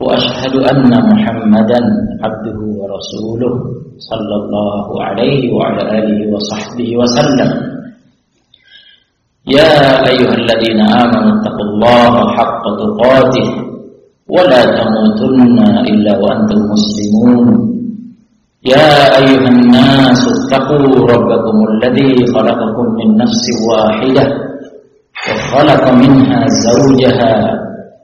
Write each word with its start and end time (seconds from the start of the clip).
وأشهد 0.00 0.54
أن 0.70 0.90
محمدا 1.10 1.80
عبده 2.24 2.58
ورسوله 2.80 3.54
صلى 4.10 4.34
الله 4.42 4.86
عليه 5.02 5.40
وعلى 5.54 5.82
آله 5.98 6.20
وصحبه 6.34 6.88
وسلم. 6.96 7.50
يا 9.46 9.74
أيها 10.10 10.34
الذين 10.42 10.80
آمنوا 10.80 11.32
اتقوا 11.36 11.66
الله 11.70 12.14
حق 12.36 12.62
تقاته 12.82 13.48
ولا 14.34 14.62
تموتن 14.78 15.58
إلا 15.90 16.12
وأنتم 16.22 16.60
مسلمون. 16.74 17.48
يا 18.74 18.90
أيها 19.20 19.48
الناس 19.48 20.20
اتقوا 20.36 20.94
ربكم 21.14 21.56
الذي 21.70 22.26
خلقكم 22.34 22.86
من 22.98 23.08
نفس 23.22 23.44
واحدة 23.70 24.24
وخلق 25.28 25.84
منها 25.92 26.40
زوجها 26.66 27.34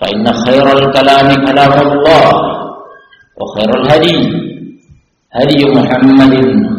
فإن 0.00 0.24
خير 0.44 0.66
الكلام 0.78 1.28
كلام 1.48 1.72
الله 1.86 2.28
وخير 3.40 3.70
الهدي 3.80 4.16
هدي 5.32 5.60
محمد 5.78 6.34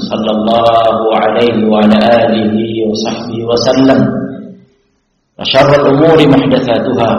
صلى 0.09 0.31
الله 0.37 0.97
عليه 1.23 1.57
وعلى 1.71 1.99
آله 2.25 2.55
وصحبه 2.89 3.37
وسلم 3.49 3.99
وشر 5.39 5.69
الأمور 5.81 6.17
محدثاتها 6.33 7.11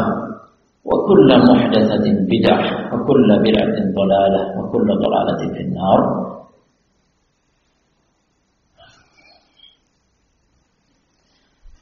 وكل 0.88 1.28
محدثة 1.50 2.04
بدعة 2.32 2.66
وكل 2.94 3.28
بدعة 3.46 3.76
ضلالة 3.98 4.42
وكل 4.58 4.88
ضلالة 5.04 5.40
في 5.54 5.60
النار. 5.66 6.00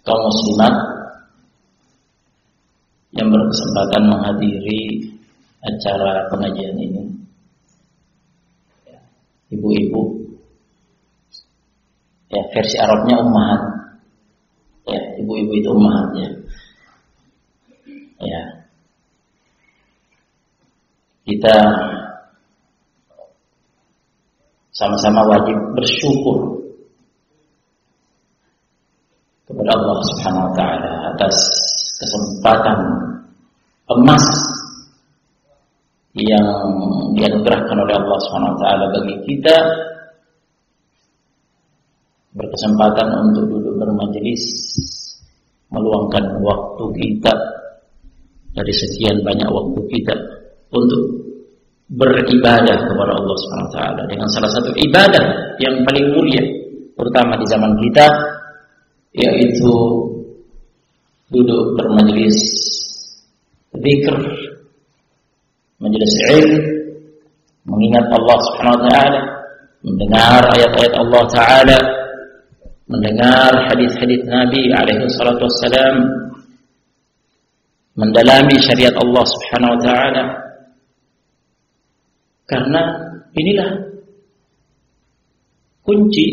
Kaum 0.07 0.21
muslimat 0.23 0.75
yang 3.17 3.29
berkesempatan 3.33 4.03
menghadiri 4.13 4.81
acara 5.65 6.29
pengajian 6.29 6.77
ini. 6.77 7.03
Ibu-ibu. 9.51 10.03
Ya 12.29 12.43
versi 12.53 12.77
Arabnya 12.77 13.17
ummahat. 13.23 13.63
Ya 14.87 15.01
ibu-ibu 15.19 15.53
itu 15.57 15.69
ummahatnya. 15.73 16.29
Ya. 18.21 18.43
Kita 21.27 21.57
sama-sama 24.77 25.27
wajib 25.27 25.57
bersyukur 25.75 26.63
kepada 29.49 29.71
Allah 29.75 29.99
Subhanahu 30.13 30.47
wa 30.51 30.55
taala 30.55 30.93
atas 31.17 31.35
kesempatan 31.97 32.79
emas 33.87 34.27
yang 36.17 36.49
dianugerahkan 37.13 37.77
oleh 37.77 37.95
Allah 37.97 38.19
taala 38.57 38.85
bagi 38.89 39.17
kita 39.29 39.57
berkesempatan 42.37 43.09
untuk 43.33 43.45
duduk 43.49 43.75
bermajelis 43.81 44.45
meluangkan 45.73 46.25
waktu 46.45 46.85
kita 46.97 47.33
dari 48.57 48.73
sekian 48.73 49.21
banyak 49.25 49.49
waktu 49.49 49.81
kita 49.93 50.15
untuk 50.73 51.03
beribadah 51.93 52.77
kepada 52.81 53.13
Allah 53.13 53.37
taala. 53.73 54.03
Dengan 54.09 54.29
salah 54.33 54.51
satu 54.53 54.73
ibadah 54.73 55.25
yang 55.61 55.85
paling 55.85 56.07
mulia 56.17 56.45
terutama 56.97 57.37
di 57.37 57.47
zaman 57.49 57.73
kita 57.77 58.07
yaitu 59.17 59.73
duduk 61.33 61.75
bermajelis 61.79 62.39
zikr 63.75 64.17
majelis 65.83 66.15
ilm 66.33 66.53
mengingat 67.67 68.07
Allah 68.15 68.39
Subhanahu 68.51 68.77
wa 68.79 68.85
taala 68.87 69.21
mendengar 69.83 70.43
ayat-ayat 70.55 70.95
Allah 70.95 71.23
taala 71.35 71.79
mendengar 72.87 73.53
hadis-hadis 73.71 74.23
Nabi 74.31 74.71
alaihi 74.71 75.11
salatu 75.19 75.51
wassalam 75.51 75.97
mendalami 77.97 78.57
syariat 78.61 78.95
Allah 78.95 79.25
Subhanahu 79.25 79.73
wa 79.75 79.81
taala. 79.81 80.25
Karena 82.47 82.83
inilah 83.35 83.71
kunci 85.83 86.27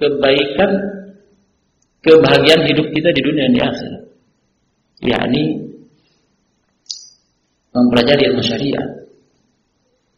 kebaikan 0.00 0.72
kebahagiaan 2.00 2.64
hidup 2.64 2.86
kita 2.92 3.08
di 3.12 3.20
dunia 3.20 3.44
dan 3.48 3.52
di 5.00 5.08
yakni 5.08 5.42
mempelajari 7.72 8.22
ilmu 8.32 8.42
syariat. 8.44 8.88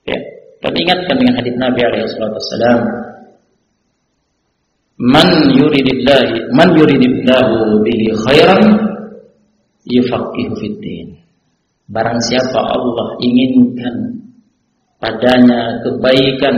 Ya 0.06 0.18
kami 0.62 0.78
ingatkan 0.86 1.16
dengan 1.18 1.34
hadis 1.38 1.54
Nabi 1.58 1.80
alaihi 1.86 2.04
wassalam 2.06 2.80
man 4.98 5.28
yuridillah 5.54 6.50
man 6.54 6.68
yuridillahu 6.78 7.82
bihi 7.86 8.06
khairan 8.26 8.62
yufaqihu 9.86 10.52
fid 10.58 10.76
din. 10.82 11.08
Barang 11.90 12.18
siapa 12.24 12.56
Allah 12.56 13.18
inginkan 13.20 14.22
padanya 15.02 15.82
kebaikan 15.82 16.56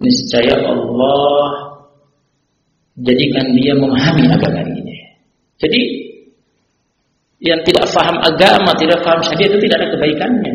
niscaya 0.00 0.54
Allah 0.64 1.65
jadikan 3.00 3.46
dia 3.56 3.72
memahami 3.76 4.24
agama 4.30 4.62
ini. 4.72 4.96
Jadi 5.60 5.80
yang 7.44 7.60
tidak 7.68 7.92
faham 7.92 8.16
agama, 8.24 8.72
tidak 8.80 9.04
faham 9.04 9.20
syariat 9.20 9.52
itu 9.52 9.60
tidak 9.68 9.76
ada 9.84 9.88
kebaikannya. 9.92 10.54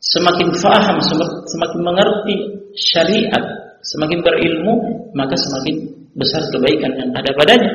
Semakin 0.00 0.48
faham, 0.64 0.96
semakin 1.44 1.80
mengerti 1.84 2.36
syariat, 2.72 3.44
semakin 3.84 4.24
berilmu, 4.24 4.74
maka 5.12 5.36
semakin 5.36 5.76
besar 6.16 6.40
kebaikan 6.48 6.96
yang 6.96 7.10
ada 7.12 7.30
padanya. 7.36 7.72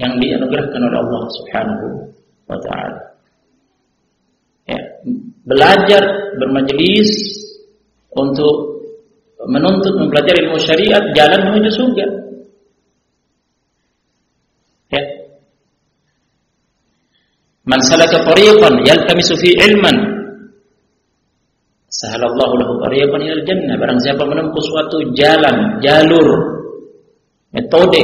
Yang 0.00 0.12
dianugerahkan 0.24 0.80
oleh 0.80 0.98
Allah 1.00 1.22
Subhanahu 1.40 1.86
wa 2.48 2.58
taala. 2.64 3.00
Ya, 4.66 4.80
belajar 5.44 6.02
bermajelis 6.40 7.12
untuk 8.16 8.75
menuntut 9.46 9.94
mempelajari 9.98 10.46
ilmu 10.46 10.58
syariat 10.58 11.02
jalan 11.14 11.40
menuju 11.50 11.70
surga. 11.70 12.06
Ya. 14.94 15.02
Man 17.66 17.80
salaka 17.86 18.22
tariqan 18.22 18.82
yaltamisu 18.86 19.34
fi 19.38 19.50
ilman 19.66 19.96
sahalallahu 21.90 22.54
lahu 22.60 22.72
tariqan 22.86 23.20
ilal 23.22 23.44
jannah. 23.46 23.76
Barang 23.78 23.98
siapa 24.02 24.22
menempuh 24.22 24.62
suatu 24.62 24.96
jalan, 25.14 25.82
jalur, 25.82 26.28
metode 27.54 28.02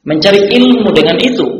mencari 0.00 0.40
ilmu 0.48 0.88
dengan 0.96 1.16
itu 1.20 1.59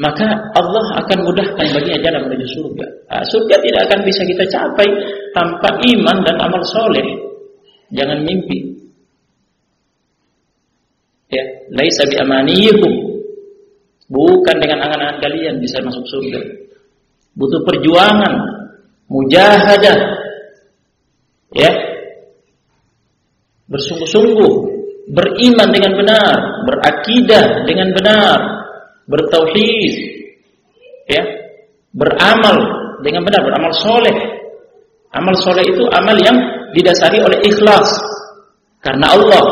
maka 0.00 0.24
Allah 0.56 1.04
akan 1.04 1.18
mudahkan 1.28 1.66
baginya 1.76 2.00
jalan 2.00 2.20
menuju 2.24 2.46
surga. 2.56 2.86
Nah, 3.12 3.20
surga 3.28 3.56
tidak 3.60 3.80
akan 3.84 4.00
bisa 4.08 4.22
kita 4.24 4.44
capai 4.48 4.88
tanpa 5.36 5.76
iman 5.76 6.16
dan 6.24 6.36
amal 6.40 6.62
soleh. 6.72 7.04
Jangan 7.92 8.24
mimpi. 8.24 8.80
Ya, 11.28 11.44
laisa 11.76 12.08
bi 12.08 12.16
Bukan 14.10 14.56
dengan 14.58 14.88
angan-angan 14.88 15.20
kalian 15.20 15.60
bisa 15.60 15.84
masuk 15.84 16.02
surga. 16.08 16.40
Butuh 17.36 17.60
perjuangan, 17.68 18.34
mujahadah. 19.06 19.98
Ya. 21.54 21.70
Bersungguh-sungguh, 23.70 24.52
beriman 25.14 25.68
dengan 25.70 25.92
benar, 25.94 26.34
berakidah 26.66 27.46
dengan 27.70 27.94
benar, 27.94 28.59
bertauhid. 29.10 29.94
Ya. 31.10 31.22
Beramal 31.90 32.56
dengan 33.02 33.26
benar, 33.26 33.42
beramal 33.42 33.74
soleh. 33.74 34.14
Amal 35.10 35.34
soleh 35.42 35.66
itu 35.66 35.82
amal 35.90 36.14
yang 36.22 36.38
didasari 36.70 37.18
oleh 37.18 37.38
ikhlas. 37.42 37.88
Karena 38.78 39.10
Allah. 39.10 39.44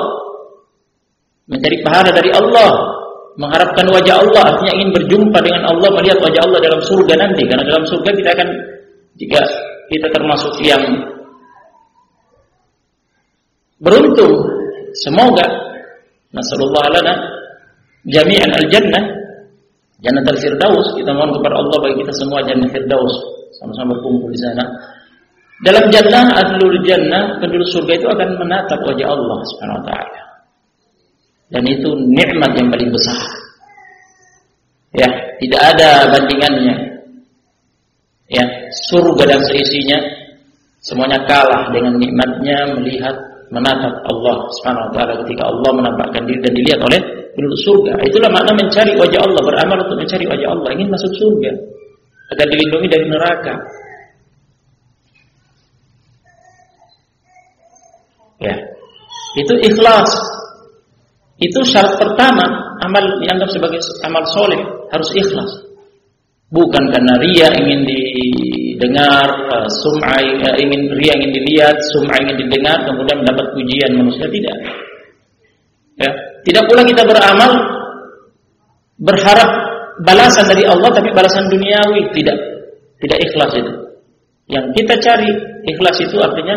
Mencari 1.49 1.81
pahala 1.83 2.13
dari 2.13 2.31
Allah 2.31 2.99
mengharapkan 3.39 3.87
wajah 3.87 4.19
Allah 4.19 4.43
artinya 4.53 4.73
ingin 4.83 4.91
berjumpa 4.99 5.39
dengan 5.47 5.63
Allah 5.71 5.89
melihat 5.95 6.19
wajah 6.19 6.43
Allah 6.43 6.59
dalam 6.59 6.83
surga 6.83 7.15
nanti 7.15 7.43
karena 7.47 7.65
dalam 7.71 7.85
surga 7.87 8.11
kita 8.19 8.31
akan 8.35 8.49
jika 9.15 9.41
kita 9.95 10.07
termasuk 10.11 10.53
yang 10.59 10.83
beruntung 13.79 14.43
semoga 15.07 15.47
nasallallahu 16.35 16.91
lana 16.99 17.15
jami'an 18.11 18.51
al-jannah 18.59 19.18
jannah 20.03 20.23
al-firdaus 20.27 20.87
kita 20.95 21.11
mohon 21.15 21.35
kepada 21.39 21.55
Allah 21.59 21.77
bagi 21.83 21.97
kita 22.07 22.13
semua 22.15 22.41
jannah 22.47 22.69
firdaus 22.71 23.15
sama-sama 23.59 23.97
berkumpul 23.99 24.31
di 24.31 24.41
sana 24.41 24.65
dalam 25.67 25.85
jannah 25.91 26.25
ahlul 26.39 26.79
jannah 26.87 27.39
penduduk 27.43 27.67
surga 27.75 27.93
itu 27.99 28.07
akan 28.07 28.29
menatap 28.39 28.79
wajah 28.87 29.09
Allah 29.11 29.39
Subhanahu 29.51 29.81
wa 29.83 29.87
taala 29.91 30.29
dan 31.49 31.65
itu 31.65 31.89
nikmat 32.13 32.53
yang 32.61 32.69
paling 32.69 32.91
besar. 32.93 33.21
Ya, 34.93 35.09
tidak 35.41 35.63
ada 35.77 35.89
bandingannya. 36.13 36.77
Ya, 38.29 38.45
surga 38.89 39.25
dan 39.25 39.41
seisinya 39.49 39.99
semuanya 40.85 41.25
kalah 41.25 41.73
dengan 41.73 41.97
nikmatnya 41.97 42.77
melihat 42.77 43.17
menatap 43.49 44.05
Allah 44.05 44.37
Subhanahu 44.61 44.93
wa 44.93 45.17
ketika 45.25 45.49
Allah 45.49 45.71
menampakkan 45.73 46.29
diri 46.29 46.41
dan 46.45 46.53
dilihat 46.53 46.81
oleh 46.85 47.01
penduduk 47.37 47.61
surga. 47.65 47.93
Itulah 48.05 48.31
makna 48.33 48.53
mencari 48.57 48.93
wajah 48.97 49.21
Allah, 49.25 49.43
beramal 49.43 49.79
untuk 49.89 49.99
mencari 50.01 50.25
wajah 50.29 50.49
Allah, 50.53 50.71
ingin 50.77 50.89
masuk 50.89 51.13
surga 51.17 51.53
agar 52.33 52.47
dilindungi 52.49 52.89
dari 52.89 53.07
neraka. 53.09 53.55
Ya. 58.39 58.55
Itu 59.35 59.55
ikhlas 59.59 60.11
itu 61.39 61.61
syarat 61.71 61.95
pertama 61.99 62.69
amal 62.83 63.23
dianggap 63.23 63.51
sebagai 63.51 63.79
amal 64.07 64.23
soleh 64.35 64.59
harus 64.91 65.11
ikhlas. 65.15 65.51
Bukan 66.49 66.85
karena 66.89 67.15
ria 67.21 67.53
ingin 67.61 67.85
didengar, 67.85 69.29
uh, 69.53 69.69
sum'ah 69.85 70.17
uh, 70.17 70.57
ingin 70.57 70.89
ria 70.97 71.13
ingin 71.21 71.31
dilihat, 71.37 71.77
sum'ah 71.93 72.17
ingin 72.25 72.41
didengar, 72.41 72.81
kemudian 72.89 73.21
mendapat 73.21 73.53
pujian 73.53 74.01
manusia 74.01 74.25
tidak. 74.33 74.57
Tidak 76.49 76.65
pula 76.65 76.81
kita 76.81 77.05
beramal 77.05 77.51
berharap 78.97 79.51
balasan 80.01 80.49
dari 80.49 80.65
Allah 80.65 80.89
tapi 80.97 81.13
balasan 81.13 81.53
duniawi 81.53 82.09
tidak. 82.17 82.41
Tidak 82.99 83.19
ikhlas 83.21 83.53
itu. 83.53 83.73
Yang 84.49 84.81
kita 84.81 84.95
cari 85.05 85.29
ikhlas 85.69 86.01
itu 86.01 86.17
artinya 86.25 86.57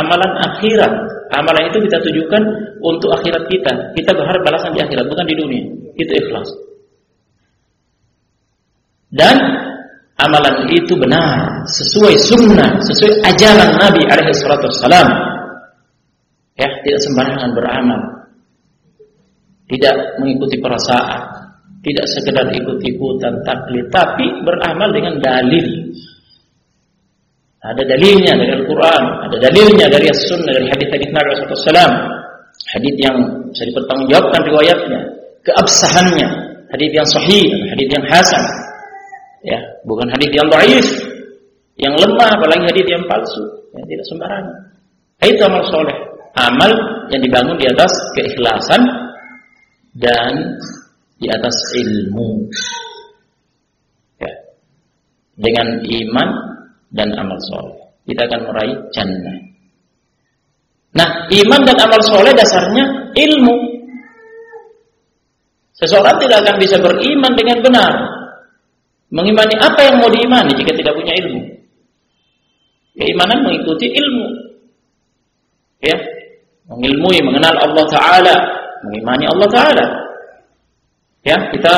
amalan 0.00 0.32
akhirat. 0.48 0.92
Amalan 1.28 1.68
itu 1.68 1.78
kita 1.84 2.00
tujukan 2.00 2.42
untuk 2.80 3.12
akhirat 3.20 3.44
kita. 3.52 3.72
Kita 3.92 4.16
berharap 4.16 4.40
balasan 4.40 4.72
di 4.72 4.80
akhirat, 4.80 5.04
bukan 5.04 5.28
di 5.28 5.36
dunia. 5.36 5.64
Itu 6.00 6.12
ikhlas. 6.24 6.48
Dan 9.12 9.36
amalan 10.16 10.72
itu 10.72 10.96
benar, 10.96 11.68
sesuai 11.68 12.16
sunnah, 12.16 12.80
sesuai 12.80 13.12
ajaran 13.28 13.76
Nabi 13.76 14.08
alaihi 14.08 14.32
salatu. 14.32 14.72
Ya, 16.56 16.68
tidak 16.80 17.00
sembarangan 17.06 17.50
beramal. 17.52 18.17
Tidak 19.68 19.94
mengikuti 20.24 20.56
perasaan, 20.56 21.20
tidak 21.84 22.06
sekedar 22.08 22.48
ikut-ikutan 22.56 23.44
taklid, 23.44 23.86
tapi 23.92 24.26
beramal 24.40 24.88
dengan 24.96 25.20
dalil 25.20 25.92
ada 27.58 27.82
dalilnya 27.82 28.38
dari 28.38 28.52
Al-Quran, 28.54 29.02
ada 29.26 29.36
dalilnya 29.36 29.86
dari 29.90 30.06
As-Sunnah, 30.06 30.52
dari 30.54 30.68
hadis-hadis 30.70 31.10
Nabi 31.10 31.28
SAW. 31.34 31.90
Hadis 32.70 32.94
yang 33.02 33.16
bisa 33.50 33.64
dipertanggungjawabkan 33.66 34.40
riwayatnya, 34.46 35.00
keabsahannya, 35.42 36.28
hadis 36.70 36.90
yang 36.94 37.08
sahih, 37.10 37.50
hadis 37.74 37.88
yang 37.90 38.04
hasan. 38.06 38.44
Ya, 39.42 39.58
bukan 39.90 40.06
hadis 40.06 40.30
yang 40.30 40.46
dhaif, 40.46 40.86
yang 41.82 41.94
lemah, 41.98 42.30
apalagi 42.30 42.62
hadis 42.70 42.86
yang 42.86 43.02
palsu, 43.10 43.42
yang 43.74 43.84
tidak 43.90 44.06
sembarangan. 44.06 44.56
Itu 45.18 45.42
amal 45.50 45.62
soleh, 45.66 45.98
amal 46.38 46.70
yang 47.10 47.20
dibangun 47.26 47.58
di 47.58 47.66
atas 47.66 47.90
keikhlasan 48.14 48.82
dan 49.98 50.32
di 51.18 51.26
atas 51.26 51.56
ilmu. 51.74 52.46
Ya. 54.22 54.32
Dengan 55.34 55.82
iman 55.82 56.28
dan 56.94 57.08
amal 57.18 57.38
soleh. 57.50 57.78
Kita 58.06 58.24
akan 58.24 58.40
meraih 58.48 58.78
jannah. 58.94 59.38
Nah, 60.96 61.08
iman 61.28 61.60
dan 61.66 61.76
amal 61.76 62.00
soleh 62.06 62.32
dasarnya 62.32 63.12
ilmu. 63.12 63.56
Seseorang 65.78 66.16
tidak 66.18 66.42
akan 66.42 66.56
bisa 66.58 66.80
beriman 66.80 67.32
dengan 67.38 67.58
benar. 67.62 67.92
Mengimani 69.14 69.54
apa 69.62 69.80
yang 69.84 69.96
mau 70.02 70.10
diimani 70.10 70.52
jika 70.58 70.74
tidak 70.74 70.94
punya 70.96 71.14
ilmu. 71.22 71.42
Keimanan 72.98 73.46
mengikuti 73.46 73.86
ilmu. 73.94 74.26
Ya, 75.78 75.94
mengilmui, 76.66 77.22
mengenal 77.22 77.54
Allah 77.62 77.86
Ta'ala, 77.86 78.36
mengimani 78.86 79.24
Allah 79.26 79.48
Ta'ala. 79.50 79.86
Ya, 81.26 81.36
kita 81.50 81.74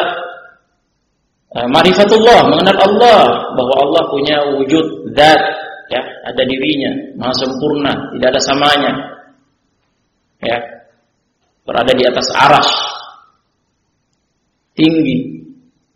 uh, 1.56 1.68
marifatullah, 1.70 2.50
mengenal 2.52 2.78
Allah, 2.78 3.22
bahwa 3.56 3.74
Allah 3.88 4.02
punya 4.12 4.36
wujud 4.60 5.16
zat, 5.16 5.40
ya, 5.88 6.02
ada 6.28 6.42
dirinya, 6.44 6.92
maha 7.16 7.34
sempurna, 7.34 7.92
tidak 8.16 8.28
ada 8.36 8.42
samanya. 8.42 8.92
Ya. 10.40 10.58
Berada 11.64 11.92
di 11.92 12.04
atas 12.04 12.28
aras. 12.34 12.68
Tinggi. 14.74 15.44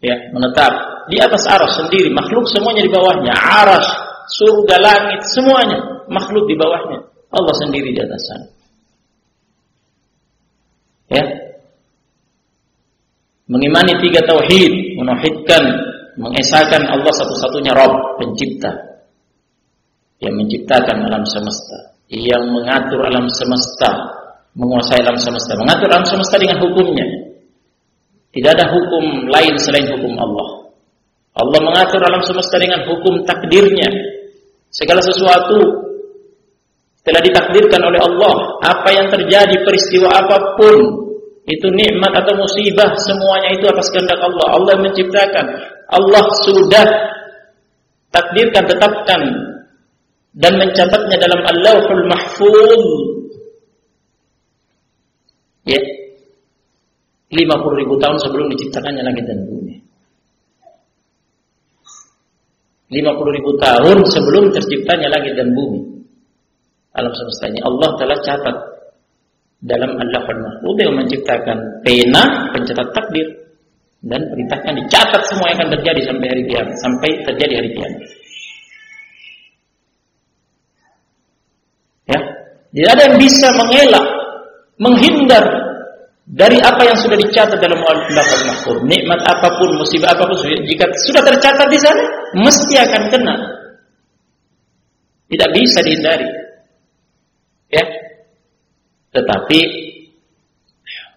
Ya, 0.04 0.16
menetap 0.36 0.72
di 1.08 1.16
atas 1.16 1.48
aras 1.48 1.72
sendiri, 1.80 2.12
makhluk 2.12 2.44
semuanya 2.48 2.84
di 2.84 2.92
bawahnya, 2.92 3.32
aras, 3.32 3.84
surga, 4.28 4.76
langit, 4.80 5.20
semuanya 5.32 5.94
makhluk 6.08 6.44
di 6.48 6.56
bawahnya. 6.56 7.00
Allah 7.34 7.54
sendiri 7.58 7.90
di 7.90 8.00
atas 8.00 8.22
sana. 8.30 8.46
Ya. 11.14 11.24
Mengimani 13.46 13.94
tiga 14.02 14.24
tauhid, 14.26 14.98
menauhidkan 14.98 15.62
mengesahkan 16.18 16.82
Allah 16.90 17.12
satu-satunya 17.12 17.72
Rabb 17.74 18.18
pencipta. 18.18 18.70
Yang 20.22 20.34
menciptakan 20.40 20.96
alam 21.06 21.22
semesta. 21.28 21.78
Yang 22.08 22.44
mengatur 22.50 23.00
alam 23.04 23.26
semesta 23.28 23.90
menguasai 24.54 25.02
alam 25.02 25.18
semesta. 25.18 25.58
Mengatur 25.58 25.90
alam 25.90 26.06
semesta 26.06 26.36
dengan 26.38 26.62
hukumnya. 26.62 27.06
Tidak 28.34 28.50
ada 28.50 28.66
hukum 28.70 29.30
lain 29.30 29.54
selain 29.60 29.86
hukum 29.90 30.14
Allah. 30.18 30.48
Allah 31.34 31.60
mengatur 31.62 32.00
alam 32.02 32.22
semesta 32.22 32.56
dengan 32.58 32.86
hukum 32.86 33.26
takdirnya. 33.26 33.90
Segala 34.70 35.02
sesuatu 35.02 35.58
telah 37.02 37.20
ditakdirkan 37.22 37.82
oleh 37.82 38.00
Allah. 38.00 38.34
Apa 38.62 38.88
yang 38.94 39.06
terjadi 39.10 39.54
peristiwa 39.66 40.08
apa 40.14 40.56
pun 40.58 41.03
itu 41.44 41.66
nikmat 41.68 42.12
atau 42.12 42.32
musibah 42.40 42.88
semuanya 43.04 43.52
itu 43.52 43.64
atas 43.68 43.92
kehendak 43.92 44.16
Allah 44.16 44.46
Allah 44.56 44.74
menciptakan 44.80 45.46
Allah 45.92 46.24
sudah 46.48 46.86
takdirkan, 48.14 48.64
tetapkan 48.64 49.20
dan 50.34 50.52
mencatatnya 50.58 51.16
dalam 51.18 51.40
Allahul 51.42 52.04
Mahfuz. 52.06 52.84
Ya. 55.66 55.80
50 57.34 57.80
ribu 57.82 57.94
tahun 57.98 58.16
sebelum 58.22 58.46
diciptakannya 58.54 59.02
langit 59.02 59.24
dan 59.26 59.42
bumi. 59.42 59.74
50 62.94 63.36
ribu 63.42 63.50
tahun 63.58 63.98
sebelum 64.06 64.44
terciptanya 64.54 65.10
langit 65.10 65.34
dan 65.34 65.50
bumi. 65.50 65.82
Alam 66.94 67.10
semesta 67.10 67.50
ini 67.50 67.58
Allah 67.66 67.90
telah 67.98 68.18
catat 68.22 68.56
dalam 69.62 69.90
Allahul 69.94 70.40
Mahfuz 70.42 70.76
yang 70.82 70.96
menciptakan 70.98 71.58
pena 71.86 72.50
pencatat 72.52 72.88
takdir 72.90 73.26
dan 74.04 74.20
perintahnya 74.28 74.72
dicatat 74.84 75.22
semua 75.32 75.48
yang 75.52 75.58
akan 75.64 75.70
terjadi 75.80 76.00
sampai 76.04 76.26
hari 76.28 76.42
kiamat, 76.44 76.76
sampai 76.80 77.10
terjadi 77.24 77.54
hari 77.62 77.70
kiamat. 77.72 78.02
Ya, 82.04 82.20
tidak 82.76 82.90
ada 82.92 83.02
yang 83.08 83.16
bisa 83.16 83.48
mengelak, 83.56 84.06
menghindar 84.76 85.44
dari 86.28 86.60
apa 86.60 86.82
yang 86.84 86.96
sudah 87.00 87.16
dicatat 87.16 87.56
dalam 87.60 87.80
lafaz 87.80 88.40
mahfuz, 88.44 88.78
nikmat 88.84 89.20
apa 89.24 89.48
pun, 89.56 89.70
musibah 89.80 90.12
apa 90.12 90.28
pun, 90.28 90.36
jika 90.68 90.84
sudah 91.08 91.22
tercatat 91.24 91.68
di 91.72 91.78
sana, 91.80 92.02
mesti 92.36 92.74
akan 92.80 93.02
kena. 93.08 93.34
Tidak 95.32 95.48
bisa 95.56 95.80
dihindari. 95.80 96.28
Ya. 97.72 97.84
Tetapi 99.14 99.60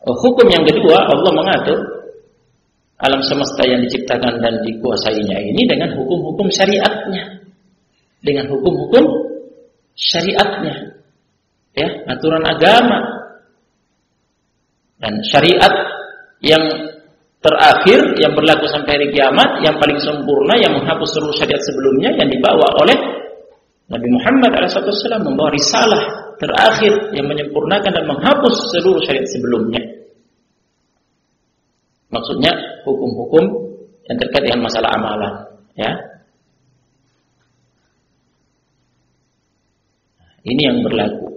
hukum 0.05 0.47
yang 0.47 0.63
kedua 0.63 0.97
Allah 1.09 1.31
mengatur 1.33 1.79
alam 2.97 3.21
semesta 3.25 3.65
yang 3.65 3.81
diciptakan 3.85 4.41
dan 4.41 4.61
dikuasainya 4.65 5.37
ini 5.41 5.65
dengan 5.65 5.93
hukum-hukum 5.97 6.49
syariatnya. 6.49 7.45
Dengan 8.21 8.49
hukum-hukum 8.53 9.05
syariatnya. 9.97 10.97
Ya, 11.77 11.89
aturan 12.09 12.41
agama 12.41 12.97
dan 14.97 15.13
syariat 15.29 15.73
yang 16.41 16.63
terakhir 17.37 18.17
yang 18.17 18.33
berlaku 18.33 18.65
sampai 18.65 18.97
hari 18.97 19.07
kiamat 19.13 19.61
yang 19.61 19.77
paling 19.77 20.01
sempurna 20.01 20.57
yang 20.57 20.73
menghapus 20.73 21.05
seluruh 21.13 21.37
syariat 21.37 21.61
sebelumnya 21.61 22.17
yang 22.17 22.29
dibawa 22.33 22.65
oleh 22.81 22.97
Nabi 23.93 24.09
Muhammad 24.09 24.57
SAW 24.73 25.21
membawa 25.21 25.53
risalah 25.53 26.26
terakhir 26.37 27.13
yang 27.13 27.25
menyempurnakan 27.29 27.91
dan 27.91 28.05
menghapus 28.05 28.55
seluruh 28.77 29.01
syariat 29.05 29.27
sebelumnya. 29.29 29.81
Maksudnya 32.07 32.53
hukum-hukum 32.87 33.43
yang 34.07 34.17
terkait 34.17 34.47
dengan 34.47 34.63
masalah 34.65 34.95
amalan, 34.95 35.33
ya. 35.75 35.91
Ini 40.47 40.61
yang 40.63 40.79
berlaku. 40.79 41.27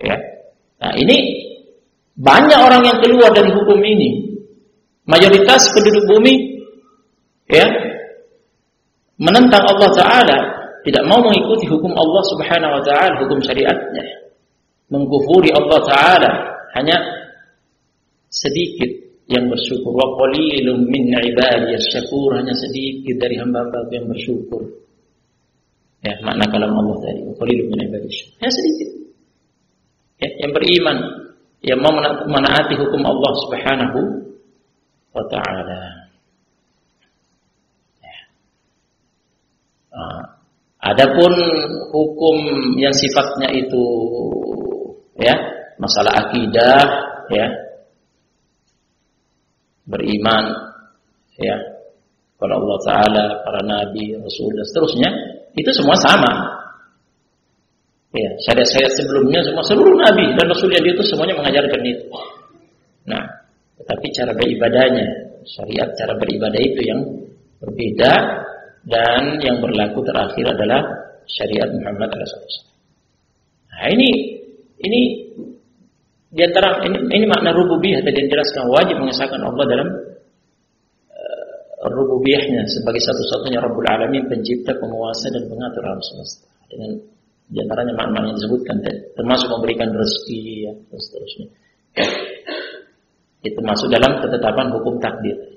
Ya. 0.00 0.16
Nah, 0.80 0.96
ini 0.96 1.16
banyak 2.16 2.56
orang 2.56 2.82
yang 2.88 2.98
keluar 3.04 3.28
dari 3.36 3.52
hukum 3.52 3.76
ini. 3.84 4.32
Mayoritas 5.04 5.68
penduduk 5.74 6.06
bumi 6.08 6.62
ya 7.50 7.66
menentang 9.18 9.62
Allah 9.66 9.90
taala, 9.92 10.38
tidak 10.82 11.04
mau 11.06 11.22
mengikuti 11.22 11.70
hukum 11.70 11.94
Allah 11.94 12.22
Subhanahu 12.34 12.72
wa 12.78 12.82
taala, 12.82 13.14
hukum 13.22 13.38
syariatnya. 13.42 14.04
Mengkufuri 14.90 15.54
Allah 15.54 15.78
taala, 15.86 16.32
hanya 16.74 16.96
sedikit 18.28 18.90
yang 19.30 19.46
bersyukur. 19.46 19.94
Wa 19.94 20.06
qalilum 20.18 20.90
min 20.90 21.12
syakur, 21.92 22.34
hanya 22.34 22.52
sedikit 22.58 23.16
dari 23.22 23.38
hamba-hamba 23.38 23.88
yang 23.94 24.10
bersyukur. 24.10 24.62
Ya, 26.02 26.18
makna 26.26 26.50
kalam 26.50 26.74
Allah 26.74 26.98
tadi, 26.98 27.20
qalilum 27.38 27.66
min 27.70 27.78
ibadiyas. 27.86 28.34
Hanya 28.42 28.52
sedikit. 28.52 28.88
Ya, 30.18 30.28
yang 30.42 30.52
beriman 30.54 30.96
yang 31.62 31.78
mau 31.78 31.94
menaati 32.26 32.74
hukum 32.74 33.06
Allah 33.06 33.32
Subhanahu 33.46 33.98
wa 35.14 35.24
taala. 35.30 35.82
Ya. 38.02 38.18
Adapun 40.82 41.32
hukum 41.94 42.36
yang 42.74 42.90
sifatnya 42.90 43.54
itu 43.54 43.84
ya, 45.14 45.34
masalah 45.78 46.26
akidah 46.26 46.82
ya. 47.30 47.46
Beriman 49.86 50.44
ya 51.38 51.54
kepada 52.34 52.58
Allah 52.58 52.78
taala, 52.82 53.24
para 53.46 53.62
nabi, 53.62 54.18
rasul 54.18 54.50
dan 54.50 54.66
seterusnya, 54.66 55.10
itu 55.54 55.70
semua 55.78 55.94
sama. 56.02 56.32
Ya, 58.10 58.30
syariat-syariat 58.42 58.92
sebelumnya 58.98 59.40
semua 59.46 59.62
seluruh 59.62 59.94
nabi 60.02 60.34
dan 60.34 60.50
rasul 60.50 60.68
yang 60.74 60.82
itu 60.82 61.00
semuanya 61.06 61.38
mengajarkan 61.38 61.80
itu. 61.86 62.04
Nah, 63.06 63.22
tetapi 63.78 64.06
cara 64.10 64.34
beribadahnya, 64.34 65.06
syariat 65.46 65.88
cara 65.94 66.18
beribadah 66.18 66.60
itu 66.60 66.80
yang 66.82 67.00
berbeda 67.62 68.12
dan 68.82 69.38
yang 69.38 69.62
berlaku 69.62 70.02
terakhir 70.02 70.44
adalah 70.58 70.80
syariat 71.30 71.70
Muhammad 71.70 72.10
SAW. 72.10 72.66
Nah, 73.70 73.86
ini 73.94 74.10
ini 74.82 75.00
di 76.32 76.42
antara 76.42 76.82
ini, 76.88 76.98
ini 77.12 77.26
makna 77.28 77.52
rububiyah 77.54 78.02
tadi 78.02 78.18
yang 78.24 78.30
jelaskan 78.32 78.64
wajib 78.72 78.96
mengesahkan 78.98 79.38
Allah 79.38 79.64
dalam 79.68 79.88
uh, 81.12 81.88
rububiyahnya 81.92 82.64
sebagai 82.72 83.04
satu-satunya 83.04 83.60
Rabbul 83.60 83.86
Alamin, 83.86 84.26
pencipta, 84.26 84.72
penguasa 84.80 85.28
dan 85.30 85.44
pengatur 85.46 85.82
alam 85.84 86.02
semesta. 86.02 86.48
Dengan 86.72 86.90
di 87.52 87.58
antaranya 87.60 87.92
makna 87.92 88.32
yang 88.32 88.36
disebutkan 88.40 88.80
termasuk 89.12 89.48
memberikan 89.52 89.92
rezeki 89.92 90.40
ya, 90.64 90.72
dan 90.72 90.98
seterusnya. 90.98 91.46
Itu 93.44 93.60
masuk 93.60 93.92
dalam 93.92 94.24
ketetapan 94.24 94.72
hukum 94.72 94.96
takdir. 95.04 95.51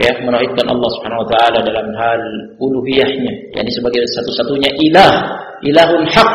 Ya, 0.00 0.16
menauhidkan 0.24 0.64
Allah 0.64 0.88
Subhanahu 0.96 1.22
wa 1.22 1.28
taala 1.28 1.58
dalam 1.60 1.92
hal 1.92 2.22
uluhiyahnya, 2.56 3.52
yakni 3.52 3.68
sebagai 3.68 4.00
satu-satunya 4.16 4.72
ilah, 4.88 5.12
ilahun 5.60 6.08
hak, 6.08 6.30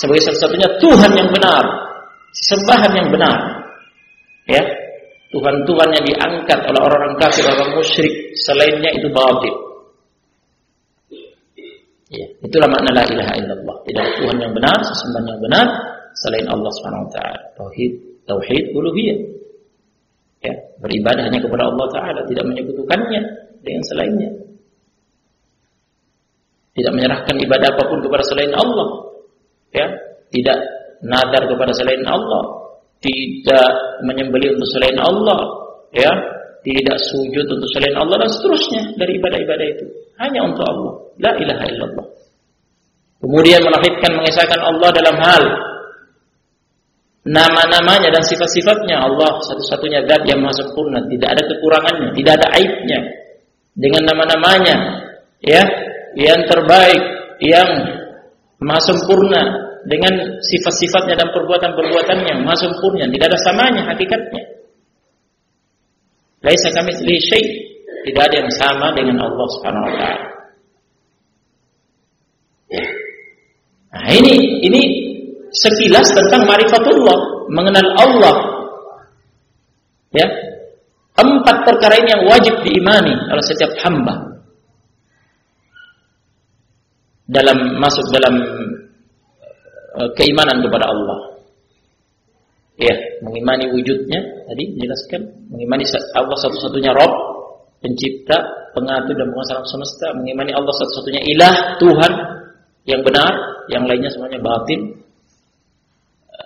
sebagai 0.00 0.24
satu-satunya 0.24 0.68
Tuhan 0.80 1.12
yang 1.12 1.28
benar, 1.28 1.64
sembahan 2.32 2.92
yang 2.96 3.08
benar. 3.12 3.36
Ya, 4.48 4.64
Tuhan-Tuhan 5.36 5.88
yang 6.00 6.04
diangkat 6.08 6.58
oleh 6.64 6.80
orang-orang 6.80 7.14
kafir, 7.20 7.44
orang 7.44 7.76
musyrik, 7.76 8.14
selainnya 8.40 8.88
itu 8.96 9.12
batil. 9.12 9.54
Ya, 12.10 12.26
itulah 12.40 12.72
makna 12.72 12.90
la 12.90 13.04
ilaha 13.04 13.36
illallah. 13.36 13.76
Tidak 13.84 14.06
Tuhan 14.16 14.36
yang 14.40 14.50
benar, 14.56 14.80
sesembahan 14.80 15.26
yang 15.28 15.40
benar 15.44 15.66
selain 16.18 16.46
Allah 16.48 16.70
Subhanahu 16.80 17.04
wa 17.06 17.10
taala. 17.14 17.40
Tauhid, 17.54 17.92
tauhid 18.26 18.64
uluhiyah. 18.74 19.18
Ya, 20.40 20.56
beribadah 20.80 21.28
hanya 21.28 21.40
kepada 21.44 21.68
Allah 21.68 21.86
taala, 21.92 22.20
tidak 22.24 22.48
menyekutukannya 22.48 23.20
dengan 23.60 23.82
selainnya. 23.92 24.30
Tidak 26.72 26.92
menyerahkan 26.96 27.36
ibadah 27.36 27.68
apa 27.76 27.82
pun 27.92 28.00
kepada 28.00 28.24
selain 28.24 28.52
Allah. 28.56 28.88
Ya, 29.70 29.86
tidak 30.32 30.58
nadar 31.04 31.44
kepada 31.44 31.76
selain 31.76 32.00
Allah, 32.08 32.72
tidak 33.04 33.68
menyembelih 34.08 34.56
untuk 34.56 34.68
selain 34.72 34.96
Allah, 34.96 35.40
ya, 35.92 36.12
tidak 36.64 36.96
sujud 37.12 37.46
untuk 37.48 37.68
selain 37.76 37.96
Allah 37.96 38.16
dan 38.20 38.30
seterusnya 38.32 38.82
dari 38.96 39.16
ibadah-ibadah 39.20 39.66
itu 39.76 39.84
hanya 40.20 40.40
untuk 40.44 40.64
Allah. 40.64 40.92
La 41.20 41.32
ilaha 41.36 41.64
illallah. 41.68 42.06
Kemudian 43.20 43.60
melahirkan 43.60 44.16
mengesahkan 44.16 44.60
Allah 44.60 44.88
dalam 44.96 45.16
hal 45.20 45.44
nama-namanya 47.24 48.08
dan 48.08 48.22
sifat-sifatnya. 48.24 48.96
Allah 49.00 49.40
satu-satunya 49.44 50.04
zat 50.08 50.22
yang 50.24 50.40
maha 50.40 50.54
sempurna, 50.56 51.04
tidak 51.08 51.28
ada 51.36 51.42
kekurangannya, 51.44 52.08
tidak 52.16 52.32
ada 52.40 52.46
aibnya. 52.56 53.00
Dengan 53.76 54.02
nama-namanya. 54.12 54.76
Ya, 55.40 55.64
yang 56.20 56.44
terbaik, 56.44 57.02
yang 57.40 57.68
maha 58.60 58.80
sempurna. 58.84 59.42
Dengan 59.80 60.12
sifat-sifatnya 60.44 61.16
dan 61.16 61.32
perbuatan-perbuatannya. 61.32 62.44
Maha 62.44 62.56
sempurna, 62.56 63.08
tidak 63.08 63.32
ada 63.32 63.40
samanya 63.40 63.82
hakikatnya. 63.88 64.44
Laisa 66.44 66.68
kamitslihi 66.72 67.20
syai' 67.20 67.48
Tidak 68.00 68.22
ada 68.24 68.36
yang 68.40 68.52
sama 68.56 68.96
dengan 68.96 69.20
Allah 69.20 69.46
Subhanahu 69.56 69.84
wa 69.84 69.94
taala. 70.00 70.28
Ya. 72.72 72.84
Nah, 73.92 74.08
ini. 74.16 74.34
Ini 74.64 74.82
sekilas 75.52 76.06
tentang 76.10 76.46
marifatullah, 76.46 77.18
mengenal 77.50 77.86
Allah. 77.98 78.36
Ya. 80.14 80.26
Empat 81.20 81.68
perkara 81.68 82.00
ini 82.00 82.08
yang 82.16 82.24
wajib 82.24 82.54
diimani 82.64 83.12
oleh 83.12 83.44
setiap 83.44 83.70
hamba. 83.84 84.40
Dalam 87.30 87.78
masuk 87.78 88.08
dalam 88.10 88.34
uh, 90.00 90.10
keimanan 90.16 90.64
kepada 90.64 90.90
Allah. 90.90 91.18
Ya, 92.80 92.96
mengimani 93.20 93.68
wujudnya 93.68 94.48
tadi 94.48 94.72
dijelaskan, 94.72 95.52
mengimani 95.52 95.84
Allah 96.16 96.36
satu-satunya 96.40 96.96
Rabb, 96.96 97.12
pencipta, 97.84 98.40
pengatur 98.72 99.20
dan 99.20 99.28
penguasa 99.28 99.60
semesta, 99.68 100.16
mengimani 100.16 100.56
Allah 100.56 100.72
satu-satunya 100.72 101.20
ilah, 101.36 101.76
Tuhan 101.76 102.12
yang 102.88 103.04
benar, 103.04 103.32
yang 103.68 103.84
lainnya 103.84 104.08
semuanya 104.08 104.40
batin. 104.40 104.96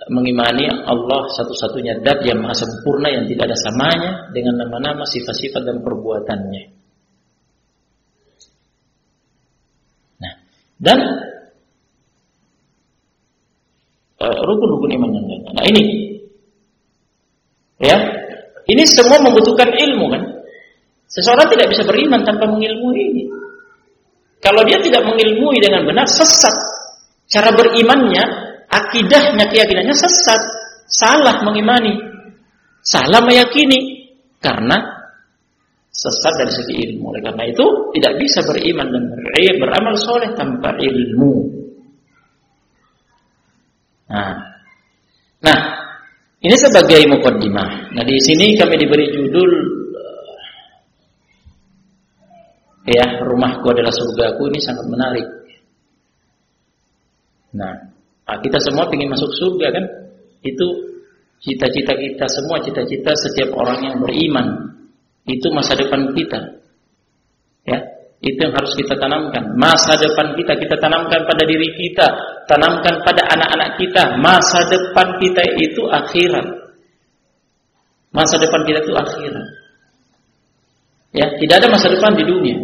Mengimani 0.05 0.69
Allah 0.69 1.21
satu-satunya 1.33 2.05
dat 2.05 2.21
yang 2.21 2.37
maha 2.37 2.53
sempurna 2.53 3.09
yang 3.09 3.25
tidak 3.25 3.49
ada 3.49 3.57
samanya 3.57 4.11
dengan 4.29 4.61
nama-nama, 4.61 5.01
sifat-sifat 5.01 5.65
dan 5.65 5.81
perbuatannya. 5.81 6.63
Nah, 10.21 10.33
dan 10.77 10.99
uh, 14.21 14.39
rukun-rukun 14.45 14.93
iman 14.93 15.09
yang 15.09 15.25
lainnya. 15.25 15.51
Nah, 15.57 15.65
ini 15.73 15.81
ya, 17.81 17.97
ini 18.69 18.83
semua 18.85 19.25
membutuhkan 19.25 19.73
ilmu 19.73 20.05
kan? 20.13 20.21
Seseorang 21.09 21.49
tidak 21.49 21.73
bisa 21.73 21.81
beriman 21.81 22.21
tanpa 22.21 22.45
mengilmui 22.45 23.01
ini. 23.09 23.23
Kalau 24.43 24.61
dia 24.69 24.77
tidak 24.85 25.01
mengilmui 25.01 25.57
dengan 25.57 25.89
benar, 25.89 26.05
sesat. 26.05 26.53
Cara 27.25 27.49
berimannya, 27.57 28.44
akidahnya, 28.69 29.45
keyakinannya 29.49 29.95
sesat. 29.95 30.41
Salah 30.85 31.41
mengimani 31.41 31.97
salah 32.85 33.25
meyakini 33.25 34.13
karena 34.37 34.77
sesat 35.89 36.33
dari 36.37 36.53
segi 36.53 36.75
ilmu. 36.85 37.09
Oleh 37.09 37.21
karena 37.25 37.43
itu 37.49 37.65
tidak 37.97 38.13
bisa 38.21 38.45
beriman 38.45 38.87
dan 38.93 39.03
beramal 39.57 39.95
soleh 39.97 40.29
tanpa 40.37 40.77
ilmu. 40.77 41.33
Nah, 44.05 44.37
nah 45.41 45.59
ini 46.45 46.55
sebagai 46.61 47.09
mukaddimah. 47.09 47.97
Nah 47.97 48.03
di 48.05 48.15
sini 48.21 48.53
kami 48.53 48.77
diberi 48.77 49.09
judul 49.09 49.51
ya 52.85 53.17
rumahku 53.25 53.65
adalah 53.73 53.89
surgaku 53.89 54.45
ini 54.53 54.59
sangat 54.61 54.85
menarik. 54.85 55.27
Nah, 58.25 58.37
kita 58.41 58.57
semua 58.57 58.89
ingin 58.89 59.13
masuk 59.13 59.29
surga 59.37 59.67
kan? 59.69 59.85
Itu 60.41 60.67
cita-cita 61.41 61.93
kita 61.93 62.25
semua, 62.25 62.57
cita-cita 62.65 63.13
setiap 63.13 63.53
orang 63.53 63.79
yang 63.85 63.95
beriman. 64.01 64.75
Itu 65.29 65.53
masa 65.53 65.77
depan 65.77 66.13
kita. 66.17 66.39
Ya, 67.65 67.81
itu 68.21 68.37
yang 68.41 68.53
harus 68.53 68.73
kita 68.73 68.97
tanamkan. 68.97 69.57
Masa 69.57 69.97
depan 69.97 70.33
kita 70.37 70.57
kita 70.57 70.75
tanamkan 70.81 71.25
pada 71.25 71.43
diri 71.45 71.69
kita, 71.77 72.07
tanamkan 72.49 73.01
pada 73.05 73.21
anak-anak 73.33 73.77
kita. 73.77 74.17
Masa 74.21 74.65
depan 74.69 75.21
kita 75.21 75.41
itu 75.61 75.85
akhirat. 75.89 76.45
Masa 78.13 78.35
depan 78.41 78.61
kita 78.65 78.79
itu 78.85 78.93
akhirat. 78.93 79.47
Ya, 81.15 81.25
tidak 81.39 81.55
ada 81.63 81.67
masa 81.71 81.87
depan 81.93 82.11
di 82.17 82.23
dunia. 82.27 82.57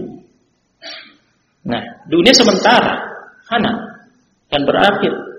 Nah, 1.62 1.82
dunia 2.10 2.34
sementara, 2.34 2.98
hana 3.48 3.74
kan 4.50 4.62
berakhir. 4.65 5.30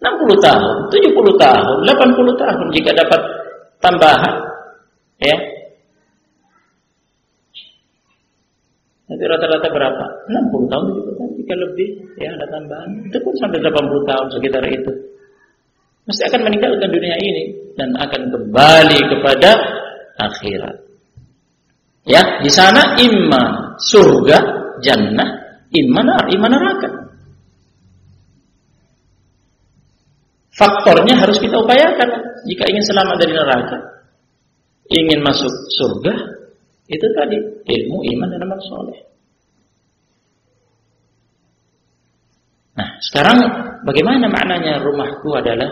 60 0.00 0.40
tahun, 0.40 0.74
70 0.88 1.36
tahun, 1.36 1.76
80 1.84 2.40
tahun 2.40 2.66
jika 2.72 2.90
dapat 2.96 3.20
tambahan, 3.84 4.34
ya. 5.20 5.36
Nanti 9.12 9.24
rata-rata 9.28 9.68
berapa? 9.68 10.04
60 10.32 10.70
tahun, 10.72 10.84
70 10.96 11.18
tahun, 11.20 11.30
jika 11.44 11.54
lebih, 11.58 11.88
ya 12.16 12.32
ada 12.32 12.46
tambahan. 12.48 12.90
Itu 13.12 13.18
pun 13.20 13.34
sampai 13.36 13.60
80 13.60 14.08
tahun 14.08 14.26
sekitar 14.32 14.64
itu. 14.72 14.92
Mesti 16.08 16.22
akan 16.32 16.40
meninggalkan 16.48 16.88
dunia 16.88 17.16
ini 17.20 17.74
dan 17.76 17.92
akan 18.00 18.22
kembali 18.32 19.00
kepada 19.04 19.50
akhirat. 20.16 20.76
Ya, 22.08 22.40
di 22.40 22.48
sana 22.48 22.96
imma 22.96 23.76
surga 23.76 24.38
jannah, 24.80 25.28
iman 25.68 26.06
iman 26.08 26.50
neraka. 26.50 27.09
Faktornya 30.50 31.14
harus 31.14 31.38
kita 31.38 31.54
upayakan 31.62 32.10
jika 32.50 32.64
ingin 32.66 32.84
selamat 32.90 33.16
dari 33.22 33.32
neraka, 33.38 33.78
ingin 34.90 35.22
masuk 35.22 35.52
surga, 35.78 36.14
itu 36.90 37.06
tadi 37.14 37.38
ilmu, 37.70 38.02
iman 38.02 38.28
dan 38.34 38.42
amal 38.42 38.58
soleh. 38.66 38.98
Nah, 42.74 42.98
sekarang 42.98 43.38
bagaimana 43.86 44.26
maknanya 44.26 44.82
rumahku 44.82 45.30
adalah 45.38 45.70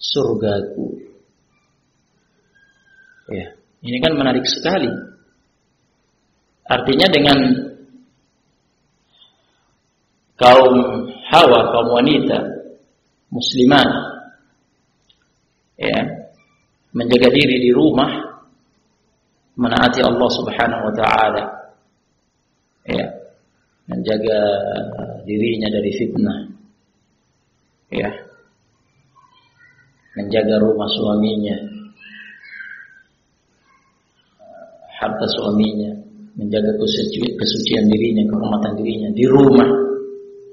surgaku? 0.00 0.96
Ya, 3.28 3.52
ini 3.84 3.98
kan 4.00 4.16
menarik 4.16 4.48
sekali. 4.48 4.88
Artinya 6.66 7.06
dengan 7.12 7.38
kaum 10.40 10.74
Hawa, 11.26 11.60
kaum 11.74 11.88
wanita 12.00 12.55
muslimat 13.30 13.88
ya, 15.76 15.98
menjaga 16.94 17.28
diri 17.32 17.56
di 17.66 17.70
rumah 17.74 18.10
menaati 19.56 20.00
Allah 20.04 20.30
Subhanahu 20.30 20.82
wa 20.86 20.94
taala. 20.94 21.44
Ya, 22.86 23.06
menjaga 23.90 24.38
dirinya 25.26 25.68
dari 25.72 25.90
fitnah. 25.90 26.38
Ya. 27.90 28.10
Menjaga 30.14 30.62
rumah 30.62 30.88
suaminya. 30.88 31.56
Harta 34.96 35.26
suaminya 35.28 36.06
menjaga 36.36 36.72
kesucian, 36.76 37.32
kesucian 37.36 37.84
dirinya, 37.88 38.22
kehormatan 38.28 38.72
dirinya 38.80 39.10
di 39.16 39.24
rumah. 39.24 39.68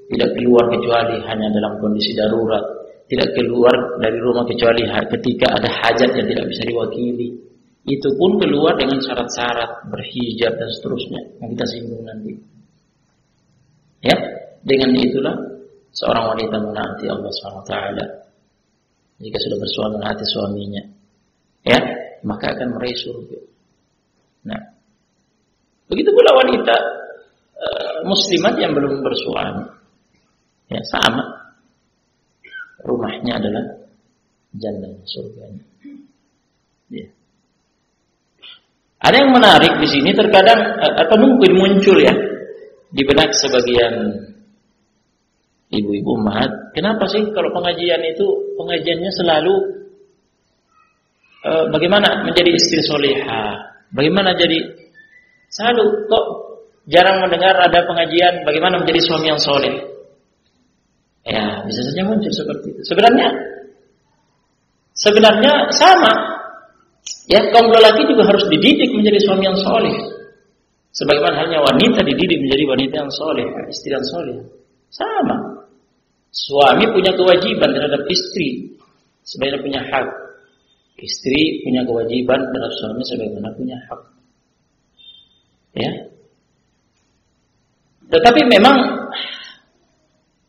Tidak 0.04 0.30
keluar 0.36 0.68
kecuali 0.68 1.16
hanya 1.24 1.48
dalam 1.52 1.80
kondisi 1.80 2.12
darurat. 2.12 2.62
Tidak 3.04 3.36
keluar 3.36 4.00
dari 4.00 4.16
rumah 4.20 4.44
kecuali 4.48 4.84
ketika 4.88 5.60
ada 5.60 5.68
hajat 5.68 6.10
yang 6.16 6.26
tidak 6.28 6.46
bisa 6.48 6.62
diwakili. 6.64 7.28
Itu 7.84 8.16
pun 8.16 8.40
keluar 8.40 8.80
dengan 8.80 8.96
syarat-syarat 9.00 9.92
berhijab 9.92 10.56
dan 10.56 10.68
seterusnya 10.72 11.20
yang 11.44 11.48
kita 11.52 11.66
singgung 11.68 12.00
nanti. 12.00 12.32
Ya, 14.00 14.16
dengan 14.64 14.96
itulah 14.96 15.36
seorang 15.92 16.32
wanita 16.32 16.56
menaati 16.64 17.04
Allah 17.12 17.28
SWT. 17.28 17.74
Jika 19.20 19.36
sudah 19.36 19.58
bersuami 19.60 19.94
menaati 20.00 20.24
suaminya, 20.24 20.82
ya, 21.64 21.78
maka 22.24 22.56
akan 22.56 22.68
meraih 22.72 22.96
surga. 22.96 23.40
Nah, 24.48 24.74
Begitu 25.88 26.10
pula 26.16 26.30
wanita 26.40 26.76
e, 27.54 27.68
muslimat 28.08 28.56
yang 28.56 28.72
belum 28.72 29.04
bersuami. 29.04 29.64
Ya, 30.72 30.80
sama. 30.88 31.24
Rumahnya 32.84 33.40
adalah 33.40 33.64
jannah 34.56 34.92
surganya. 35.08 35.64
Ya. 36.92 37.06
Ada 39.04 39.16
yang 39.20 39.32
menarik 39.36 39.72
di 39.80 39.88
sini 39.88 40.16
terkadang 40.16 40.60
e, 40.80 40.86
atau 41.04 41.16
mungkin 41.20 41.52
muncul 41.56 41.96
ya 42.00 42.12
di 42.94 43.02
benak 43.04 43.36
sebagian 43.36 44.24
ibu-ibu 45.68 46.16
umat, 46.22 46.72
kenapa 46.72 47.04
sih 47.10 47.20
kalau 47.34 47.50
pengajian 47.52 48.00
itu 48.00 48.24
pengajiannya 48.56 49.12
selalu 49.12 49.54
e, 51.44 51.52
bagaimana 51.68 52.24
menjadi 52.24 52.50
istri 52.56 52.80
soleha, 52.84 53.60
bagaimana 53.92 54.32
jadi 54.36 54.84
Selalu 55.54 56.10
kok 56.10 56.26
jarang 56.90 57.22
mendengar 57.22 57.54
ada 57.54 57.86
pengajian 57.86 58.42
bagaimana 58.42 58.82
menjadi 58.82 59.00
suami 59.06 59.30
yang 59.30 59.38
soleh. 59.38 59.93
Ya, 61.24 61.64
bisa 61.64 61.80
saja 61.80 62.04
muncul 62.04 62.28
seperti 62.28 62.66
itu. 62.76 62.80
Sebenarnya 62.84 63.28
sebenarnya 64.92 65.72
sama. 65.72 66.12
Ya, 67.28 67.40
kaum 67.52 67.72
lelaki 67.72 68.04
juga 68.04 68.28
harus 68.28 68.44
dididik 68.52 68.92
menjadi 68.92 69.18
suami 69.24 69.48
yang 69.48 69.56
soleh. 69.64 69.96
Sebagaimana 70.94 71.48
hanya 71.48 71.58
wanita 71.64 72.04
dididik 72.04 72.38
menjadi 72.44 72.64
wanita 72.68 72.94
yang 73.02 73.12
soleh, 73.12 73.44
istri 73.72 73.90
yang 73.96 74.04
soleh. 74.04 74.36
Sama. 74.92 75.64
Suami 76.30 76.84
punya 76.92 77.16
kewajiban 77.16 77.72
terhadap 77.72 78.04
istri, 78.06 78.76
sebagaimana 79.24 79.64
punya 79.64 79.80
hak. 79.80 80.08
Istri 80.94 81.66
punya 81.66 81.82
kewajiban 81.82 82.38
terhadap 82.38 82.72
suami 82.78 83.02
sebagaimana 83.02 83.48
punya 83.56 83.76
hak. 83.90 84.00
Ya. 85.74 85.92
Tetapi 88.14 88.40
memang 88.46 88.76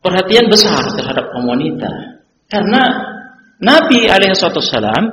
perhatian 0.06 0.46
besar 0.46 0.86
terhadap 0.94 1.34
kaum 1.34 1.50
wanita 1.50 1.90
karena 2.46 2.82
Nabi 3.58 4.06
alaihissalam 4.06 5.04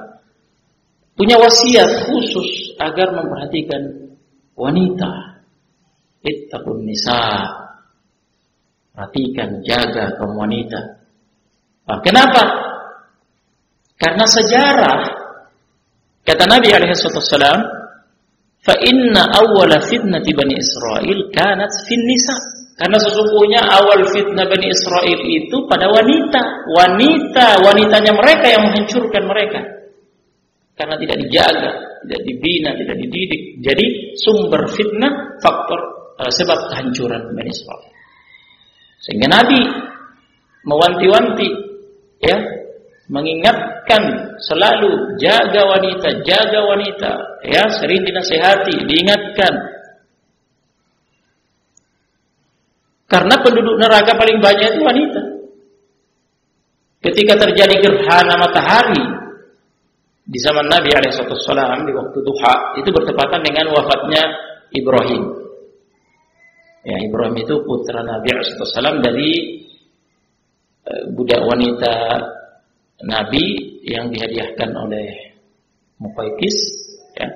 punya 1.17 1.39
wasiat 1.39 2.06
khusus 2.06 2.77
agar 2.77 3.15
memperhatikan 3.15 4.13
wanita. 4.53 5.41
Ittaqun 6.23 6.88
nisa. 6.88 7.47
Perhatikan, 8.93 9.63
jaga 9.65 10.15
kaum 10.21 10.38
wanita. 10.38 10.79
Nah, 11.89 11.99
kenapa? 12.03 12.43
Karena 13.97 14.25
sejarah 14.27 14.99
kata 16.27 16.43
Nabi 16.47 16.69
alaihissalam 16.71 17.60
Fa 18.63 18.79
inna 18.79 19.27
awwala 19.27 19.84
fitnati 19.84 20.32
Bani 20.32 20.56
Israel 20.56 21.19
kanat 21.36 21.84
fin 21.84 21.99
nisa. 22.08 22.53
Karena 22.73 22.97
sesungguhnya 22.97 23.62
awal 23.69 24.01
fitnah 24.09 24.49
Bani 24.49 24.65
Israel 24.65 25.19
itu 25.29 25.57
pada 25.69 25.86
wanita. 25.86 26.41
Wanita, 26.73 27.62
wanitanya 27.62 28.12
mereka 28.17 28.45
yang 28.49 28.62
menghancurkan 28.65 29.23
mereka. 29.29 29.62
Karena 30.73 30.97
tidak 30.97 31.17
dijaga, 31.21 31.71
tidak 32.01 32.21
dibina, 32.25 32.73
tidak 32.73 32.97
dididik. 32.97 33.41
Jadi 33.62 34.17
sumber 34.17 34.65
fitnah 34.73 35.38
faktor 35.38 35.79
uh, 36.17 36.31
sebab 36.33 36.73
kehancuran 36.73 37.21
Bani 37.38 37.51
Israel. 37.53 37.93
Sehingga 39.05 39.27
Nabi 39.29 39.62
mewanti-wanti 40.65 41.49
ya 42.25 42.38
mengingatkan 43.12 44.33
selalu 44.41 45.19
jaga 45.19 45.62
wanita, 45.77 46.23
jaga 46.25 46.59
wanita, 46.65 47.12
ya 47.45 47.69
sering 47.77 48.01
dinasehati, 48.01 48.88
diingatkan. 48.88 49.72
Karena 53.13 53.36
penduduk 53.45 53.78
neraka 53.78 54.17
paling 54.17 54.41
banyak 54.41 54.73
itu 54.73 54.82
wanita. 54.82 55.21
Ketika 57.06 57.38
terjadi 57.45 57.78
gerhana 57.78 58.41
matahari, 58.41 59.06
di 60.23 60.39
zaman 60.39 60.65
Nabi 60.71 60.89
Alaihissalam 60.95 61.84
di 61.84 61.93
waktu 61.93 62.17
duha 62.23 62.56
itu 62.80 62.89
bertepatan 62.89 63.43
dengan 63.43 63.76
wafatnya 63.76 64.23
Ibrahim. 64.73 65.23
Ya, 66.84 66.97
Ibrahim 67.06 67.36
itu 67.38 67.54
putra 67.67 68.02
Nabi 68.02 68.28
Alaihissalam 68.34 69.04
dari 69.04 69.30
uh, 70.89 71.04
budak 71.13 71.43
wanita 71.43 71.95
Nabi 73.04 73.78
yang 73.86 74.10
dihadiahkan 74.10 74.73
oleh 74.73 75.38
Muqaykis 76.02 76.58
ya. 77.19 77.30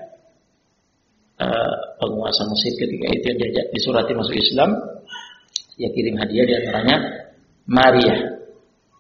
Uh, 1.37 1.75
penguasa 2.01 2.49
Mesir 2.49 2.73
ketika 2.81 3.13
itu 3.13 3.29
diajak 3.37 3.69
disurati 3.69 4.09
masuk 4.17 4.33
Islam 4.41 4.96
dia 5.77 5.89
kirim 5.93 6.17
hadiah 6.17 6.45
di 6.45 6.53
antaranya 6.57 6.97
Maria 7.69 8.15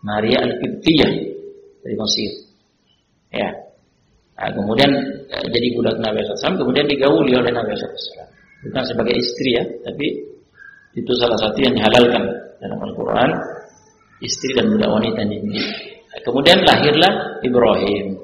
Maria 0.05 0.37
Al-Qibtiyah 0.45 1.11
dari 1.83 1.95
Mesir 1.97 2.31
ya 3.33 3.67
Nah, 4.37 4.53
kemudian 4.53 4.91
eh, 5.33 5.45
jadi 5.49 5.67
budak 5.73 5.97
Nabi 5.97 6.21
SAW, 6.21 6.61
kemudian 6.61 6.85
digauli 6.85 7.33
oleh 7.33 7.49
Nabi 7.49 7.73
SAW. 7.73 8.29
Bukan 8.69 8.83
sebagai 8.85 9.17
istri 9.17 9.57
ya, 9.57 9.65
tapi 9.81 10.13
itu 10.93 11.11
salah 11.17 11.37
satu 11.41 11.57
yang 11.57 11.73
dihalalkan 11.73 12.21
dalam 12.61 12.79
Al-Quran. 12.85 13.33
Istri 14.17 14.57
dan 14.57 14.73
budak 14.73 14.89
wanita 14.89 15.21
ini. 15.29 15.45
Nah, 16.09 16.19
kemudian 16.25 16.57
lahirlah 16.65 17.41
Ibrahim. 17.45 18.17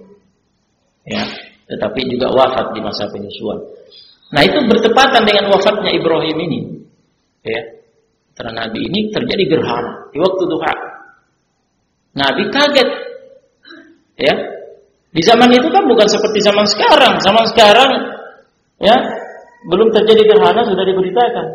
Ya, 1.05 1.21
tetapi 1.69 2.01
juga 2.09 2.33
wafat 2.33 2.73
di 2.73 2.81
masa 2.81 3.05
penyusuan. 3.13 3.59
Nah 4.33 4.41
itu 4.41 4.57
bertepatan 4.65 5.21
dengan 5.21 5.53
wafatnya 5.53 5.93
Ibrahim 5.93 6.37
ini. 6.49 6.59
Ya, 7.45 7.61
karena 8.33 8.65
Nabi 8.65 8.79
ini 8.89 9.13
terjadi 9.13 9.43
gerhana 9.57 10.09
di 10.09 10.17
waktu 10.17 10.43
duha. 10.49 10.73
Nabi 12.13 12.43
kaget. 12.49 12.89
Ya, 14.13 14.35
di 15.13 15.21
zaman 15.25 15.49
itu 15.49 15.69
kan 15.69 15.85
bukan 15.85 16.05
seperti 16.09 16.41
zaman 16.41 16.65
sekarang. 16.65 17.21
Zaman 17.21 17.45
sekarang 17.53 17.91
ya 18.81 18.97
belum 19.69 19.93
terjadi 19.93 20.25
gerhana 20.25 20.65
sudah 20.65 20.85
diberitakan. 20.85 21.45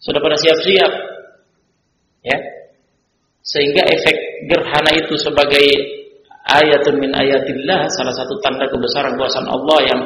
Sudah 0.00 0.20
pada 0.20 0.36
siap-siap. 0.36 0.92
Ya. 2.24 2.38
Sehingga 3.44 3.84
efek 3.84 4.16
gerhana 4.48 4.96
itu 4.96 5.20
sebagai 5.20 5.64
ayatun 6.48 6.96
min 6.96 7.12
ayatillah, 7.12 7.88
salah 7.92 8.14
satu 8.16 8.40
tanda 8.40 8.64
kebesaran 8.68 9.16
kuasa 9.20 9.44
Allah 9.44 9.78
yang 9.84 10.00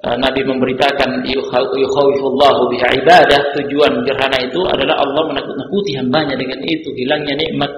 Nabi 0.00 0.40
memberitakan 0.48 1.28
yukhawifullahu 1.28 2.62
biha 2.72 2.88
ibadah, 3.04 3.40
tujuan 3.52 4.00
gerhana 4.08 4.38
itu 4.40 4.64
adalah 4.64 4.96
Allah 4.96 5.28
menakut-nakuti 5.28 5.92
hambanya 6.00 6.40
dengan 6.40 6.56
itu, 6.64 6.88
hilangnya 6.96 7.36
nikmat 7.36 7.68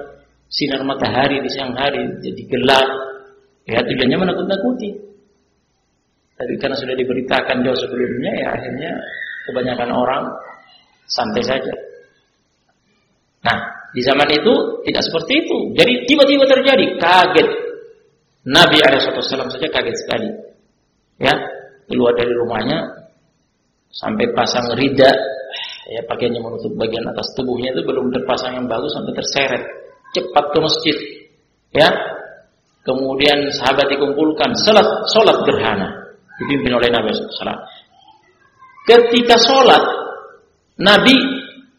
sinar 0.47 0.87
matahari 0.87 1.43
di 1.43 1.49
siang 1.51 1.75
hari 1.75 1.99
jadi 2.23 2.41
gelap 2.47 2.87
Ya 3.63 3.79
tujuannya 3.79 4.17
menakut-nakuti. 4.19 4.91
Tapi 6.35 6.53
karena 6.59 6.75
sudah 6.75 6.95
diberitakan 6.99 7.63
jauh 7.63 7.79
sebelumnya, 7.79 8.31
ya 8.35 8.47
akhirnya 8.51 8.91
kebanyakan 9.47 9.89
orang 9.95 10.23
santai 11.07 11.43
saja. 11.47 11.71
Nah, 13.43 13.57
di 13.95 14.01
zaman 14.03 14.27
itu 14.35 14.83
tidak 14.83 15.03
seperti 15.07 15.47
itu. 15.47 15.57
Jadi 15.79 15.93
tiba-tiba 16.09 16.43
terjadi, 16.47 16.85
kaget. 16.99 17.47
Nabi 18.43 18.75
SAW 18.83 19.47
saja 19.47 19.67
kaget 19.71 19.95
sekali. 20.03 20.29
Ya, 21.23 21.31
keluar 21.89 22.13
dari 22.15 22.33
rumahnya 22.33 22.79
sampai 23.93 24.25
pasang 24.33 24.73
rida, 24.73 25.11
ya 25.89 26.01
pakaiannya 26.09 26.41
menutup 26.41 26.73
bagian 26.79 27.05
atas 27.05 27.31
tubuhnya 27.37 27.71
itu 27.75 27.81
belum 27.85 28.09
terpasang 28.11 28.57
yang 28.57 28.65
bagus 28.67 28.91
sampai 28.93 29.13
terseret. 29.13 29.63
Cepat 30.13 30.45
ke 30.53 30.59
masjid. 30.61 30.97
Ya, 31.73 31.89
Kemudian 32.83 33.47
sahabat 33.55 33.87
dikumpulkan 33.87 34.51
salat 34.59 34.83
salat 35.15 35.39
gerhana 35.47 35.87
dipimpin 36.35 36.75
oleh 36.75 36.91
Nabi 36.91 37.15
SAW. 37.15 37.63
Ketika 38.83 39.39
salat 39.39 39.83
Nabi 40.83 41.15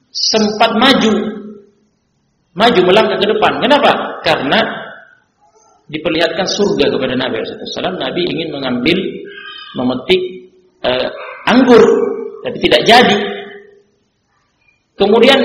sempat 0.08 0.72
maju 0.80 1.12
maju 2.56 2.80
melangkah 2.88 3.20
ke 3.20 3.26
depan. 3.28 3.52
Kenapa? 3.60 4.24
Karena 4.24 4.64
diperlihatkan 5.92 6.48
surga 6.48 6.88
kepada 6.88 7.20
Nabi 7.20 7.44
SAW. 7.44 8.00
Nabi 8.00 8.24
ingin 8.24 8.48
mengambil 8.56 8.96
memetik 9.74 10.22
uh, 10.86 11.08
anggur 11.50 11.82
tapi 12.44 12.56
tidak 12.62 12.82
jadi. 12.86 13.18
Kemudian 14.94 15.38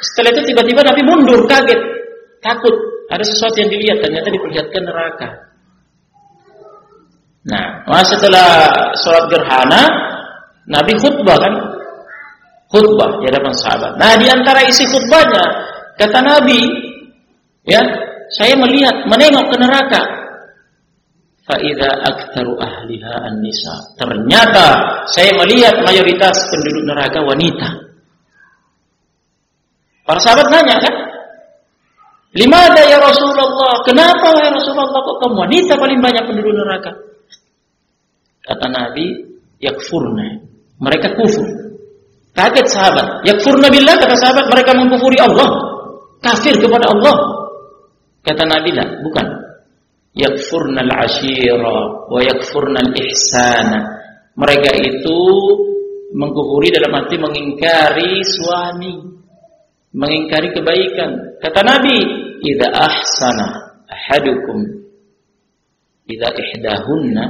setelah 0.00 0.30
itu 0.34 0.50
tiba-tiba 0.50 0.80
Nabi 0.82 1.02
mundur 1.06 1.46
kaget, 1.46 1.80
takut 2.42 2.74
ada 3.10 3.24
sesuatu 3.26 3.58
yang 3.60 3.70
dilihat 3.70 3.98
ternyata 4.02 4.28
diperlihatkan 4.30 4.82
neraka. 4.82 5.28
Nah, 7.40 8.04
setelah 8.04 8.68
sholat 9.00 9.24
gerhana, 9.32 9.82
Nabi 10.68 10.92
khutbah 11.00 11.36
kan? 11.40 11.54
Khutbah 12.70 13.18
di 13.18 13.26
hadapan 13.32 13.52
sahabat. 13.56 13.96
Nah, 13.96 14.14
di 14.14 14.30
antara 14.30 14.62
isi 14.68 14.86
khutbahnya, 14.86 15.44
kata 15.98 16.20
Nabi, 16.20 16.60
ya, 17.66 17.80
saya 18.36 18.54
melihat, 18.60 19.08
menengok 19.10 19.50
ke 19.50 19.56
neraka. 19.58 20.02
Faida 21.50 21.90
aktaru 22.06 22.54
ahliha 22.62 23.26
an-nisa. 23.26 23.74
Ternyata 23.98 24.66
saya 25.10 25.34
melihat 25.34 25.82
mayoritas 25.82 26.38
penduduk 26.46 26.86
neraka 26.86 27.18
wanita. 27.26 27.68
Para 30.06 30.22
sahabat 30.22 30.46
nanya 30.54 30.78
kan, 30.78 30.94
Limada 32.30 32.86
ya 32.86 33.02
Rasulullah? 33.02 33.82
Kenapa 33.82 34.30
ya 34.38 34.54
Rasulullah 34.54 35.02
kok 35.02 35.18
kamu 35.18 35.34
wanita 35.34 35.74
paling 35.74 35.98
banyak 35.98 36.22
penduduk 36.30 36.54
neraka? 36.54 36.94
Kata 38.46 38.66
Nabi, 38.70 39.18
yakfurna. 39.58 40.38
Mereka 40.78 41.18
kufur. 41.18 41.46
Kaget 42.30 42.66
sahabat. 42.70 43.26
Yakfurna 43.26 43.66
billah 43.66 43.98
kata 43.98 44.14
sahabat 44.14 44.46
mereka 44.46 44.70
mengkufuri 44.78 45.18
Allah. 45.18 45.50
Kafir 46.22 46.54
kepada 46.62 46.86
Allah. 46.94 47.16
Kata 48.22 48.46
Nabi 48.46 48.70
lah, 48.78 48.86
bukan. 49.02 49.26
Yakfurna 50.10 50.82
al-ashira 50.82 52.06
wa 52.10 52.20
yakfurna 52.22 52.82
al-ihsana. 52.82 53.78
Mereka 54.34 54.70
itu 54.82 55.20
mengkufuri 56.14 56.74
dalam 56.74 56.98
arti 56.98 57.16
mengingkari 57.18 58.18
suami 58.26 58.94
mengingkari 59.94 60.50
kebaikan. 60.54 61.38
Kata 61.38 61.62
Nabi, 61.62 61.98
"Idza 62.42 62.68
ahsana 62.74 63.70
ahadukum 63.90 64.80
idza 66.10 66.30
ihdahunna 66.34 67.24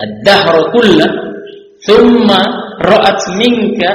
ad-dahr 0.00 0.56
kullu 0.72 1.08
thumma 1.84 2.40
ra'at 2.80 3.20
minka 3.36 3.90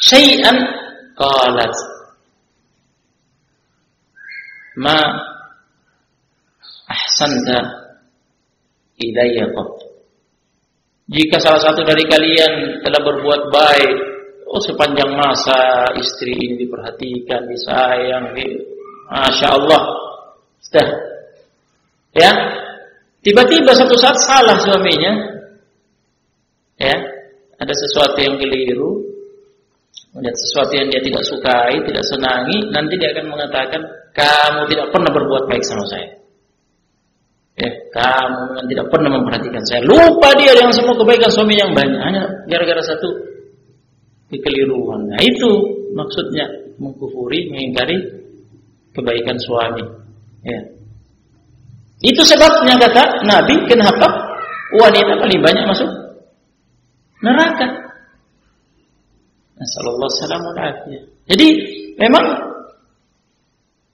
syai'an 0.00 0.56
qalat 1.16 1.74
ma 4.80 4.96
ahsanta 7.20 7.60
ilayya 8.96 9.52
qat." 9.52 9.70
Jika 11.12 11.36
salah 11.42 11.60
satu 11.60 11.84
dari 11.84 12.08
kalian 12.08 12.80
telah 12.80 13.00
berbuat 13.04 13.42
baik 13.52 14.10
Oh 14.50 14.58
sepanjang 14.58 15.14
masa 15.14 15.86
istri 15.94 16.34
ini 16.34 16.66
diperhatikan, 16.66 17.46
disayang, 17.46 18.34
di 18.34 18.50
Masya 19.06 19.46
Allah. 19.46 19.82
Sudah. 20.58 20.88
Ya. 22.18 22.34
Tiba-tiba 23.22 23.70
satu 23.70 23.94
saat 23.94 24.18
salah 24.26 24.58
suaminya. 24.58 25.14
Ya. 26.82 26.98
Ada 27.62 27.74
sesuatu 27.78 28.18
yang 28.18 28.42
keliru. 28.42 29.06
Melihat 30.18 30.34
sesuatu 30.34 30.74
yang 30.74 30.90
dia 30.90 30.98
tidak 30.98 31.22
sukai, 31.30 31.78
tidak 31.86 32.02
senangi. 32.10 32.58
Nanti 32.74 32.98
dia 32.98 33.14
akan 33.14 33.30
mengatakan, 33.30 33.82
kamu 34.10 34.66
tidak 34.66 34.90
pernah 34.90 35.10
berbuat 35.14 35.46
baik 35.46 35.62
sama 35.62 35.86
saya. 35.86 36.10
Ya, 37.60 37.68
kamu 37.92 38.72
tidak 38.72 38.88
pernah 38.88 39.20
memperhatikan 39.20 39.60
saya. 39.68 39.84
Lupa 39.84 40.32
dia 40.40 40.56
dengan 40.56 40.72
semua 40.72 40.96
kebaikan 40.96 41.28
suami 41.28 41.60
yang 41.60 41.76
banyak. 41.76 42.00
Hanya 42.00 42.22
gara-gara 42.48 42.80
satu 42.80 43.08
kekeliruan. 44.32 45.12
Nah 45.12 45.20
itu 45.20 45.50
maksudnya 45.92 46.48
mengkufuri, 46.80 47.52
mengingkari 47.52 48.00
kebaikan 48.96 49.36
suami. 49.44 49.84
Ya. 50.40 50.60
Itu 52.00 52.24
sebabnya 52.24 52.80
kata 52.80 53.28
Nabi, 53.28 53.60
kenapa 53.68 54.08
wanita 54.80 55.20
paling 55.20 55.40
banyak 55.44 55.64
masuk 55.68 55.90
neraka? 57.20 57.68
Alaihi 59.60 61.04
Jadi 61.28 61.48
memang 62.00 62.24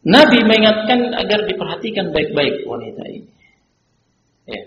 Nabi 0.06 0.38
mengingatkan 0.46 1.10
agar 1.18 1.50
diperhatikan 1.50 2.14
baik-baik 2.14 2.62
wanita 2.62 3.02
ini. 3.10 3.35
Ya. 4.46 4.62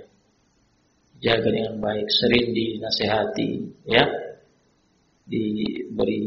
Jaga 1.19 1.51
dengan 1.51 1.83
baik, 1.83 2.07
sering 2.07 2.55
dinasehati, 2.55 3.49
ya. 3.87 4.03
Diberi 5.27 6.23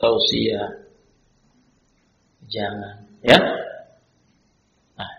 tausiah. 0.00 0.82
Jangan 2.48 3.06
ya. 3.22 3.38
Nah, 4.98 5.12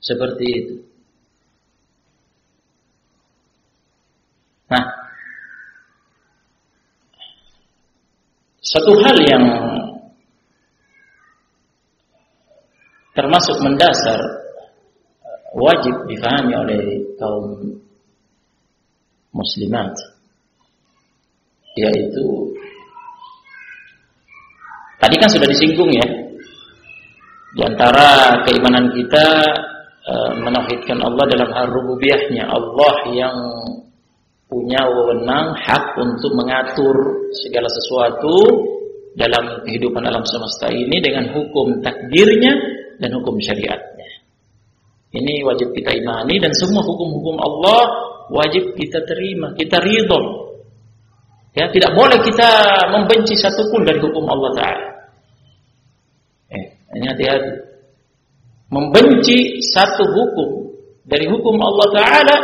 seperti 0.00 0.46
itu. 0.50 0.76
Nah, 4.72 4.86
satu 8.64 8.92
hal 9.04 9.16
yang 9.28 9.44
termasuk 13.14 13.56
mendasar 13.62 14.18
wajib 15.54 15.94
difahami 16.10 16.52
oleh 16.52 16.82
kaum 17.14 17.78
muslimat 19.30 19.94
yaitu 21.78 22.26
tadi 24.98 25.14
kan 25.18 25.30
sudah 25.30 25.46
disinggung 25.46 25.90
ya 25.94 26.06
di 27.54 27.62
antara 27.62 28.42
keimanan 28.42 28.90
kita 28.90 29.26
e, 30.02 30.14
menauhidkan 30.42 30.98
Allah 30.98 31.24
dalam 31.30 31.50
hal 31.54 31.66
rububiyahnya 31.70 32.50
Allah 32.50 32.94
yang 33.14 33.38
punya 34.50 34.82
wewenang 34.90 35.54
hak 35.54 35.94
untuk 36.02 36.34
mengatur 36.34 36.94
segala 37.46 37.70
sesuatu 37.70 38.34
dalam 39.14 39.62
kehidupan 39.62 40.02
alam 40.02 40.26
semesta 40.26 40.66
ini 40.74 40.98
dengan 40.98 41.30
hukum 41.30 41.78
takdirnya 41.78 42.73
dan 43.00 43.10
hukum 43.14 43.38
syariatnya. 43.40 44.08
Ini 45.14 45.46
wajib 45.46 45.70
kita 45.74 45.94
imani 45.94 46.42
dan 46.42 46.50
semua 46.58 46.82
hukum-hukum 46.82 47.38
Allah 47.38 47.82
wajib 48.34 48.74
kita 48.74 48.98
terima, 49.06 49.54
kita 49.54 49.78
ridho. 49.78 50.50
Ya, 51.54 51.70
tidak 51.70 51.94
boleh 51.94 52.18
kita 52.18 52.50
membenci 52.90 53.38
satupun 53.38 53.86
dari 53.86 54.02
hukum 54.02 54.26
Allah 54.26 54.50
Taala. 54.58 54.88
Eh, 56.50 56.64
ini 56.98 57.06
hati-hati. 57.06 57.52
Membenci 58.74 59.62
satu 59.70 60.02
hukum 60.02 60.74
dari 61.06 61.30
hukum 61.30 61.54
Allah 61.62 61.88
Taala 61.94 62.36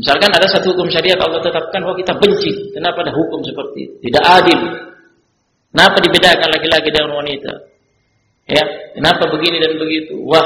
Misalkan 0.00 0.32
ada 0.32 0.48
satu 0.48 0.72
hukum 0.72 0.88
syariat 0.88 1.20
Allah 1.20 1.44
tetapkan 1.44 1.84
bahwa 1.84 1.92
kita 1.92 2.16
benci. 2.16 2.72
Kenapa 2.72 3.04
ada 3.04 3.12
hukum 3.12 3.44
seperti 3.44 3.84
itu? 3.84 3.94
Tidak 4.08 4.24
adil. 4.24 4.60
Kenapa 5.76 6.00
dibedakan 6.00 6.48
laki-laki 6.56 6.88
dengan 6.88 7.20
wanita? 7.20 7.52
Ya, 8.50 8.64
kenapa 8.98 9.30
begini 9.30 9.62
dan 9.62 9.78
begitu? 9.78 10.18
Wah, 10.26 10.42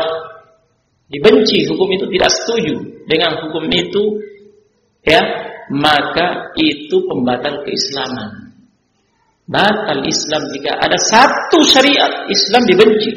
dibenci 1.09 1.65
hukum 1.73 1.89
itu 1.97 2.05
tidak 2.13 2.31
setuju 2.37 2.75
dengan 3.09 3.41
hukum 3.41 3.65
itu, 3.73 4.21
ya, 5.09 5.25
maka 5.73 6.53
itu 6.61 6.97
pembatal 7.09 7.65
keislaman. 7.65 8.53
Batal 9.49 10.05
Islam 10.05 10.43
jika 10.53 10.77
ada 10.77 10.97
satu 11.01 11.65
syariat 11.65 12.29
Islam 12.29 12.65
dibenci, 12.69 13.13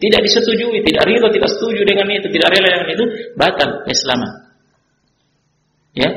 tidak 0.00 0.20
disetujui, 0.24 0.80
tidak 0.88 1.04
rela, 1.04 1.28
tidak 1.28 1.48
setuju 1.52 1.84
dengan 1.84 2.08
itu, 2.08 2.28
tidak 2.32 2.48
rela 2.52 2.68
dengan 2.68 2.88
itu, 2.96 3.04
batal 3.36 3.84
keislaman. 3.84 4.32
Ya, 5.92 6.08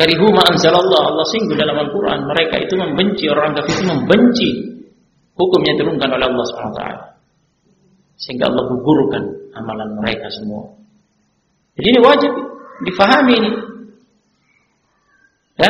Karihu 0.00 0.32
ma 0.32 0.48
anzalallah. 0.48 1.12
Allah 1.12 1.26
singgung 1.28 1.60
dalam 1.60 1.76
Al-Quran. 1.76 2.24
Mereka 2.24 2.56
itu 2.64 2.74
membenci 2.80 3.28
orang 3.28 3.52
kafir 3.52 3.76
itu 3.76 3.84
membenci 3.84 4.48
hukum 5.36 5.60
yang 5.68 5.76
diturunkan 5.76 6.08
oleh 6.08 6.26
Allah 6.32 6.44
SWT 6.48 6.82
sehingga 8.20 8.48
Allah 8.48 8.64
gugurkan 8.68 9.24
amalan 9.56 9.96
mereka 10.00 10.28
semua. 10.32 10.72
Jadi 11.76 11.88
ini 11.92 12.00
wajib 12.00 12.32
difahami 12.88 13.32
ini. 13.44 13.50
Ya. 15.60 15.68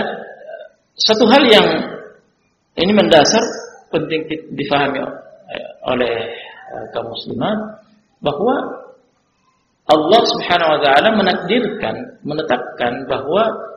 Satu 0.95 1.27
hal 1.27 1.43
yang 1.51 1.67
ini 2.79 2.93
mendasar 2.95 3.43
penting 3.91 4.31
difahami 4.55 5.03
oleh 5.91 6.15
eh, 6.71 6.85
kaum 6.95 7.11
muslimat 7.11 7.83
bahwa 8.23 8.55
Allah 9.91 10.23
Subhanahu 10.23 10.71
wa 10.79 10.81
taala 10.83 11.09
menakdirkan 11.19 11.95
menetapkan 12.23 13.11
bahwa 13.11 13.70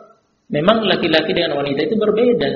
Memang 0.51 0.83
laki-laki 0.85 1.31
dengan 1.31 1.61
wanita 1.63 1.81
itu 1.87 1.95
berbeda. 1.95 2.51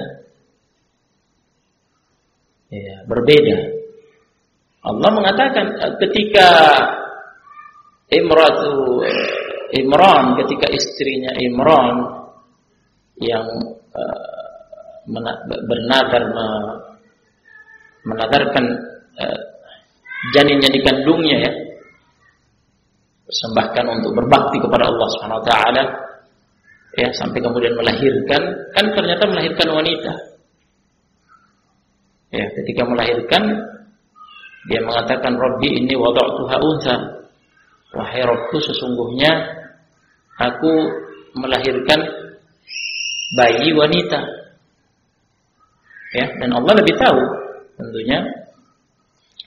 Ya, 2.68 2.98
berbeda. 3.08 3.58
Allah 4.84 5.12
mengatakan 5.12 5.66
eh, 5.80 5.94
ketika 6.04 6.50
Imratu 8.08 9.04
eh, 9.04 9.48
Imran 9.76 10.40
ketika 10.40 10.72
istrinya 10.72 11.36
Imran 11.36 12.24
yang 13.20 13.48
uh, 13.92 15.00
bernadar 15.68 16.24
menadarkan 18.08 18.66
uh, 19.20 19.42
janinnya 20.32 20.70
di 20.72 20.80
kandungnya 20.86 21.38
ya 21.50 21.52
persembahkan 23.28 23.86
untuk 24.00 24.12
berbakti 24.24 24.58
kepada 24.64 24.88
Allah 24.88 25.08
Subhanahu 25.18 25.42
wa 25.44 25.48
taala 25.50 25.84
ya 26.98 27.14
sampai 27.14 27.40
kemudian 27.40 27.78
melahirkan 27.78 28.42
kan 28.74 28.86
ternyata 28.98 29.24
melahirkan 29.30 29.68
wanita. 29.70 30.14
Ya 32.34 32.46
ketika 32.58 32.84
melahirkan 32.90 33.44
dia 34.68 34.82
mengatakan 34.84 35.38
Rabbi 35.38 35.70
ini 35.86 35.94
wada'tuha 35.96 36.58
untha 36.60 36.96
wahai 37.96 38.22
Rabbku 38.26 38.58
sesungguhnya 38.60 39.32
aku 40.42 40.74
melahirkan 41.38 42.02
bayi 43.38 43.72
wanita. 43.78 44.20
Ya 46.18 46.26
dan 46.42 46.50
Allah 46.50 46.74
lebih 46.82 46.98
tahu 46.98 47.22
tentunya 47.78 48.26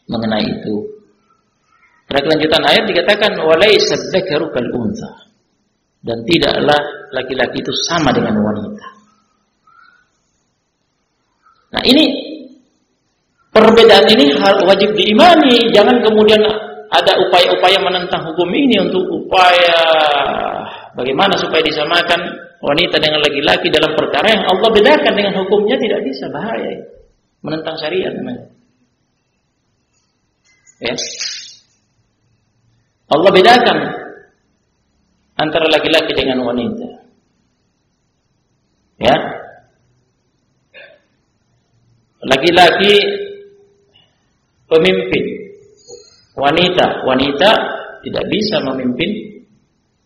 mengenai 0.06 0.46
itu. 0.46 0.86
Pada 2.06 2.26
kelanjutan 2.26 2.62
ayat 2.62 2.84
dikatakan 2.86 3.32
walaysa 3.42 3.94
dzakaru 4.14 4.50
kal 4.54 4.66
dan 6.00 6.18
tidaklah 6.26 6.99
laki-laki 7.10 7.62
itu 7.62 7.72
sama 7.86 8.10
dengan 8.14 8.38
wanita. 8.38 8.88
Nah 11.70 11.82
ini 11.86 12.04
perbedaan 13.54 14.06
ini 14.10 14.34
wajib 14.66 14.90
diimani, 14.94 15.70
jangan 15.70 16.02
kemudian 16.02 16.42
ada 16.90 17.12
upaya-upaya 17.22 17.78
menentang 17.78 18.26
hukum 18.26 18.50
ini 18.50 18.82
untuk 18.82 19.06
upaya 19.06 19.78
bagaimana 20.98 21.38
supaya 21.38 21.62
disamakan 21.62 22.18
wanita 22.60 22.98
dengan 22.98 23.22
laki-laki 23.22 23.70
dalam 23.70 23.94
perkara 23.94 24.26
yang 24.34 24.44
Allah 24.50 24.68
bedakan 24.74 25.14
dengan 25.14 25.34
hukumnya 25.38 25.78
tidak 25.78 26.00
bisa 26.02 26.26
bahaya 26.34 26.74
menentang 27.40 27.76
syariat 27.78 28.12
namanya. 28.12 28.44
Ya. 30.80 30.94
Allah 33.10 33.30
bedakan 33.34 33.78
antara 35.40 35.66
laki-laki 35.72 36.12
dengan 36.12 36.44
wanita. 36.44 36.99
Ya. 39.00 39.16
Laki-laki 42.20 42.94
pemimpin. 44.68 45.24
Wanita, 46.36 47.04
wanita 47.08 47.50
tidak 48.04 48.24
bisa 48.28 48.60
memimpin 48.64 49.10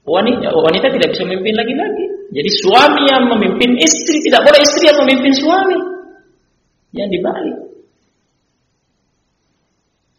wanita. 0.06 0.48
Wanita 0.54 0.86
tidak 0.94 1.08
bisa 1.10 1.22
memimpin 1.26 1.54
laki-laki. 1.58 2.04
Jadi 2.34 2.50
suami 2.62 3.02
yang 3.10 3.24
memimpin 3.30 3.76
istri 3.82 4.22
tidak 4.30 4.46
boleh 4.46 4.60
istri 4.62 4.84
yang 4.88 4.98
memimpin 5.02 5.32
suami. 5.34 5.78
Yang 6.94 7.08
dibalik. 7.18 7.56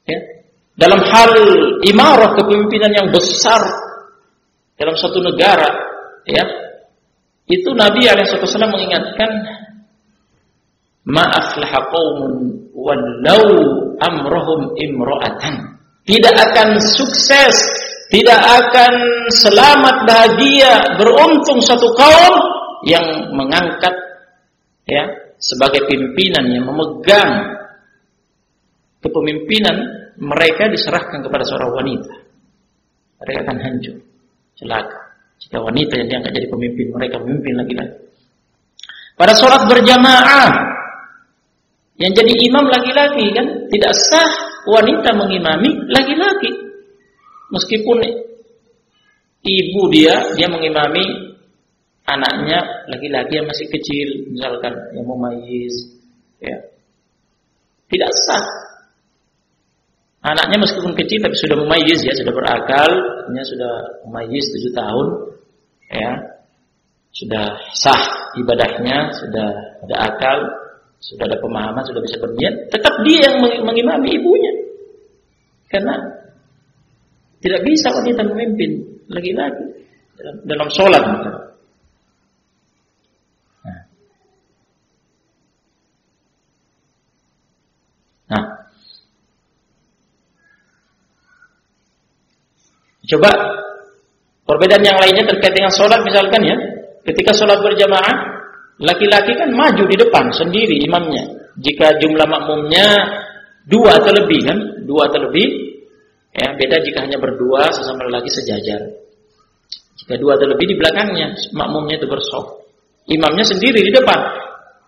Ya. 0.05 0.19
Dalam 0.75 0.99
hal 0.99 1.31
imarah 1.87 2.35
kepemimpinan 2.35 2.91
yang 2.91 3.07
besar 3.07 3.63
dalam 4.75 4.91
suatu 4.99 5.23
negara, 5.23 5.71
ya, 6.27 6.43
itu 7.45 7.69
Nabi 7.77 8.09
SAW 8.09 8.73
mengingatkan, 8.73 9.31
maaflah 11.05 11.73
qaumun 11.93 12.33
walau 12.73 13.45
amrohum 14.01 14.73
imro'atan. 14.75 15.77
Tidak 16.05 16.35
akan 16.35 16.77
sukses, 16.81 17.55
tidak 18.13 18.37
akan 18.37 18.93
selamat 19.33 19.95
bahagia, 20.05 20.73
beruntung 20.97 21.61
satu 21.61 21.89
kaum 21.97 22.35
yang 22.85 23.33
mengangkat 23.33 23.93
ya 24.85 25.05
sebagai 25.41 25.85
pimpinan 25.89 26.45
yang 26.45 26.65
memegang 26.69 27.57
kepemimpinan 29.01 29.77
mereka 30.21 30.69
diserahkan 30.69 31.25
kepada 31.25 31.45
seorang 31.45 31.71
wanita. 31.73 32.15
Mereka 33.21 33.39
akan 33.45 33.57
hancur 33.61 33.97
celaka. 34.57 35.04
Jika 35.41 35.57
wanita 35.61 35.93
yang 35.99 36.07
diangkat 36.09 36.31
jadi 36.33 36.47
pemimpin, 36.49 36.85
mereka 36.95 37.15
memimpin 37.21 37.53
lagi-lagi. 37.59 37.97
Pada 39.15 39.31
sholat 39.31 39.67
berjamaah, 39.71 40.51
yang 41.95 42.11
jadi 42.11 42.33
imam 42.51 42.67
laki-laki 42.67 43.31
kan 43.31 43.71
tidak 43.71 43.93
sah 43.95 44.31
wanita 44.67 45.15
mengimami 45.15 45.71
laki-laki. 45.87 46.51
Meskipun 47.55 48.03
ibu 49.45 49.81
dia 49.93 50.35
dia 50.35 50.47
mengimami 50.51 51.35
anaknya 52.03 52.59
laki-laki 52.91 53.39
yang 53.39 53.47
masih 53.47 53.67
kecil, 53.71 54.07
misalkan 54.33 54.73
yang 54.91 55.07
mau 55.07 55.15
mayis, 55.15 55.95
ya. 56.43 56.57
Tidak 57.85 58.11
sah. 58.27 58.64
Anaknya 60.25 60.57
meskipun 60.57 60.97
kecil 60.97 61.21
tapi 61.21 61.37
sudah 61.37 61.53
memayyiz 61.61 62.01
ya, 62.01 62.13
sudah 62.17 62.33
berakal, 62.33 62.89
artinya 62.89 63.45
sudah 63.45 63.73
memayyiz 64.09 64.45
7 64.73 64.73
tahun 64.73 65.07
ya. 65.93 66.11
Sudah 67.15 67.45
sah 67.77 68.33
ibadahnya, 68.35 69.13
sudah 69.21 69.47
ada 69.85 69.95
akal, 70.09 70.37
sudah 70.99 71.29
ada 71.29 71.37
pemahaman, 71.37 71.85
sudah 71.85 72.01
bisa 72.01 72.17
berniat, 72.17 72.73
tetap 72.73 72.91
dia 73.05 73.21
yang 73.29 73.45
mengimami 73.63 74.17
ibunya. 74.17 74.53
Karena 75.69 75.93
tidak 77.45 77.61
bisa 77.61 77.93
wanita 77.93 78.25
memimpin 78.25 78.71
lagi-lagi 79.13 79.65
dalam, 80.17 80.35
dalam 80.49 80.67
sholat. 80.73 81.03
Nah. 81.05 81.37
nah. 88.33 88.45
Coba 93.05 93.29
perbedaan 94.45 94.83
yang 94.85 94.97
lainnya 94.97 95.25
terkait 95.29 95.53
dengan 95.53 95.71
sholat 95.73 96.01
misalkan 96.05 96.41
ya. 96.45 96.57
Ketika 97.05 97.37
sholat 97.37 97.61
berjamaah, 97.61 98.15
laki-laki 98.81 99.37
kan 99.37 99.49
maju 99.53 99.83
di 99.85 99.95
depan 99.95 100.25
sendiri 100.33 100.81
imamnya. 100.85 101.53
Jika 101.61 102.01
jumlah 102.01 102.27
makmumnya 102.27 102.85
dua 103.69 104.01
atau 104.01 104.11
lebih 104.11 104.39
kan, 104.43 104.57
dua 104.89 105.07
atau 105.07 105.29
lebih, 105.29 105.47
ya 106.33 106.51
beda 106.57 106.81
jika 106.81 107.05
hanya 107.05 107.21
berdua 107.21 107.69
sesama 107.71 108.09
lelaki 108.09 108.29
sejajar. 108.33 108.81
Jika 110.01 110.17
dua 110.19 110.35
atau 110.35 110.49
lebih 110.49 110.65
di 110.69 110.75
belakangnya, 110.75 111.33
makmumnya 111.55 112.01
itu 112.01 112.09
bersop. 112.09 112.67
Imamnya 113.05 113.45
sendiri 113.45 113.85
di 113.85 113.93
depan. 113.93 114.17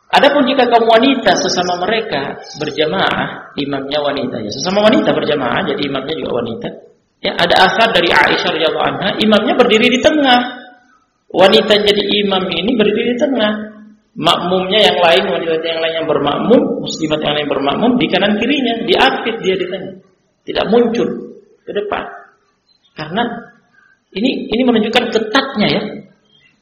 Adapun 0.08 0.48
jika 0.48 0.66
kaum 0.72 0.88
wanita 0.88 1.36
sesama 1.36 1.84
mereka 1.84 2.40
berjamaah, 2.58 3.54
imamnya 3.60 4.00
wanita 4.02 4.40
ya. 4.40 4.52
Sesama 4.52 4.88
wanita 4.88 5.12
berjamaah, 5.14 5.68
jadi 5.68 5.82
imamnya 5.86 6.16
juga 6.16 6.32
wanita. 6.42 6.70
Ya, 7.18 7.34
ada 7.34 7.56
asar 7.66 7.90
dari 7.98 8.14
Aisyah 8.14 8.50
radhiyallahu 8.54 8.88
anha, 8.94 9.10
imamnya 9.18 9.58
berdiri 9.58 9.90
di 9.90 10.00
tengah 10.06 10.58
wanita 11.34 11.74
jadi 11.84 12.04
imam 12.24 12.46
ini 12.48 12.72
berdiri 12.78 13.16
di 13.16 13.20
tengah. 13.20 13.54
Makmumnya 14.18 14.82
yang 14.82 14.98
lain, 14.98 15.24
wanita 15.30 15.62
yang 15.62 15.78
lain 15.78 15.94
yang 16.02 16.08
bermakmum, 16.10 16.82
muslimat 16.82 17.22
yang 17.22 17.38
lain 17.38 17.50
bermakmum 17.54 18.02
di 18.02 18.10
kanan 18.10 18.34
kirinya, 18.42 18.82
diapit 18.90 19.36
dia 19.46 19.54
di 19.54 19.66
tengah. 19.70 19.94
Tidak 20.42 20.66
muncul 20.74 21.06
ke 21.62 21.72
depan. 21.76 22.02
Karena 22.98 23.24
ini 24.18 24.50
ini 24.50 24.62
menunjukkan 24.66 25.06
ketatnya 25.14 25.68
ya. 25.70 25.82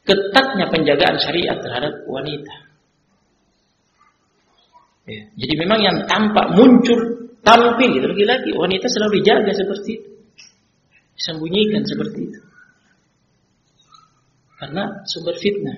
Ketatnya 0.03 0.67
penjagaan 0.67 1.15
syariat 1.17 1.57
terhadap 1.63 1.95
wanita. 2.11 2.55
Ya. 5.07 5.23
Jadi 5.39 5.53
memang 5.55 5.79
yang 5.79 5.97
tampak 6.11 6.51
muncul 6.59 7.29
tampil 7.45 7.89
itu 7.93 8.05
lagi-lagi 8.09 8.51
wanita 8.51 8.89
selalu 8.91 9.21
dijaga 9.21 9.53
seperti 9.55 9.89
itu. 9.95 10.14
Disembunyikan 11.15 11.83
seperti 11.87 12.19
itu 12.27 12.39
karena 14.55 15.03
sumber 15.05 15.35
fitnah. 15.35 15.77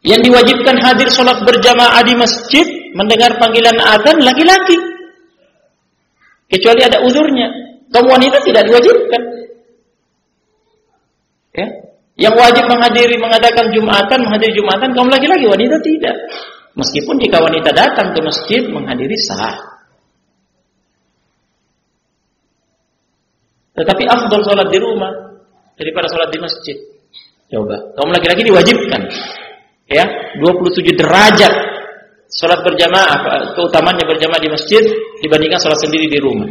Yang 0.00 0.32
diwajibkan 0.32 0.76
hadir 0.80 1.08
sholat 1.12 1.44
berjamaah 1.44 2.00
di 2.00 2.16
masjid 2.16 2.64
mendengar 2.96 3.36
panggilan 3.36 3.76
adzan 3.76 4.24
laki-laki. 4.24 4.76
Kecuali 6.48 6.80
ada 6.80 7.04
uzurnya. 7.04 7.48
Kaum 7.92 8.08
wanita 8.08 8.40
tidak 8.40 8.64
diwajibkan. 8.64 9.22
Ya. 11.52 11.66
Yang 12.16 12.34
wajib 12.40 12.64
menghadiri 12.64 13.16
mengadakan 13.20 13.76
jumatan, 13.76 14.18
menghadiri 14.24 14.52
jumatan 14.56 14.88
kaum 14.96 15.12
laki-laki, 15.12 15.44
wanita 15.44 15.76
tidak. 15.84 16.16
Meskipun 16.80 17.20
jika 17.20 17.38
wanita 17.44 17.70
datang 17.76 18.16
ke 18.16 18.20
masjid 18.24 18.62
menghadiri 18.72 19.16
sah. 19.20 19.79
Tetapi 23.80 24.04
afdol 24.04 24.44
sholat 24.44 24.68
di 24.68 24.76
rumah 24.76 25.08
daripada 25.80 26.04
sholat 26.12 26.28
di 26.28 26.36
masjid. 26.36 26.76
Coba, 27.48 27.80
kaum 27.96 28.12
laki-laki 28.12 28.44
diwajibkan. 28.44 29.00
Ya, 29.88 30.04
27 30.38 31.00
derajat 31.00 31.54
sholat 32.30 32.60
berjamaah, 32.60 33.56
keutamanya 33.56 34.04
berjamaah 34.04 34.38
di 34.38 34.52
masjid 34.52 34.84
dibandingkan 35.24 35.58
sholat 35.64 35.80
sendiri 35.80 36.06
di 36.12 36.20
rumah. 36.20 36.46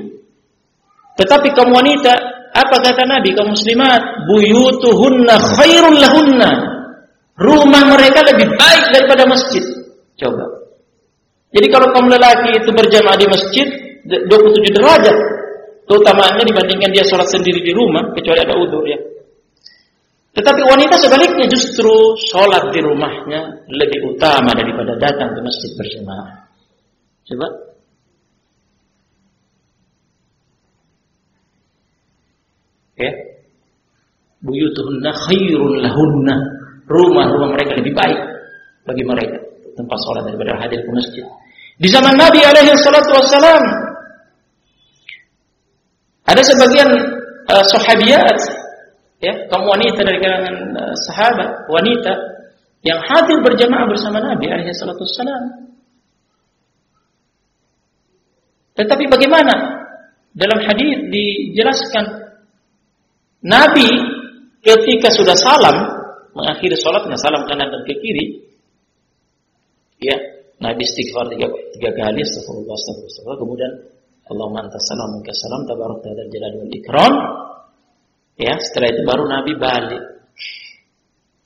Tetapi 1.22 1.54
kaum 1.54 1.70
wanita, 1.70 2.14
apa 2.50 2.76
kata 2.82 3.06
Nabi 3.06 3.38
kaum 3.38 3.54
muslimat? 3.54 4.26
Buyutuhunna 4.26 5.36
khairun 5.56 5.96
lahunna. 6.02 6.52
Rumah 7.40 7.84
mereka 7.94 8.26
lebih 8.26 8.52
baik 8.58 8.86
daripada 8.92 9.24
masjid. 9.30 9.64
Coba. 10.20 10.44
Jadi 11.54 11.68
kalau 11.72 11.88
kaum 11.94 12.10
lelaki 12.10 12.58
itu 12.58 12.70
berjamaah 12.74 13.16
di 13.16 13.28
masjid 13.30 13.68
27 14.10 14.76
derajat 14.76 15.39
keutamaannya 15.90 16.46
dibandingkan 16.46 16.94
dia 16.94 17.02
sholat 17.10 17.26
sendiri 17.26 17.66
di 17.66 17.74
rumah 17.74 18.14
kecuali 18.14 18.40
ada 18.46 18.54
udur 18.54 18.86
ya. 18.86 19.00
Tetapi 20.38 20.62
wanita 20.62 20.96
sebaliknya 21.02 21.50
justru 21.50 21.90
sholat 22.30 22.70
di 22.70 22.80
rumahnya 22.86 23.66
lebih 23.74 24.14
utama 24.14 24.54
daripada 24.54 24.94
datang 25.02 25.34
ke 25.34 25.40
masjid 25.42 25.74
berjamaah. 25.74 26.46
Coba. 27.26 27.48
Ya. 33.02 33.12
Buyutuhunna 34.46 35.12
khairun 35.26 35.74
lahunna. 35.82 36.38
Rumah-rumah 36.90 37.50
mereka 37.54 37.78
lebih 37.82 37.94
baik 37.98 38.22
bagi 38.86 39.04
mereka 39.06 39.38
tempat 39.78 39.98
sholat 40.06 40.24
daripada 40.30 40.58
hadir 40.62 40.82
ke 40.86 40.90
masjid. 40.94 41.26
Di 41.80 41.88
zaman 41.90 42.18
Nabi 42.18 42.42
alaihi 42.46 42.74
salatu 42.82 43.14
wassalam 43.18 43.89
ada 46.30 46.42
sebagian 46.46 46.90
uh, 47.50 47.66
sahabiat 47.74 48.38
ya, 49.18 49.34
kaum 49.50 49.66
wanita 49.66 50.06
dari 50.06 50.22
kalangan 50.22 50.56
uh, 50.78 50.96
sahabat, 51.10 51.50
wanita 51.66 52.14
yang 52.86 53.02
hadir 53.02 53.42
berjamaah 53.42 53.90
bersama 53.90 54.22
Nabi 54.22 54.46
alaihi 54.48 54.72
salatu 54.78 55.04
wassalam. 55.04 55.74
Tetapi 58.78 59.12
bagaimana? 59.12 59.82
Dalam 60.30 60.62
hadis 60.62 61.10
dijelaskan 61.10 62.06
Nabi 63.44 63.90
ketika 64.64 65.10
sudah 65.12 65.36
salam 65.36 65.78
mengakhiri 66.38 66.78
salatnya 66.80 67.18
salam 67.20 67.44
kanan 67.50 67.68
dan 67.68 67.82
ke 67.84 67.98
kiri 67.98 68.26
ya 70.00 70.16
Nabi 70.60 70.84
istighfar 70.84 71.28
tiga, 71.32 71.48
tiga 71.76 71.92
kali 71.96 72.20
astagfirullah 72.24 72.76
astagfirullah 72.76 73.38
kemudian 73.40 73.72
Allahumma 74.30 74.70
antas 74.70 74.86
salam 74.86 75.10
minka 75.18 75.34
salam 75.34 75.66
tabarak 75.66 76.06
tadal 76.06 76.30
jalal 76.30 76.54
wal 76.62 76.74
ikram. 76.74 77.14
Ya, 78.38 78.54
setelah 78.62 78.88
itu 78.94 79.02
baru 79.04 79.24
Nabi 79.26 79.52
balik. 79.58 80.04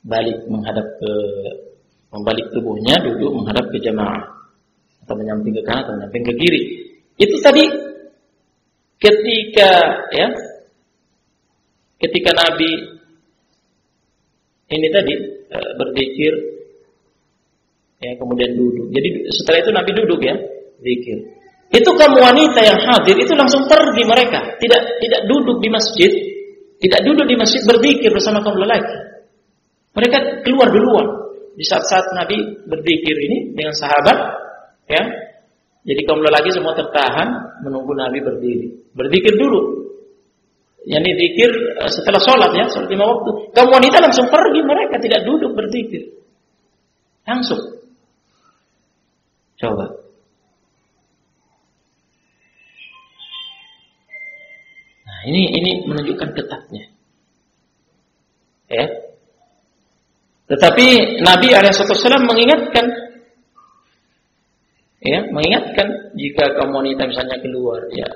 Balik 0.04 0.38
menghadap 0.52 0.86
ke 1.00 1.12
membalik 2.12 2.46
tubuhnya 2.52 3.00
duduk 3.00 3.32
menghadap 3.32 3.72
ke 3.72 3.80
jamaah 3.80 4.22
atau 5.02 5.14
menyamping 5.16 5.56
ke 5.56 5.62
kanan 5.64 5.82
atau 5.82 5.92
menyamping 5.96 6.24
ke 6.28 6.32
kiri. 6.36 6.62
Itu 7.16 7.36
tadi 7.40 7.64
ketika 9.00 9.70
ya 10.12 10.28
ketika 12.04 12.30
Nabi 12.36 12.70
ini 14.76 14.88
tadi 14.92 15.12
e, 15.48 15.58
berzikir 15.80 16.32
ya 18.04 18.12
kemudian 18.20 18.52
duduk. 18.60 18.92
Jadi 18.92 19.08
setelah 19.32 19.58
itu 19.64 19.70
Nabi 19.72 19.90
duduk 19.96 20.20
ya, 20.20 20.36
zikir. 20.84 21.18
Itu 21.72 21.90
kamu 21.96 22.16
wanita 22.20 22.60
yang 22.60 22.78
hadir 22.84 23.16
itu 23.16 23.32
langsung 23.32 23.64
pergi 23.64 24.02
mereka, 24.04 24.60
tidak 24.60 24.80
tidak 25.00 25.20
duduk 25.26 25.58
di 25.64 25.68
masjid, 25.72 26.10
tidak 26.78 27.00
duduk 27.08 27.24
di 27.24 27.36
masjid 27.40 27.62
berzikir 27.64 28.12
bersama 28.12 28.44
kaum 28.44 28.60
lelaki. 28.60 28.94
Mereka 29.94 30.44
keluar 30.44 30.68
duluan 30.68 31.06
di 31.54 31.64
saat-saat 31.64 32.12
Nabi 32.12 32.36
berzikir 32.68 33.16
ini 33.16 33.56
dengan 33.56 33.72
sahabat, 33.72 34.18
ya. 34.90 35.02
Jadi 35.84 36.00
kaum 36.08 36.20
lelaki 36.24 36.48
semua 36.52 36.72
tertahan 36.72 37.60
menunggu 37.64 37.92
Nabi 37.96 38.20
berdiri, 38.20 38.68
berzikir 38.92 39.34
dulu. 39.36 39.84
Yang 40.84 41.16
dizikir 41.16 41.50
eh, 41.80 41.88
setelah 41.88 42.20
sholat 42.20 42.52
ya, 42.52 42.68
sholat 42.68 42.92
lima 42.92 43.08
waktu. 43.08 43.56
Kaum 43.56 43.72
wanita 43.72 44.04
langsung 44.04 44.28
pergi 44.28 44.60
mereka 44.60 45.00
tidak 45.00 45.24
duduk 45.24 45.56
berzikir, 45.56 46.12
langsung. 47.24 47.80
Coba 49.56 50.03
ini 55.24 55.42
ini 55.56 55.70
menunjukkan 55.88 56.30
ketatnya. 56.36 56.84
Ya. 58.68 58.86
Tetapi 60.44 61.20
Nabi 61.24 61.48
Alaihissalam 61.56 62.28
mengingatkan, 62.28 62.86
ya, 65.00 65.20
mengingatkan 65.32 66.12
jika 66.20 66.52
kamu 66.60 66.72
wanita 66.84 67.02
misalnya 67.08 67.40
keluar, 67.40 67.80
ya. 67.96 68.08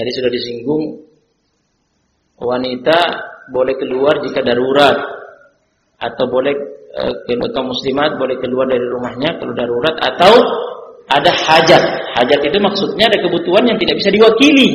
Jadi 0.00 0.10
sudah 0.16 0.30
disinggung 0.32 0.84
wanita 2.40 2.98
boleh 3.52 3.76
keluar 3.76 4.16
jika 4.24 4.40
darurat 4.40 4.96
atau 6.00 6.24
boleh 6.24 6.56
eh, 6.96 7.36
kaum 7.52 7.68
muslimat 7.68 8.16
boleh 8.16 8.40
keluar 8.40 8.64
dari 8.64 8.80
rumahnya 8.88 9.36
kalau 9.36 9.52
darurat 9.52 9.92
atau 10.00 10.32
ada 11.04 11.28
hajat. 11.28 11.84
Hajat 12.16 12.40
itu 12.42 12.58
maksudnya 12.58 13.06
ada 13.06 13.18
kebutuhan 13.22 13.64
yang 13.66 13.78
tidak 13.78 13.96
bisa 14.00 14.10
diwakili. 14.10 14.70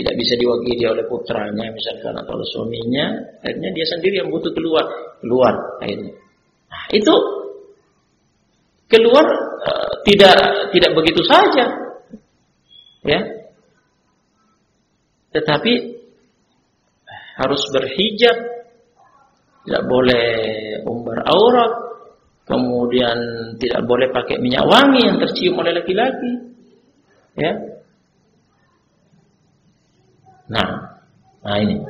Tidak 0.00 0.14
bisa 0.16 0.34
diwakili 0.40 0.84
oleh 0.88 1.04
putranya 1.04 1.68
misalkan 1.68 2.16
atau 2.16 2.32
oleh 2.32 2.48
suaminya, 2.48 3.06
akhirnya 3.44 3.68
dia 3.76 3.84
sendiri 3.84 4.24
yang 4.24 4.32
butuh 4.32 4.48
keluar, 4.56 4.84
keluar 5.20 5.52
akhirnya. 5.84 6.16
Nah, 6.72 6.84
itu 6.96 7.14
keluar 8.88 9.26
uh, 9.60 9.92
tidak 10.08 10.36
tidak 10.72 10.90
begitu 10.96 11.20
saja. 11.28 11.64
Ya. 13.04 13.20
Tetapi 15.36 15.72
harus 17.40 17.62
berhijab, 17.72 18.36
tidak 19.64 19.82
boleh 19.84 20.28
umbar 20.84 21.24
aurat, 21.28 21.72
kemudian 22.44 23.16
tidak 23.60 23.84
boleh 23.86 24.08
pakai 24.12 24.40
minyak 24.42 24.64
wangi 24.66 25.06
yang 25.06 25.16
tercium 25.22 25.60
oleh 25.60 25.72
laki-laki. 25.76 26.50
Ya. 27.40 27.52
Nah, 30.50 30.68
nah 31.40 31.56
ini. 31.56 31.80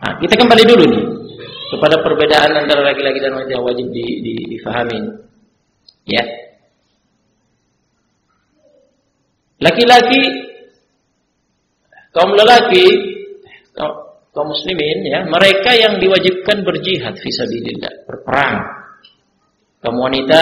Nah, 0.00 0.12
kita 0.22 0.34
kembali 0.40 0.64
dulu 0.64 0.84
nih 0.88 1.04
kepada 1.74 2.00
perbedaan 2.00 2.54
antara 2.54 2.80
laki-laki 2.80 3.18
dan 3.20 3.34
wanita 3.36 3.52
yang 3.58 3.66
wajib 3.66 3.86
di, 3.92 4.06
di, 4.22 4.34
difahami. 4.56 4.98
Ya. 6.08 6.24
Laki-laki 9.60 10.22
kaum 12.14 12.32
lelaki 12.32 12.84
kaum 14.34 14.50
muslimin 14.50 15.06
ya, 15.06 15.22
mereka 15.30 15.74
yang 15.78 16.02
diwajibkan 16.02 16.66
berjihad 16.66 17.14
fisabilillah, 17.22 18.06
berperang. 18.06 18.56
Kaum 19.78 19.96
wanita 19.98 20.40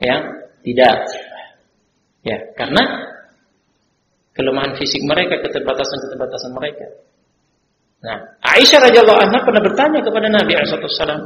ya, 0.00 0.16
tidak. 0.64 0.98
Ya, 2.26 2.36
karena 2.58 2.82
kelemahan 4.36 4.76
fisik 4.76 5.02
mereka, 5.08 5.40
keterbatasan-keterbatasan 5.40 6.52
mereka. 6.52 6.86
Nah, 8.04 8.36
Aisyah 8.44 8.92
radhiyallahu 8.92 9.18
anha 9.18 9.38
pernah 9.40 9.62
bertanya 9.64 10.00
kepada 10.04 10.28
Nabi 10.28 10.52
SAW, 10.68 11.24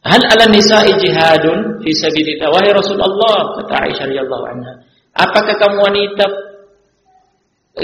Hal 0.00 0.22
ala 0.24 0.44
nisa'i 0.48 0.96
jihadun 0.96 1.84
fi 1.84 1.90
sabilillah? 1.92 2.48
Wahai 2.48 2.72
Rasulullah 2.72 3.60
kata 3.60 3.72
Aisyah 3.84 4.04
radhiyallahu 4.08 4.44
anha 4.48 4.72
apakah 5.12 5.54
kamu 5.60 5.76
wanita 5.76 6.24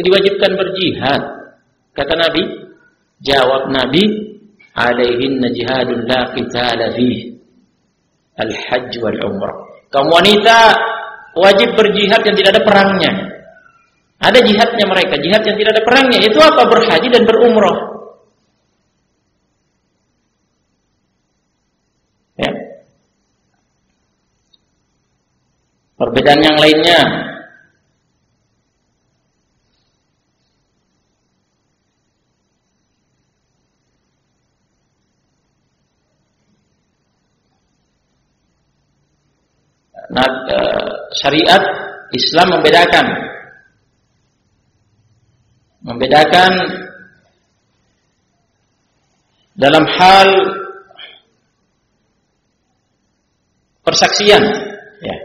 diwajibkan 0.00 0.56
berjihad? 0.56 1.22
Kata 1.92 2.14
Nabi 2.16 2.42
jawab 3.20 3.68
Nabi 3.68 4.04
alaihin 4.76 5.40
jihadun 5.52 6.04
la 6.04 6.32
qitala 6.36 6.92
fi 6.92 7.32
al 8.36 8.52
hajj 8.52 8.92
wal 9.00 9.20
umrah 9.24 9.56
kamu 9.88 10.08
wanita 10.12 10.76
wajib 11.36 11.76
berjihad 11.76 12.24
yang 12.24 12.36
tidak 12.36 12.50
ada 12.56 12.62
perangnya. 12.64 13.12
Ada 14.16 14.40
jihadnya 14.40 14.84
mereka 14.88 15.14
jihad 15.20 15.42
yang 15.44 15.56
tidak 15.60 15.72
ada 15.76 15.82
perangnya. 15.84 16.18
Itu 16.24 16.40
apa? 16.40 16.64
Berhaji 16.64 17.08
dan 17.12 17.22
berumrah 17.28 17.96
Perbedaan 25.96 26.44
yang 26.44 26.56
lainnya 26.60 27.00
Nah, 40.06 40.22
syariat 41.26 41.62
Islam 42.14 42.46
membedakan. 42.54 43.06
Membedakan 45.82 46.52
dalam 49.58 49.82
hal 49.90 50.28
persaksian 53.82 54.42
ya. 55.02 55.16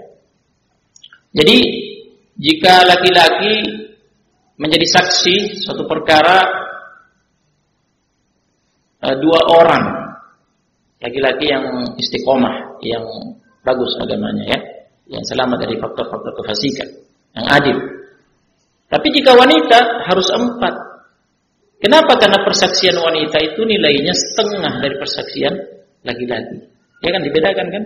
Jadi 1.38 1.58
jika 2.42 2.82
laki-laki 2.90 3.62
menjadi 4.58 4.86
saksi 4.90 5.62
suatu 5.62 5.86
perkara 5.86 6.42
eh, 9.06 9.16
dua 9.22 9.40
orang 9.54 9.86
laki-laki 11.02 11.50
yang 11.50 11.66
istiqomah, 11.98 12.78
yang 12.86 13.06
bagus 13.66 13.98
agamanya 13.98 14.58
ya, 14.58 14.60
yang 15.12 15.24
selamat 15.28 15.68
dari 15.68 15.76
faktor-faktor 15.76 16.32
kefasikan, 16.40 16.88
yang 17.36 17.48
adil. 17.52 17.78
Tapi 18.88 19.08
jika 19.12 19.36
wanita 19.36 20.08
harus 20.08 20.28
empat. 20.32 20.74
Kenapa? 21.84 22.16
Karena 22.16 22.40
persaksian 22.46 22.96
wanita 22.96 23.38
itu 23.42 23.62
nilainya 23.66 24.14
setengah 24.14 24.80
dari 24.80 24.96
persaksian 24.96 25.54
laki-laki. 26.08 26.64
Ya 27.02 27.10
kan 27.12 27.22
dibedakan 27.26 27.68
kan? 27.74 27.84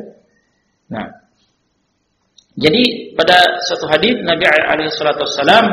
Nah, 0.92 1.06
jadi 2.56 2.84
pada 3.16 3.36
satu 3.68 3.88
hadis 3.92 4.16
Nabi 4.24 4.48
alaihi 4.48 4.88
wasallam 4.92 5.66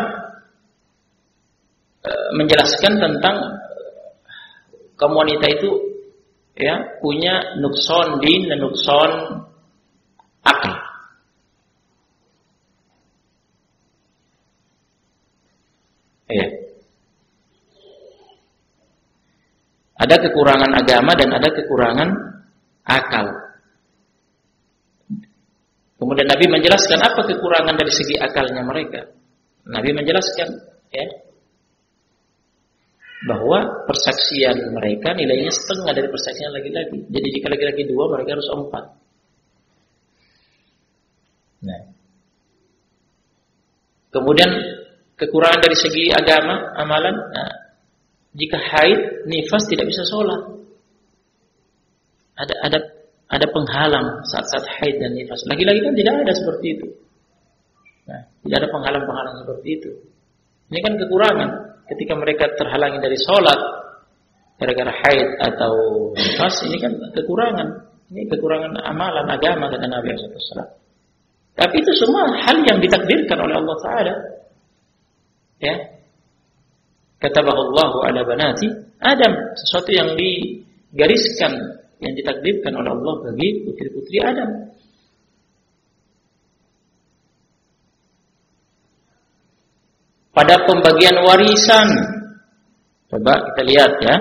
eh, 2.03 2.29
menjelaskan 2.39 2.93
tentang 2.99 3.37
kaum 4.99 5.15
wanita 5.15 5.47
itu 5.51 5.71
ya 6.59 6.79
punya 6.99 7.59
nukson 7.59 8.19
din 8.23 8.51
dan 8.51 8.59
nukson 8.63 9.11
akal. 10.43 10.75
Ya. 16.33 16.49
Ada 20.03 20.19
kekurangan 20.19 20.71
agama 20.75 21.15
dan 21.15 21.31
ada 21.31 21.49
kekurangan 21.55 22.09
akal. 22.83 23.27
Kemudian 26.03 26.27
Nabi 26.27 26.51
menjelaskan 26.51 26.99
apa 26.99 27.23
kekurangan 27.23 27.79
dari 27.79 27.93
segi 27.95 28.19
akalnya 28.19 28.67
mereka. 28.67 29.07
Nabi 29.71 29.95
menjelaskan 29.95 30.49
ya 30.91 31.07
bahwa 33.23 33.87
persaksian 33.87 34.75
mereka 34.75 35.15
nilainya 35.15 35.55
setengah 35.55 35.95
dari 35.95 36.09
persaksian 36.11 36.51
laki-laki. 36.51 37.07
Jadi 37.07 37.27
jika 37.39 37.47
laki-laki 37.55 37.87
dua, 37.87 38.11
mereka 38.11 38.35
harus 38.35 38.51
empat. 38.51 38.85
Nah. 41.63 41.83
Kemudian 44.11 44.51
kekurangan 45.15 45.63
dari 45.63 45.77
segi 45.79 46.11
agama, 46.11 46.75
amalan. 46.75 47.15
Nah, 47.15 47.62
jika 48.33 48.57
haid, 48.57 49.29
nifas 49.29 49.65
tidak 49.69 49.93
bisa 49.93 50.03
sholat. 50.09 50.41
Ada 52.33 52.55
ada 52.65 52.79
ada 53.29 53.47
penghalang 53.53 54.25
saat-saat 54.25 54.65
haid 54.81 54.97
dan 55.01 55.13
nifas. 55.13 55.45
Lagi-lagi 55.45 55.85
kan 55.85 55.93
tidak 55.93 56.15
ada 56.25 56.33
seperti 56.33 56.67
itu. 56.81 56.87
Nah, 58.09 58.25
tidak 58.45 58.57
ada 58.65 58.69
penghalang-penghalang 58.73 59.37
seperti 59.45 59.69
itu. 59.77 59.91
Ini 60.73 60.79
kan 60.81 60.93
kekurangan. 60.97 61.51
Ketika 61.93 62.17
mereka 62.17 62.49
terhalangi 62.57 63.05
dari 63.05 63.21
sholat 63.21 63.61
gara-gara 64.57 64.93
haid 65.05 65.29
atau 65.53 65.73
nifas, 66.17 66.57
ini 66.65 66.81
kan 66.81 66.93
kekurangan. 67.13 67.69
Ini 68.13 68.29
kekurangan 68.33 68.81
amalan 68.81 69.29
agama 69.29 69.69
kata 69.69 69.89
Nabi 69.89 70.17
SAW. 70.17 70.81
Tapi 71.53 71.75
itu 71.85 71.93
semua 72.01 72.33
hal 72.33 72.65
yang 72.65 72.81
ditakdirkan 72.81 73.37
oleh 73.45 73.61
Allah 73.61 73.77
Taala. 73.85 74.15
Ya, 75.61 75.75
kata 77.23 77.39
Allah 77.47 77.91
ala 78.03 78.21
banati 78.27 78.67
Adam, 78.99 79.33
sesuatu 79.55 79.91
yang 79.95 80.19
digariskan 80.19 81.83
yang 82.03 82.13
ditakdirkan 82.19 82.75
oleh 82.75 82.91
Allah 82.91 83.15
bagi 83.31 83.63
putri-putri 83.63 84.19
Adam. 84.19 84.51
Pada 90.33 90.65
pembagian 90.67 91.23
warisan, 91.23 91.87
coba 93.07 93.33
kita 93.53 93.63
lihat 93.69 93.93
ya. 94.03 94.17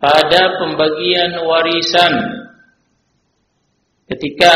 Pada 0.00 0.56
pembagian 0.56 1.44
warisan, 1.44 2.12
ketika 4.08 4.54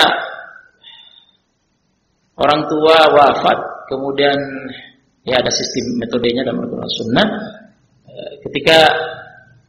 orang 2.40 2.64
tua 2.66 2.96
wafat, 3.12 3.58
kemudian 3.92 4.38
ya 5.24 5.40
ada 5.40 5.50
sistem 5.50 5.98
metodenya 5.98 6.44
dalam 6.44 6.62
Al-Quran 6.64 6.90
Sunnah, 6.92 7.26
eh, 8.08 8.32
ketika 8.48 8.78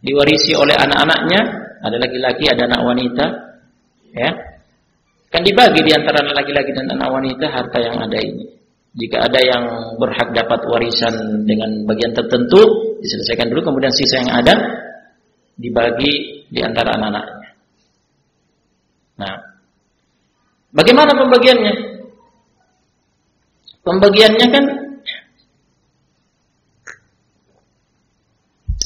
diwarisi 0.03 0.53
oleh 0.53 0.75
anak-anaknya, 0.75 1.41
ada 1.81 1.97
laki-laki, 1.97 2.45
ada 2.51 2.67
anak 2.69 2.81
wanita, 2.83 3.25
ya. 4.13 4.29
Kan 5.31 5.41
dibagi 5.43 5.81
di 5.83 5.91
antara 5.91 6.23
laki-laki 6.31 6.71
dan 6.71 6.87
anak 6.95 7.09
wanita 7.11 7.45
harta 7.49 7.77
yang 7.81 7.97
ada 7.99 8.15
ini. 8.19 8.45
Jika 8.95 9.27
ada 9.27 9.39
yang 9.43 9.63
berhak 9.99 10.31
dapat 10.31 10.63
warisan 10.71 11.43
dengan 11.43 11.83
bagian 11.83 12.15
tertentu, 12.15 12.95
diselesaikan 13.03 13.51
dulu, 13.51 13.67
kemudian 13.67 13.91
sisa 13.91 14.23
yang 14.23 14.31
ada 14.31 14.55
dibagi 15.59 16.45
di 16.47 16.59
antara 16.63 16.95
anak-anaknya. 16.95 17.49
Nah, 19.19 19.35
bagaimana 20.71 21.11
pembagiannya? 21.11 21.73
Pembagiannya 23.83 24.47
kan 24.47 24.65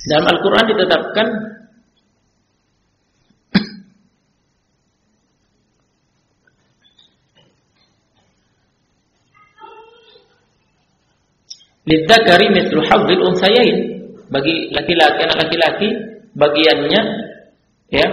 dalam 0.08 0.26
Al-Quran 0.32 0.66
ditetapkan 0.72 1.28
Lidzakari 11.90 12.54
mithlu 12.54 12.86
hadzil 12.86 13.18
unthayain. 13.18 13.78
Bagi 14.30 14.70
laki-laki 14.70 15.26
anak 15.26 15.38
laki-laki 15.42 15.90
bagiannya 16.38 17.02
ya 17.90 18.08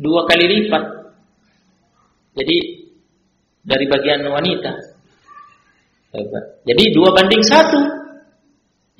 dua 0.00 0.24
kali 0.24 0.48
lipat. 0.48 0.80
Jadi 2.40 2.56
dari 3.60 3.84
bagian 3.84 4.24
wanita. 4.24 4.72
Jadi 6.64 6.84
dua 6.96 7.12
banding 7.12 7.44
satu. 7.44 7.99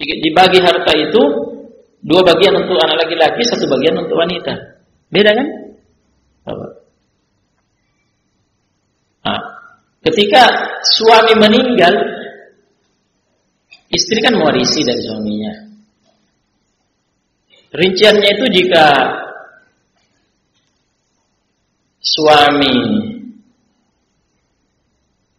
Dibagi 0.01 0.59
harta 0.65 0.93
itu 0.97 1.23
dua 2.01 2.25
bagian 2.25 2.57
untuk 2.57 2.81
anak 2.81 3.05
laki-laki, 3.05 3.45
satu 3.45 3.69
bagian 3.69 4.01
untuk 4.01 4.17
wanita. 4.17 4.81
Beda 5.13 5.37
kan? 5.37 5.49
Nah, 9.21 9.41
ketika 10.09 10.43
suami 10.97 11.37
meninggal, 11.37 11.93
Istri 13.91 14.23
kan 14.23 14.39
mewarisi 14.39 14.87
dari 14.87 15.03
suaminya. 15.03 15.53
Rinciannya 17.75 18.31
itu 18.39 18.47
jika 18.55 18.87
suami 21.99 22.75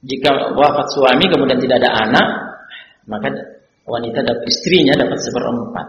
jika 0.03 0.29
wafat 0.51 0.87
suami 0.91 1.25
kemudian 1.31 1.63
tidak 1.63 1.79
ada 1.79 1.91
anak, 2.07 2.27
maka 3.07 3.31
wanita 3.85 4.19
dapat 4.21 4.45
istrinya 4.47 4.93
dapat 4.97 5.19
seperempat. 5.21 5.87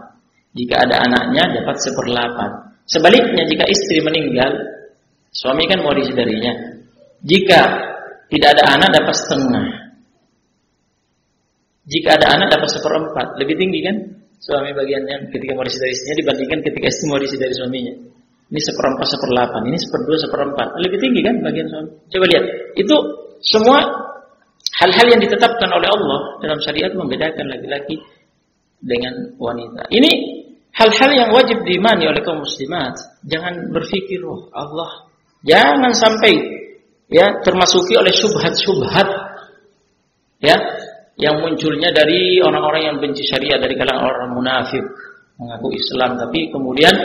Jika 0.53 0.75
ada 0.85 1.01
anaknya 1.01 1.43
dapat 1.61 1.77
seperlapan. 1.81 2.51
Sebaliknya 2.85 3.43
jika 3.47 3.65
istri 3.65 4.03
meninggal, 4.03 4.53
suami 5.33 5.65
kan 5.65 5.81
mewarisi 5.81 6.13
darinya. 6.13 6.53
Jika 7.23 7.61
tidak 8.29 8.49
ada 8.59 8.63
anak 8.77 8.89
dapat 8.93 9.15
setengah. 9.17 9.65
Jika 11.83 12.09
ada 12.15 12.27
anak 12.39 12.47
dapat 12.53 12.69
seperempat, 12.71 13.27
lebih 13.41 13.55
tinggi 13.59 13.79
kan? 13.83 13.95
Suami 14.43 14.75
bagiannya 14.75 15.31
ketika 15.31 15.55
mewarisi 15.55 15.79
dari 15.79 15.91
istrinya 15.95 16.17
dibandingkan 16.19 16.59
ketika 16.63 16.87
istri 16.91 17.05
mewarisi 17.07 17.35
dari 17.39 17.53
suaminya. 17.55 17.93
Ini 18.53 18.61
seperempat, 18.61 19.07
seperlapan, 19.09 19.61
ini 19.71 19.77
seperdua, 19.81 20.17
seperempat. 20.19 20.67
Lebih 20.77 20.99
tinggi 21.01 21.21
kan 21.25 21.35
bagian 21.41 21.67
suami? 21.71 21.89
Coba 22.11 22.25
lihat. 22.29 22.45
Itu 22.77 22.95
semua 23.41 23.79
hal-hal 24.83 25.07
yang 25.15 25.21
ditetapkan 25.23 25.69
oleh 25.71 25.87
Allah 25.87 26.19
dalam 26.43 26.59
syariat 26.59 26.91
membedakan 26.91 27.47
laki-laki 27.47 28.03
dengan 28.83 29.15
wanita. 29.39 29.87
Ini 29.87 30.11
hal-hal 30.75 31.11
yang 31.15 31.29
wajib 31.31 31.63
diimani 31.63 32.11
oleh 32.11 32.19
kaum 32.19 32.43
muslimat. 32.43 32.99
Jangan 33.23 33.71
berpikir, 33.71 34.19
oh 34.27 34.51
Allah, 34.51 35.07
jangan 35.47 35.95
sampai 35.95 36.35
ya 37.07 37.31
termasuki 37.47 37.95
oleh 37.95 38.11
subhat-subhat 38.11 39.07
ya 40.43 40.57
yang 41.15 41.39
munculnya 41.39 41.93
dari 41.93 42.41
orang-orang 42.41 42.89
yang 42.89 42.97
benci 42.97 43.21
syariat 43.21 43.61
dari 43.61 43.77
kalangan 43.77 44.01
orang 44.01 44.33
munafik 44.33 44.81
mengaku 45.37 45.77
Islam 45.77 46.17
tapi 46.17 46.49
kemudian 46.49 46.95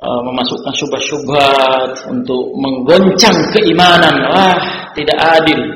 uh, 0.00 0.20
memasukkan 0.24 0.72
syubhat-syubhat 0.72 2.08
untuk 2.08 2.56
menggoncang 2.56 3.36
keimanan 3.52 4.24
wah 4.32 4.56
tidak 4.96 5.20
adil 5.20 5.75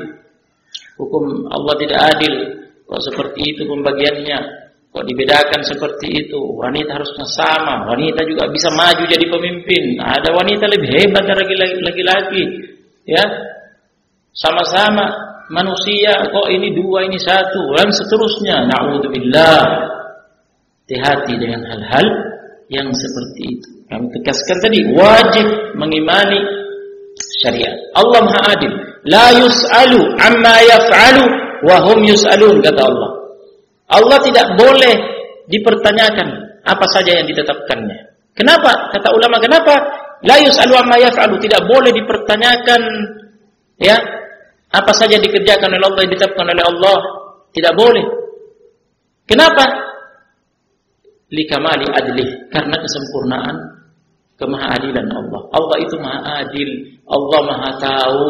hukum 0.99 1.47
Allah 1.51 1.75
tidak 1.79 1.99
adil. 2.15 2.33
Kok 2.87 3.01
seperti 3.07 3.55
itu 3.55 3.63
pembagiannya 3.63 4.39
kok 4.91 5.07
dibedakan 5.07 5.63
seperti 5.63 6.27
itu 6.27 6.39
wanita 6.59 6.99
harusnya 6.99 7.27
sama. 7.31 7.87
Wanita 7.87 8.27
juga 8.27 8.51
bisa 8.51 8.67
maju 8.75 9.03
jadi 9.07 9.25
pemimpin. 9.31 9.95
Ada 9.95 10.29
wanita 10.35 10.67
lebih 10.67 10.89
hebat 10.91 11.23
dari 11.23 11.55
laki-laki 11.79 12.43
ya. 13.07 13.23
Sama-sama 14.35 15.07
manusia 15.51 16.31
kok 16.31 16.47
ini 16.51 16.75
dua 16.75 17.07
ini 17.07 17.15
satu 17.15 17.79
dan 17.79 17.87
seterusnya. 17.91 18.67
Naudzubillah. 18.67 19.63
Hati-hati 20.91 21.39
dengan 21.39 21.63
hal-hal 21.71 22.03
yang 22.67 22.91
seperti 22.91 23.41
itu. 23.47 23.69
Kami 23.87 24.11
tegaskan 24.11 24.57
tadi 24.59 24.79
wajib 24.91 25.47
mengimani 25.79 26.39
syariat. 27.39 27.75
Allah 27.95 28.19
Maha 28.27 28.41
Adil 28.59 28.90
la 29.07 29.33
yus'alu 29.37 29.99
amma 30.19 30.55
yaf'alu 30.65 31.25
wa 31.65 31.77
hum 31.89 31.99
yus'alun 32.05 32.61
kata 32.61 32.81
Allah 32.81 33.11
Allah 33.91 34.17
tidak 34.23 34.47
boleh 34.57 34.95
dipertanyakan 35.49 36.27
apa 36.61 36.85
saja 36.93 37.21
yang 37.21 37.25
ditetapkannya 37.25 37.97
kenapa 38.37 38.91
kata 38.93 39.09
ulama 39.13 39.41
kenapa 39.41 39.73
la 40.21 40.37
yus'alu 40.41 40.73
amma 40.77 41.01
yaf'alu 41.01 41.37
tidak 41.41 41.65
boleh 41.65 41.91
dipertanyakan 41.93 42.81
ya 43.81 43.97
apa 44.71 44.91
saja 44.95 45.19
dikerjakan 45.19 45.67
oleh 45.75 45.85
Allah 45.85 46.03
ditetapkan 46.07 46.45
oleh 46.47 46.63
Allah 46.63 46.97
tidak 47.51 47.73
boleh. 47.75 48.05
Kenapa? 49.27 49.63
Likamali 51.31 51.87
adli 51.87 52.27
karena 52.51 52.75
kesempurnaan 52.75 53.55
kemahaadilan 54.35 55.07
Allah. 55.07 55.41
Allah 55.55 55.77
itu 55.79 55.95
maha 55.99 56.19
adil, 56.43 56.69
Allah 57.07 57.39
maha 57.47 57.69
tahu. 57.79 58.23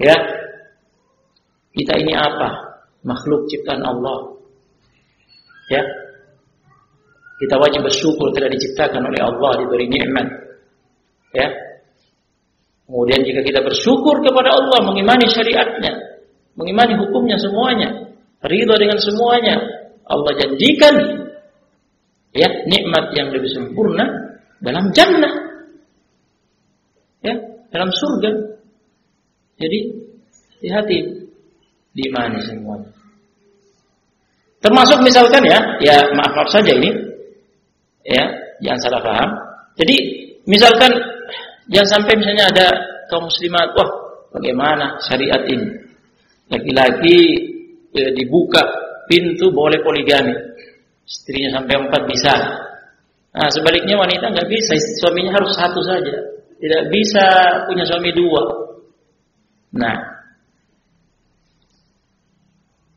Ya. 0.00 0.16
Kita 1.76 1.92
ini 2.00 2.12
apa? 2.16 2.48
Makhluk 3.04 3.48
ciptaan 3.52 3.84
Allah. 3.84 4.36
Ya. 5.68 5.82
Kita 7.36 7.60
wajib 7.60 7.84
bersyukur 7.84 8.32
telah 8.32 8.48
diciptakan 8.48 9.12
oleh 9.12 9.20
Allah 9.20 9.50
diberi 9.60 9.86
nikmat. 9.92 10.28
Ya. 11.36 11.48
Kemudian 12.86 13.20
jika 13.26 13.42
kita 13.42 13.60
bersyukur 13.66 14.22
kepada 14.22 14.56
Allah, 14.56 14.78
mengimani 14.86 15.26
syariatnya, 15.26 16.22
mengimani 16.54 16.94
hukumnya 16.94 17.34
semuanya, 17.34 18.14
ridho 18.46 18.78
dengan 18.78 18.96
semuanya, 19.02 19.58
Allah 20.06 20.32
janjikan 20.38 20.94
ya 22.30 22.48
nikmat 22.70 23.10
yang 23.18 23.34
lebih 23.34 23.50
sempurna 23.50 24.06
dalam 24.62 24.94
jannah. 24.94 25.34
Ya, 27.26 27.34
dalam 27.74 27.90
surga. 27.90 28.55
Jadi 29.56 29.78
hati-hati 30.60 30.98
diimani 31.96 32.38
semuanya. 32.44 32.90
Termasuk 34.60 34.98
misalkan 35.00 35.44
ya, 35.46 35.58
ya 35.80 35.96
maaf 36.16 36.32
maaf 36.36 36.50
saja 36.50 36.72
ini, 36.74 36.90
ya 38.04 38.24
jangan 38.60 38.80
salah 38.82 39.00
paham. 39.04 39.30
Jadi 39.76 39.96
misalkan 40.48 40.90
Jangan 41.66 41.88
sampai 41.98 42.14
misalnya 42.14 42.44
ada 42.54 42.66
kaum 43.10 43.26
muslimat, 43.26 43.74
wah 43.74 43.90
bagaimana 44.30 45.02
syariat 45.02 45.42
ini? 45.50 45.66
Laki-laki 46.46 47.18
eh, 47.90 48.10
dibuka 48.14 48.62
pintu 49.10 49.50
boleh 49.50 49.82
poligami. 49.82 50.34
Istrinya 51.06 51.58
sampai 51.58 51.74
empat 51.74 52.02
bisa. 52.06 52.34
Nah, 53.34 53.50
sebaliknya 53.50 53.98
wanita 53.98 54.30
nggak 54.30 54.48
bisa, 54.48 54.72
suaminya 55.02 55.34
harus 55.34 55.54
satu 55.58 55.82
saja. 55.82 56.14
Tidak 56.56 56.82
bisa 56.88 57.26
punya 57.66 57.84
suami 57.84 58.14
dua. 58.14 58.42
Nah, 59.76 59.96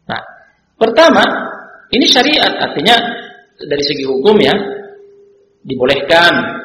nah, 0.07 0.21
pertama 0.79 1.23
ini 1.91 2.07
syariat 2.07 2.55
artinya 2.55 2.95
dari 3.59 3.83
segi 3.83 4.07
hukum 4.07 4.39
ya 4.39 4.55
dibolehkan 5.67 6.59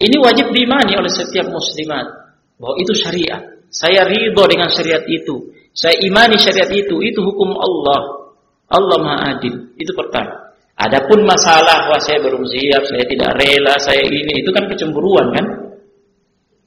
Ini 0.00 0.16
wajib 0.16 0.48
diimani 0.56 0.96
oleh 0.96 1.12
setiap 1.12 1.52
muslimat 1.52 2.08
bahwa 2.56 2.74
itu 2.80 2.96
syariat. 2.96 3.44
Saya 3.68 4.08
ridho 4.08 4.48
dengan 4.48 4.72
syariat 4.72 5.04
itu. 5.04 5.52
Saya 5.76 5.92
imani 6.00 6.40
syariat 6.40 6.72
itu. 6.72 7.04
Itu 7.04 7.20
hukum 7.20 7.52
Allah. 7.52 8.32
Allah 8.72 8.96
Maha 8.96 9.36
Adil. 9.36 9.76
Itu 9.76 9.92
pertama. 9.92 10.56
Adapun 10.80 11.28
masalah 11.28 11.92
wah 11.92 12.00
saya 12.00 12.24
belum 12.24 12.40
siap, 12.48 12.88
saya 12.88 13.04
tidak 13.04 13.36
rela, 13.36 13.76
saya 13.76 14.00
ini 14.00 14.40
itu 14.40 14.48
kan 14.48 14.64
kecemburuan 14.64 15.28
kan? 15.36 15.46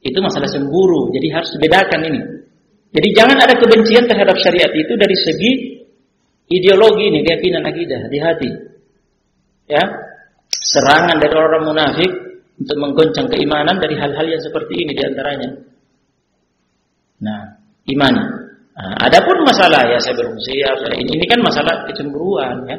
Itu 0.03 0.19
masalah 0.19 0.51
cemburu. 0.51 1.09
Jadi 1.15 1.27
harus 1.31 1.49
dibedakan 1.55 2.01
ini. 2.11 2.21
Jadi 2.93 3.07
jangan 3.17 3.37
ada 3.39 3.55
kebencian 3.57 4.05
terhadap 4.05 4.37
syariat 4.37 4.69
itu 4.69 4.93
dari 4.93 5.15
segi 5.17 5.51
ideologi 6.51 7.09
ini, 7.09 7.25
keyakinan 7.25 7.63
akidah 7.65 8.01
di 8.11 8.17
hati. 8.21 8.51
Ya. 9.71 9.83
Serangan 10.53 11.17
dari 11.17 11.33
orang 11.33 11.65
munafik 11.65 12.11
untuk 12.59 12.77
menggoncang 12.77 13.25
keimanan 13.31 13.81
dari 13.81 13.97
hal-hal 13.97 14.27
yang 14.29 14.41
seperti 14.43 14.85
ini 14.85 14.91
di 14.93 15.01
antaranya. 15.01 15.49
Nah, 17.23 17.41
iman. 17.89 18.13
Nah, 18.73 18.93
adapun 19.09 19.41
masalah 19.45 19.85
ya 19.89 19.97
saya 20.01 20.17
belum 20.17 20.37
siap, 20.37 20.77
ini, 20.93 21.17
ini 21.17 21.25
kan 21.25 21.41
masalah 21.41 21.89
kecemburuan 21.89 22.69
ya. 22.69 22.77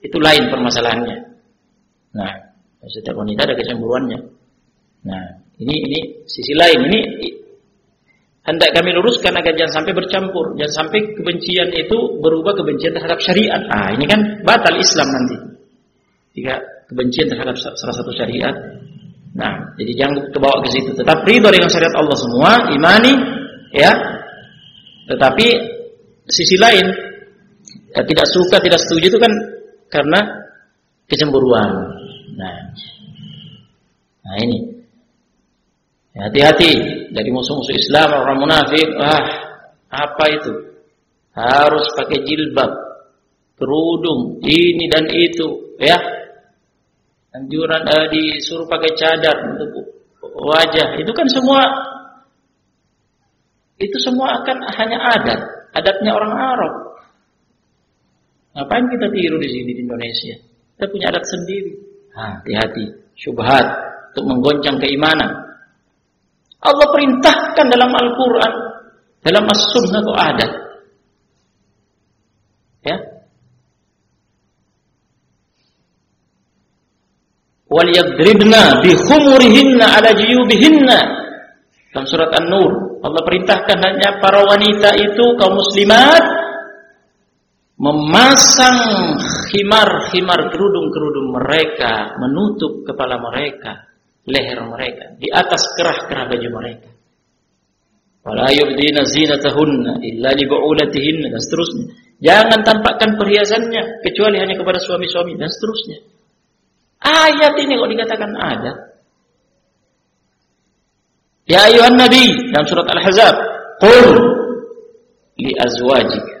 Itu 0.00 0.16
lain 0.16 0.48
permasalahannya. 0.48 1.18
Nah, 2.16 2.50
Setiap 2.88 3.12
wanita 3.12 3.44
ada 3.44 3.54
kecemburuannya. 3.60 4.18
Nah, 5.04 5.24
ini 5.60 5.74
ini 5.76 6.00
sisi 6.24 6.56
lain. 6.56 6.88
Ini 6.88 7.00
hendak 8.48 8.72
kami 8.72 8.96
luruskan 8.96 9.36
agar 9.36 9.52
jangan 9.52 9.84
sampai 9.84 9.92
bercampur, 9.92 10.56
jangan 10.56 10.74
sampai 10.84 10.98
kebencian 11.12 11.68
itu 11.76 11.98
berubah 12.24 12.56
kebencian 12.56 12.96
terhadap 12.96 13.20
syariat. 13.20 13.60
Ah, 13.68 13.92
ini 13.92 14.08
kan 14.08 14.20
batal 14.40 14.72
Islam 14.80 15.08
nanti. 15.12 15.36
Jika 16.40 16.56
kebencian 16.88 17.28
terhadap 17.28 17.54
salah 17.60 17.94
satu 17.94 18.10
syariat. 18.16 18.56
Nah, 19.30 19.78
jadi 19.78 19.92
jangan 19.94 20.26
kebawa 20.34 20.58
ke 20.66 20.68
situ. 20.74 20.90
Tetap 20.96 21.22
ridho 21.22 21.52
dengan 21.52 21.70
syariat 21.70 21.94
Allah 21.94 22.16
semua, 22.18 22.50
imani, 22.72 23.14
ya. 23.76 23.92
Tetapi 25.06 25.46
sisi 26.26 26.56
lain 26.58 26.86
ya, 27.94 28.00
tidak 28.06 28.26
suka, 28.30 28.56
tidak 28.62 28.78
setuju 28.80 29.06
itu 29.12 29.18
kan 29.20 29.32
karena 29.90 30.20
kecemburuan. 31.10 31.70
Nah, 32.38 32.58
nah 34.22 34.34
ini 34.46 34.79
Hati-hati 36.10 36.72
dari 37.14 37.30
musuh-musuh 37.30 37.74
Islam 37.74 38.08
orang 38.18 38.38
munafik. 38.42 38.88
Ah, 38.98 39.22
apa 39.90 40.24
itu? 40.34 40.52
Harus 41.30 41.86
pakai 41.94 42.26
jilbab, 42.26 42.70
kerudung, 43.54 44.42
ini 44.42 44.90
dan 44.90 45.06
itu, 45.06 45.78
ya. 45.78 45.94
Anjuran 47.30 47.86
eh, 47.86 48.06
disuruh 48.10 48.66
pakai 48.66 48.90
cadar 48.98 49.38
untuk 49.54 49.70
wajah. 50.18 50.98
Itu 50.98 51.14
kan 51.14 51.30
semua 51.30 51.62
itu 53.80 53.96
semua 54.02 54.42
akan 54.42 54.56
hanya 54.76 54.98
adat, 55.14 55.40
adatnya 55.78 56.10
orang 56.10 56.34
Arab. 56.34 56.72
Ngapain 58.58 58.86
kita 58.90 59.06
tiru 59.14 59.38
di 59.38 59.48
sini 59.48 59.70
di 59.78 59.82
Indonesia? 59.86 60.36
Kita 60.74 60.90
punya 60.90 61.06
adat 61.14 61.22
sendiri. 61.22 61.72
Hati-hati, 62.10 63.14
syubhat 63.14 63.62
untuk 64.10 64.26
menggoncang 64.26 64.82
keimanan. 64.82 65.49
Allah 66.60 66.86
perintahkan 66.92 67.66
dalam 67.72 67.88
Al-Quran, 67.88 68.54
dalam 69.24 69.44
As-Sunnah 69.48 70.00
atau 70.04 70.16
ada. 70.16 70.46
Ya. 72.84 72.96
Wal 77.70 77.90
yadribna 77.96 78.84
bi 78.84 78.92
khumurihinna 78.92 79.86
ala 79.88 80.10
jiyubihinna. 80.12 80.98
Dalam 81.90 82.06
surat 82.06 82.30
An-Nur, 82.36 83.00
Allah 83.00 83.22
perintahkan 83.24 83.78
hanya 83.80 84.20
para 84.20 84.44
wanita 84.44 84.94
itu 85.00 85.24
kaum 85.40 85.56
muslimat 85.56 86.22
memasang 87.80 89.16
khimar-khimar 89.48 90.52
kerudung-kerudung 90.52 91.32
mereka 91.40 92.12
menutup 92.20 92.84
kepala 92.84 93.16
mereka 93.16 93.89
leher 94.30 94.58
mereka, 94.64 95.18
di 95.18 95.28
atas 95.28 95.60
kerah-kerah 95.74 96.30
baju 96.30 96.48
mereka. 96.62 96.88
Wala 98.22 98.52
yubdina 98.54 99.02
zinatahunna 99.02 100.00
illa 100.04 100.30
li 100.36 100.44
bu'ulatihinna 100.46 101.26
dan 101.32 101.40
seterusnya. 101.40 101.86
Jangan 102.20 102.60
tampakkan 102.62 103.16
perhiasannya 103.16 104.04
kecuali 104.04 104.36
hanya 104.38 104.54
kepada 104.54 104.78
suami-suami 104.78 105.40
dan 105.40 105.48
seterusnya. 105.48 105.98
Ayat 107.00 107.56
ini 107.58 107.80
kok 107.80 107.90
dikatakan 107.90 108.30
ada. 108.36 108.72
Ya 111.48 111.66
ayuhan 111.66 111.96
nabi 111.96 112.52
dalam 112.52 112.68
surat 112.68 112.86
Al-Ahzab, 112.86 113.34
qul 113.82 114.06
li 115.40 115.50
azwajika 115.56 116.36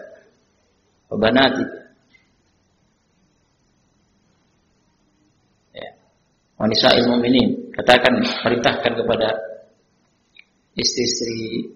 wa 1.10 1.16
banatika 1.18 1.80
wanita 6.60 6.88
ilmu 7.00 7.24
ini 7.24 7.42
katakan 7.74 8.14
perintahkan 8.42 8.92
kepada 8.98 9.28
istri-istri 10.74 11.70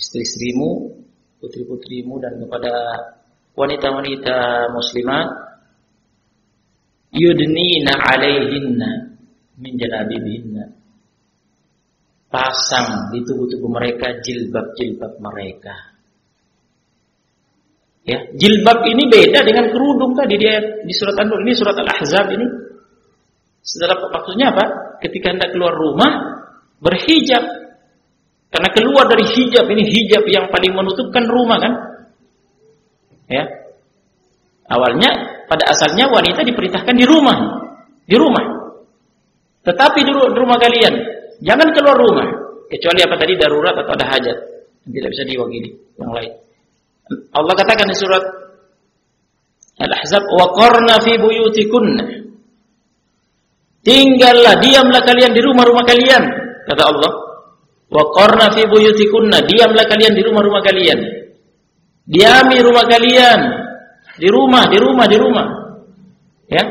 istri-istrimu, 0.00 0.96
putri-putrimu 1.40 2.16
dan 2.24 2.40
kepada 2.40 2.72
wanita-wanita 3.52 4.70
muslimah 4.72 5.24
yudnina 7.12 7.92
alaihinna 8.00 8.90
min 9.60 9.72
jalabibihinna 9.76 10.80
pasang 12.30 13.10
di 13.10 13.20
tubuh-tubuh 13.26 13.68
mereka 13.68 14.22
jilbab-jilbab 14.22 15.18
mereka. 15.18 15.74
Ya 18.06 18.16
jilbab 18.32 18.86
ini 18.86 19.10
beda 19.10 19.44
dengan 19.44 19.68
kerudung 19.68 20.16
tadi. 20.16 20.40
Dia 20.40 20.62
di 20.86 20.94
surat 20.94 21.20
An-Nur 21.20 21.44
ini 21.44 21.52
surat 21.52 21.76
Al-Ahzab 21.76 22.32
ini. 22.32 22.46
Setelah 23.60 24.08
maksudnya 24.08 24.56
apa? 24.56 24.64
Ketika 25.00 25.32
hendak 25.32 25.50
keluar 25.56 25.72
rumah 25.72 26.12
berhijab. 26.80 27.44
Karena 28.50 28.68
keluar 28.74 29.06
dari 29.06 29.22
hijab 29.30 29.62
ini 29.70 29.86
hijab 29.86 30.26
yang 30.26 30.50
paling 30.50 30.74
menutupkan 30.74 31.22
rumah 31.30 31.58
kan? 31.62 31.72
Ya. 33.30 33.46
Awalnya 34.66 35.10
pada 35.46 35.70
asalnya 35.70 36.10
wanita 36.10 36.42
diperintahkan 36.42 36.94
di 36.98 37.06
rumah. 37.06 37.36
Di 38.10 38.18
rumah. 38.18 38.44
Tetapi 39.62 40.02
di 40.02 40.12
rumah 40.12 40.58
kalian 40.58 40.94
jangan 41.46 41.68
keluar 41.70 41.94
rumah 41.94 42.26
kecuali 42.66 43.00
apa 43.06 43.14
tadi 43.14 43.32
darurat 43.38 43.74
atau 43.78 43.92
ada 43.94 44.06
hajat. 44.18 44.36
Tidak 44.82 45.10
bisa 45.14 45.22
diwakili 45.28 45.70
yang 46.00 46.10
lain. 46.10 46.32
Allah 47.30 47.54
katakan 47.54 47.86
di 47.86 47.96
surat 47.98 48.24
Al-Ahzab 49.80 50.24
wa 50.26 50.46
qarna 50.58 50.98
fi 51.02 51.18
buyutikunna 51.18 52.19
Tinggallah, 53.80 54.60
diamlah 54.60 55.00
kalian 55.00 55.32
di 55.32 55.40
rumah-rumah 55.40 55.84
kalian, 55.88 56.22
kata 56.68 56.82
Allah. 56.84 57.12
Wa 57.88 58.02
qarna 58.12 58.52
fi 58.52 58.68
buyutikunna, 58.68 59.40
diamlah 59.48 59.84
kalian 59.88 60.12
di 60.12 60.22
rumah-rumah 60.22 60.62
kalian. 60.62 60.98
Diami 62.04 62.56
rumah 62.60 62.84
kalian. 62.84 63.40
Di 64.20 64.28
rumah, 64.28 64.68
di 64.68 64.78
rumah, 64.78 65.06
di 65.08 65.16
rumah. 65.16 65.46
Ya. 66.52 66.64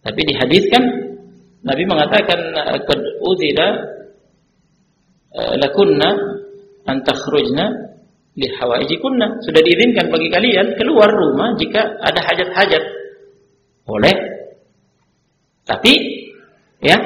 Tapi 0.00 0.20
dihadiskan 0.28 0.82
Nabi 1.60 1.82
mengatakan 1.84 2.40
qad 2.88 3.00
udila 3.20 3.68
eh, 5.36 5.54
lakunna 5.60 6.08
an 6.88 6.96
takhrujna 7.04 7.64
li 8.36 8.48
hawaijikunna. 8.48 9.44
Sudah 9.44 9.60
diizinkan 9.64 10.08
bagi 10.08 10.28
kalian 10.28 10.76
keluar 10.76 11.08
rumah 11.08 11.56
jika 11.56 11.80
ada 12.00 12.20
hajat-hajat. 12.20 12.82
Boleh 13.88 14.29
tapi 15.70 15.92
ya, 16.82 16.98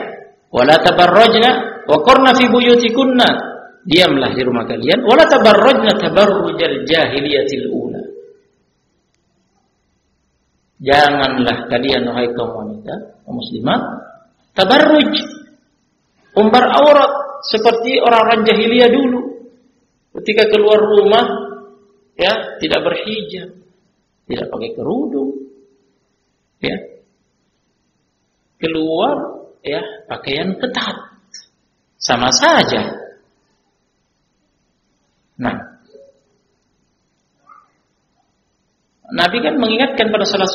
wala 0.49 0.81
tabarrajna 0.81 1.85
wa 1.85 1.97
qurna 2.01 2.33
fi 2.33 2.49
buyutikunna. 2.49 3.53
Diamlah 3.85 4.33
di 4.33 4.41
rumah 4.41 4.65
kalian 4.65 5.05
wala 5.05 5.29
tabarrajna 5.29 5.93
tabarrujal 6.01 6.89
jahiliyatil 6.89 7.69
ula. 7.69 8.03
Janganlah 10.81 11.69
kalian 11.69 12.09
wahai 12.09 12.33
kaum 12.33 12.57
wanita, 12.57 13.21
kaum 13.29 13.37
muslimat, 13.37 13.81
tabarruj 14.57 15.13
umbar 16.33 16.65
aurat 16.73 17.13
seperti 17.45 18.01
orang-orang 18.01 18.49
jahiliyah 18.49 18.89
dulu. 18.89 19.21
Ketika 20.17 20.49
keluar 20.49 20.81
rumah 20.81 21.25
ya, 22.17 22.57
tidak 22.57 22.81
berhijab, 22.89 23.53
tidak 24.25 24.47
pakai 24.49 24.71
kerudung. 24.73 25.53
Ya, 26.65 26.94
keluar 28.59 29.45
ya 29.65 29.81
pakaian 30.07 30.55
ketat. 30.59 30.97
Sama 31.99 32.29
saja. 32.29 32.85
Nah, 35.41 35.57
Nabi 39.15 39.37
kan 39.41 39.57
mengingatkan 39.57 40.13
pada 40.13 40.25
salah 40.29 40.49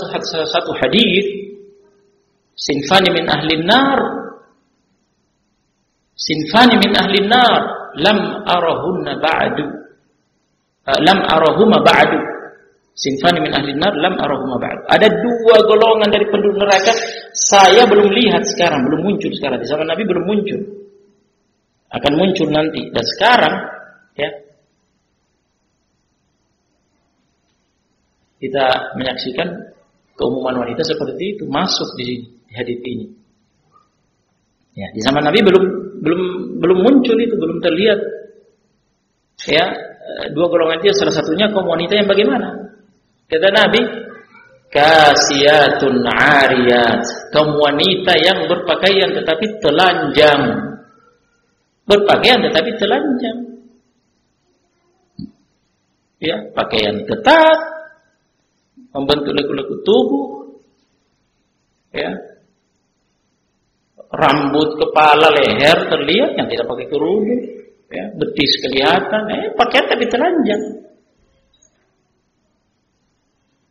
satu 0.45 0.71
hadis 0.77 1.25
sinfani 2.53 3.09
min 3.11 3.25
ahli 3.27 3.55
nar 3.65 3.99
sinfani 6.15 6.75
min 6.77 6.91
ahli 6.91 7.19
nar 7.27 7.61
lam 7.97 8.19
arahunna 8.45 9.13
ba'du 9.19 9.65
lam 11.01 11.19
arahuma 11.23 11.81
ba'du 11.81 12.19
Sinfani 12.99 13.39
min 13.39 13.55
ahli 13.55 13.71
nar 13.79 13.95
lam 13.95 14.19
arahuma 14.19 14.59
ba'd. 14.59 14.91
Ada 14.91 15.07
dua 15.07 15.55
golongan 15.63 16.11
dari 16.11 16.27
penduduk 16.27 16.59
neraka 16.59 16.91
saya 17.33 17.85
belum 17.85 18.09
lihat 18.13 18.43
sekarang, 18.45 18.85
belum 18.85 19.01
muncul 19.05 19.31
sekarang. 19.35 19.59
Di 19.61 19.67
zaman 19.69 19.87
Nabi 19.87 20.03
belum 20.05 20.25
muncul. 20.25 20.61
Akan 21.89 22.13
muncul 22.17 22.47
nanti. 22.53 22.89
Dan 22.93 23.05
sekarang 23.17 23.55
ya 24.15 24.29
kita 28.39 28.65
menyaksikan 28.95 29.47
keumuman 30.15 30.63
wanita 30.63 30.83
seperti 30.83 31.37
itu 31.37 31.43
masuk 31.47 31.89
di 31.99 32.23
di 32.49 32.53
hadis 32.57 32.79
ini. 32.81 33.07
Ya, 34.77 34.87
di 34.95 35.01
zaman 35.03 35.25
Nabi 35.27 35.43
belum 35.43 35.63
belum 35.99 36.21
belum 36.63 36.79
muncul 36.81 37.17
itu, 37.19 37.35
belum 37.35 37.59
terlihat. 37.59 37.99
Ya, 39.47 39.65
dua 40.35 40.47
golongan 40.51 40.83
itu 40.83 40.91
salah 40.95 41.15
satunya 41.15 41.47
kaum 41.51 41.67
wanita 41.67 41.95
yang 41.95 42.07
bagaimana? 42.07 42.75
Kata 43.29 43.49
Nabi, 43.53 43.81
kasiyatun 44.69 46.05
ariyat. 46.05 47.03
Kaum 47.33 47.57
wanita 47.57 48.13
yang 48.21 48.45
berpakaian 48.45 49.13
tetapi 49.13 49.45
telanjang. 49.61 50.41
Berpakaian 51.89 52.39
tetapi 52.45 52.71
telanjang. 52.77 53.37
Ya 56.21 56.37
pakaian 56.53 57.05
ketat. 57.05 57.59
Membentuk 58.89 59.33
leku-leku 59.33 59.75
tubuh. 59.85 60.27
Ya. 61.93 62.13
Rambut 64.09 64.73
kepala 64.81 65.29
leher 65.29 65.77
terlihat 65.85 66.33
yang 66.33 66.47
tidak 66.49 66.65
pakai 66.65 66.85
kerudung. 66.89 67.41
Ya 67.89 68.05
betis 68.13 68.53
kelihatan. 68.61 69.23
Eh 69.33 69.53
pakaian 69.57 69.85
tapi 69.89 70.05
telanjang. 70.05 70.63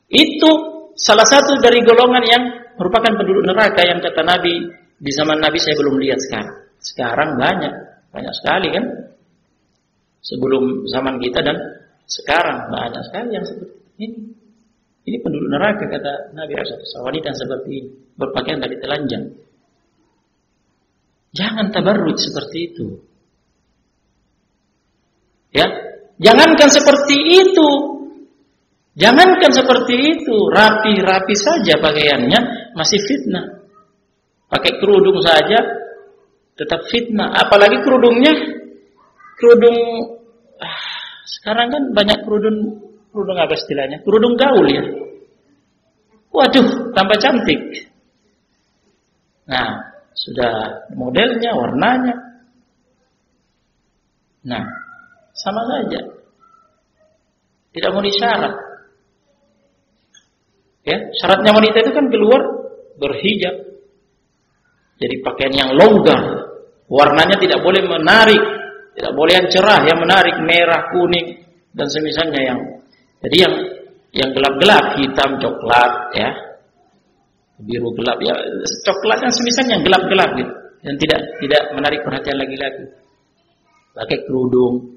Itu 0.08 0.77
salah 0.98 1.24
satu 1.24 1.62
dari 1.62 1.80
golongan 1.86 2.24
yang 2.26 2.42
merupakan 2.74 3.14
penduduk 3.14 3.46
neraka 3.46 3.86
yang 3.86 4.02
kata 4.02 4.22
Nabi 4.26 4.54
di 4.98 5.10
zaman 5.14 5.38
Nabi 5.38 5.58
saya 5.62 5.78
belum 5.78 5.96
lihat 6.02 6.18
sekarang. 6.18 6.56
Sekarang 6.78 7.30
banyak, 7.38 7.72
banyak 8.10 8.34
sekali 8.34 8.68
kan. 8.74 8.84
Sebelum 10.18 10.90
zaman 10.90 11.22
kita 11.22 11.40
dan 11.46 11.56
sekarang 12.04 12.68
banyak 12.68 13.02
sekali 13.06 13.28
yang 13.34 13.46
seperti 13.46 13.78
ini. 14.02 14.18
Ini 15.08 15.16
penduduk 15.24 15.48
neraka 15.48 15.88
kata 15.88 16.36
Nabi 16.36 16.52
SAW. 16.52 17.08
Wanita 17.08 17.32
seperti 17.32 17.70
ini 17.72 17.88
berpakaian 18.18 18.60
dari 18.60 18.76
telanjang. 18.76 19.24
Jangan 21.32 21.72
tabarruj 21.72 22.18
seperti 22.18 22.58
itu. 22.74 22.86
Ya, 25.48 25.64
jangankan 26.20 26.68
seperti 26.68 27.16
itu, 27.40 27.68
Jangankan 28.98 29.52
seperti 29.54 29.94
itu, 29.94 30.36
rapi-rapi 30.50 31.34
saja 31.38 31.78
pakaiannya 31.78 32.40
masih 32.74 32.98
fitnah. 32.98 33.62
Pakai 34.50 34.82
kerudung 34.82 35.22
saja 35.22 35.62
tetap 36.58 36.82
fitnah, 36.90 37.30
apalagi 37.30 37.78
kerudungnya 37.86 38.34
kerudung 39.38 39.78
ah, 40.58 40.82
sekarang 41.30 41.70
kan 41.70 41.82
banyak 41.94 42.26
kerudung 42.26 42.58
kerudung 43.14 43.38
apa 43.38 43.54
istilahnya? 43.54 44.02
Kerudung 44.02 44.34
gaul 44.34 44.66
ya. 44.66 44.82
Waduh, 46.34 46.90
tambah 46.90 47.18
cantik. 47.22 47.86
Nah, 49.46 49.94
sudah 50.12 50.84
modelnya, 50.98 51.54
warnanya. 51.54 52.14
Nah, 54.42 54.64
sama 55.38 55.62
saja. 55.70 56.02
Tidak 57.72 57.90
mau 57.94 58.02
disyarat. 58.02 58.67
Ya, 60.88 61.12
syaratnya 61.20 61.52
wanita 61.52 61.84
itu 61.84 61.92
kan 61.92 62.08
keluar 62.08 62.40
berhijab. 62.96 63.54
Jadi 64.98 65.14
pakaian 65.20 65.52
yang 65.52 65.70
longgar, 65.76 66.48
warnanya 66.88 67.36
tidak 67.36 67.60
boleh 67.60 67.84
menarik, 67.84 68.40
tidak 68.96 69.12
boleh 69.12 69.32
yang 69.36 69.46
cerah, 69.52 69.84
yang 69.84 70.00
menarik 70.00 70.40
merah, 70.40 70.88
kuning 70.90 71.44
dan 71.76 71.86
semisalnya 71.92 72.40
yang 72.40 72.58
jadi 73.20 73.36
yang 73.44 73.54
yang 74.16 74.30
gelap-gelap, 74.32 74.96
hitam, 74.96 75.30
coklat 75.36 75.92
ya. 76.16 76.30
Biru 77.58 77.90
gelap 77.92 78.18
ya, 78.22 78.32
coklat 78.86 79.18
dan 79.20 79.32
semisalnya 79.34 79.72
yang 79.78 79.84
gelap-gelap 79.84 80.30
gitu. 80.40 80.52
Dan 80.78 80.94
tidak 80.96 81.20
tidak 81.42 81.62
menarik 81.74 82.00
perhatian 82.00 82.38
lagi-lagi. 82.40 82.86
Pakai 83.92 84.18
kerudung 84.24 84.88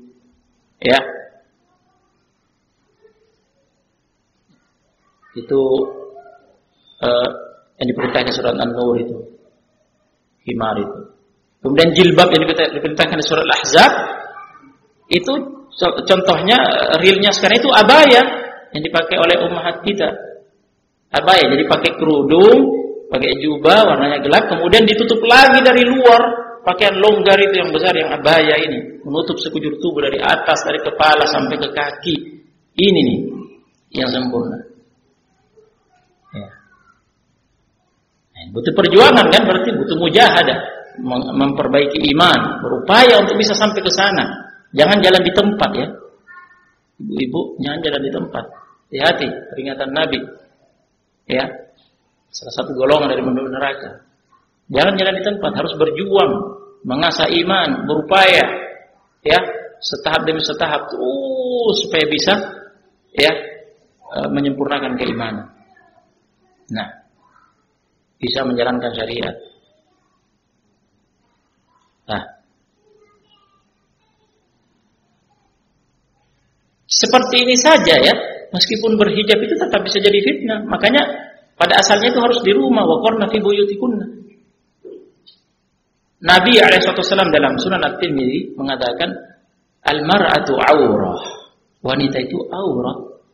ya, 0.79 0.97
itu 5.35 5.61
uh, 7.01 7.29
yang 7.79 7.87
diperintahkan 7.95 8.31
surat 8.35 8.55
An-Nur 8.59 8.95
itu. 8.99 9.17
Himar 10.45 10.77
itu. 10.77 10.99
Kemudian 11.61 11.93
jilbab 11.93 12.33
yang 12.33 12.49
diperintahkan 12.49 13.17
di 13.21 13.25
surat 13.25 13.45
Al-Ahzab 13.45 13.91
itu 15.13 15.33
contohnya 16.09 16.57
realnya 16.97 17.29
sekarang 17.29 17.61
itu 17.61 17.69
abaya 17.69 18.21
yang 18.73 18.81
dipakai 18.81 19.21
oleh 19.21 19.37
ummahat 19.45 19.85
kita. 19.85 20.09
Abaya 21.13 21.45
jadi 21.45 21.65
pakai 21.69 21.91
kerudung 22.01 22.81
pakai 23.11 23.43
jubah 23.43 23.91
warnanya 23.91 24.23
gelap 24.23 24.47
kemudian 24.47 24.87
ditutup 24.87 25.19
lagi 25.27 25.59
dari 25.59 25.83
luar 25.83 26.21
pakaian 26.63 26.95
longgar 26.95 27.35
itu 27.43 27.59
yang 27.59 27.69
besar 27.69 27.93
yang 27.93 28.09
abaya 28.09 28.57
ini. 28.57 29.03
Menutup 29.05 29.37
sekujur 29.37 29.77
tubuh 29.77 30.01
dari 30.01 30.17
atas 30.17 30.65
dari 30.65 30.81
kepala 30.81 31.29
sampai 31.29 31.61
ke 31.61 31.69
kaki. 31.69 32.15
Ini 32.73 32.99
nih 33.05 33.19
yang 34.01 34.09
sempurna 34.09 34.70
Butuh 38.51 38.73
perjuangan 38.75 39.31
kan 39.31 39.41
berarti 39.47 39.69
butuh 39.71 39.95
mujahadah, 39.95 40.59
memperbaiki 41.39 42.03
iman, 42.11 42.59
berupaya 42.59 43.23
untuk 43.23 43.39
bisa 43.39 43.55
sampai 43.55 43.79
ke 43.79 43.91
sana. 43.95 44.27
Jangan 44.75 44.99
jalan 44.99 45.21
di 45.23 45.31
tempat 45.31 45.71
ya. 45.71 45.87
Ibu-ibu 46.99 47.41
jangan 47.63 47.79
jalan 47.79 48.01
di 48.03 48.11
tempat. 48.11 48.43
Hati-hati 48.91 49.27
peringatan 49.55 49.89
Nabi. 49.95 50.19
Ya. 51.31 51.47
Salah 52.31 52.53
satu 52.59 52.75
golongan 52.75 53.11
dari 53.11 53.23
penduduk 53.23 53.51
neraka. 53.55 54.03
Jangan 54.71 54.95
jalan 54.95 55.15
di 55.19 55.23
tempat, 55.23 55.51
harus 55.51 55.73
berjuang, 55.75 56.31
mengasah 56.87 57.27
iman, 57.27 57.83
berupaya 57.83 58.45
ya, 59.19 59.39
setahap 59.83 60.23
demi 60.23 60.39
setahap 60.39 60.87
terus 60.87 61.75
supaya 61.83 62.05
bisa 62.07 62.33
ya 63.11 63.31
eh, 64.15 64.29
menyempurnakan 64.31 64.95
keimanan. 64.95 65.51
Nah, 66.71 66.87
bisa 68.21 68.45
menjalankan 68.45 68.93
syariat. 68.93 69.33
Nah, 72.05 72.21
seperti 76.85 77.35
ini 77.41 77.57
saja 77.57 77.97
ya, 77.97 78.13
meskipun 78.53 78.93
berhijab 79.01 79.41
itu 79.41 79.57
tetap 79.57 79.81
bisa 79.81 79.97
jadi 79.97 80.19
fitnah. 80.21 80.61
Makanya 80.69 81.01
pada 81.57 81.81
asalnya 81.81 82.13
itu 82.13 82.21
harus 82.21 82.39
di 82.45 82.53
rumah, 82.53 82.85
waqarna 82.85 83.25
fi 83.33 83.41
buyutikunna. 83.41 84.05
Nabi 86.21 86.61
alaihissalam 86.61 87.33
dalam 87.33 87.57
Sunan 87.57 87.81
At-Tirmidzi 87.81 88.53
mengatakan 88.53 89.09
al-mar'atu 89.81 90.53
aurah. 90.53 91.41
Wanita 91.81 92.21
itu 92.21 92.37
aurat. 92.53 93.25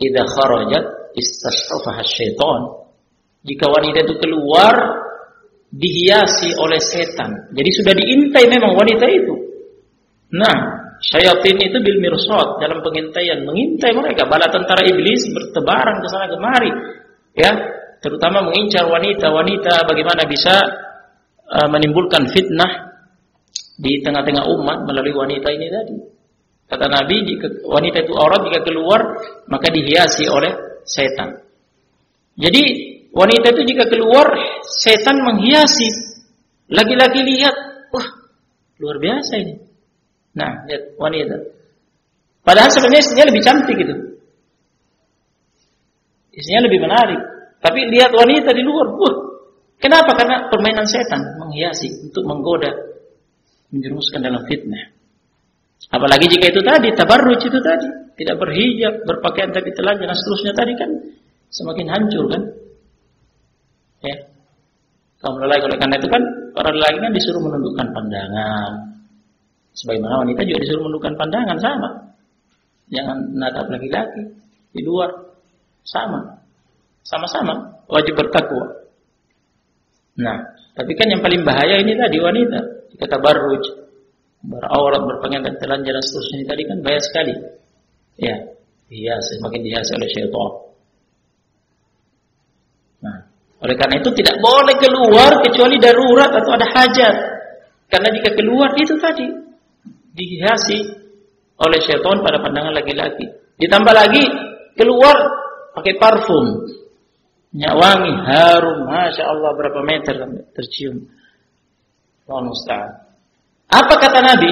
Idza 0.00 0.24
kharajat 0.24 1.12
istashrafaha 1.12 2.00
syaitan 2.00 2.79
jika 3.40 3.66
wanita 3.68 4.04
itu 4.04 4.14
keluar 4.20 4.74
dihiasi 5.70 6.50
oleh 6.58 6.80
setan. 6.82 7.54
Jadi 7.54 7.70
sudah 7.80 7.94
diintai 7.94 8.44
memang 8.50 8.74
wanita 8.74 9.06
itu. 9.06 9.34
Nah, 10.34 10.56
syaitan 10.98 11.56
itu 11.58 11.78
bil 11.78 11.98
mirsad 12.02 12.58
dalam 12.58 12.82
pengintaian 12.82 13.46
mengintai 13.46 13.94
mereka 13.94 14.26
bala 14.26 14.50
tentara 14.50 14.82
iblis 14.84 15.30
bertebaran 15.30 16.02
ke 16.02 16.06
sana 16.10 16.26
kemari. 16.26 16.70
Ya, 17.38 17.50
terutama 18.02 18.42
mengincar 18.42 18.90
wanita-wanita 18.90 19.86
bagaimana 19.86 20.26
bisa 20.26 20.54
uh, 21.46 21.68
menimbulkan 21.70 22.26
fitnah 22.34 22.90
di 23.80 24.02
tengah-tengah 24.02 24.44
umat 24.58 24.84
melalui 24.84 25.14
wanita 25.14 25.48
ini 25.54 25.66
tadi. 25.70 25.96
Kata 26.66 26.86
Nabi, 26.86 27.16
jika 27.26 27.66
wanita 27.66 28.06
itu 28.06 28.12
aurat 28.14 28.46
jika 28.46 28.60
keluar 28.62 29.00
maka 29.50 29.70
dihiasi 29.70 30.26
oleh 30.30 30.82
setan. 30.86 31.42
Jadi 32.38 32.89
Wanita 33.10 33.46
itu 33.58 33.62
jika 33.74 33.90
keluar, 33.90 34.26
setan 34.62 35.18
menghiasi. 35.26 36.14
Lagi-lagi 36.70 37.20
lihat, 37.26 37.54
wah, 37.90 38.06
luar 38.78 38.96
biasa 39.02 39.32
ini. 39.42 39.54
Nah, 40.38 40.62
lihat 40.70 40.94
wanita. 40.94 41.36
Padahal 42.46 42.70
sebenarnya 42.70 43.02
istrinya 43.02 43.26
lebih 43.34 43.42
cantik 43.42 43.76
gitu. 43.76 43.94
Istrinya 46.30 46.62
lebih 46.70 46.80
menarik. 46.86 47.20
Tapi 47.58 47.80
lihat 47.90 48.14
wanita 48.14 48.54
di 48.54 48.62
luar, 48.62 48.94
wah, 48.94 49.14
kenapa? 49.82 50.14
Karena 50.14 50.46
permainan 50.46 50.86
setan 50.86 51.20
menghiasi 51.42 51.90
untuk 52.06 52.22
menggoda, 52.24 52.70
menjerumuskan 53.74 54.22
dalam 54.22 54.46
fitnah. 54.46 54.94
Apalagi 55.90 56.30
jika 56.30 56.54
itu 56.54 56.62
tadi, 56.62 56.94
tabarruj 56.94 57.42
itu 57.42 57.58
tadi. 57.58 57.88
Tidak 58.14 58.36
berhijab, 58.36 59.02
berpakaian 59.08 59.50
tapi 59.50 59.72
telanjang 59.72 60.12
dan 60.12 60.16
seterusnya 60.16 60.52
tadi 60.52 60.72
kan 60.76 60.90
semakin 61.50 61.86
hancur 61.88 62.24
kan. 62.28 62.42
Ya. 64.00 64.16
Kaum 65.20 65.36
lelaki 65.36 65.68
oleh 65.68 65.78
karena 65.78 65.96
itu 66.00 66.08
kan 66.08 66.22
para 66.56 66.72
lelaki 66.72 66.98
kan 67.00 67.12
disuruh 67.12 67.42
menundukkan 67.44 67.86
pandangan. 67.92 68.72
Sebagaimana 69.76 70.24
wanita 70.26 70.42
juga 70.48 70.58
disuruh 70.64 70.82
menundukkan 70.88 71.14
pandangan 71.20 71.58
sama. 71.60 71.88
Jangan 72.90 73.16
menatap 73.36 73.68
laki-laki 73.68 74.22
di 74.72 74.80
luar 74.82 75.12
sama. 75.84 76.40
Sama-sama 77.04 77.84
wajib 77.86 78.16
bertakwa. 78.16 78.80
Nah, 80.20 80.36
tapi 80.74 80.92
kan 80.96 81.08
yang 81.12 81.22
paling 81.22 81.44
bahaya 81.44 81.80
ini 81.80 81.96
tadi 81.96 82.18
wanita. 82.18 82.60
Jika 82.96 83.06
tabarruj, 83.06 83.62
beraurat, 84.44 85.00
berpakaian 85.04 85.44
dan 85.44 85.54
telanjang 85.60 85.94
dan 85.96 86.04
seterusnya 86.04 86.36
ini 86.40 86.46
tadi 86.48 86.62
kan 86.66 86.78
bahaya 86.80 87.00
sekali. 87.00 87.34
Ya, 88.20 88.36
hias, 88.92 89.24
semakin 89.36 89.60
dihiasi 89.64 89.92
oleh 89.96 90.08
syaitan. 90.12 90.69
Oleh 93.60 93.76
karena 93.76 94.00
itu 94.00 94.08
tidak 94.16 94.40
boleh 94.40 94.76
keluar 94.80 95.30
kecuali 95.44 95.76
darurat 95.76 96.32
atau 96.32 96.50
ada 96.56 96.64
hajat. 96.64 97.14
Karena 97.92 98.08
jika 98.16 98.30
keluar 98.32 98.72
itu 98.80 98.96
tadi 98.96 99.28
dihiasi 100.16 100.78
oleh 101.60 101.78
syaitan 101.84 102.24
pada 102.24 102.40
pandangan 102.40 102.72
laki-laki. 102.72 103.28
Ditambah 103.60 103.92
lagi 103.92 104.24
keluar 104.80 105.16
pakai 105.76 105.92
parfum. 106.00 106.44
Minyak 107.50 107.74
wangi, 107.76 108.12
harum, 108.30 108.86
Masya 108.86 109.26
Allah 109.26 109.50
berapa 109.58 109.80
meter 109.82 110.14
tercium. 110.54 111.10
Apa 113.68 113.94
kata 113.98 114.18
Nabi? 114.22 114.50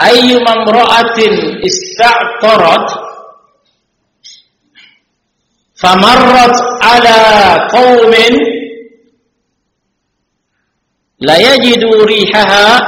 Ayyu 0.00 0.40
mamra'atin 0.40 1.60
ista'tarat 1.60 3.07
famarrat 5.78 6.56
ala 6.82 7.18
qaumin 7.70 8.34
la 11.22 11.36
yajidu 11.38 12.02
rihaha 12.06 12.82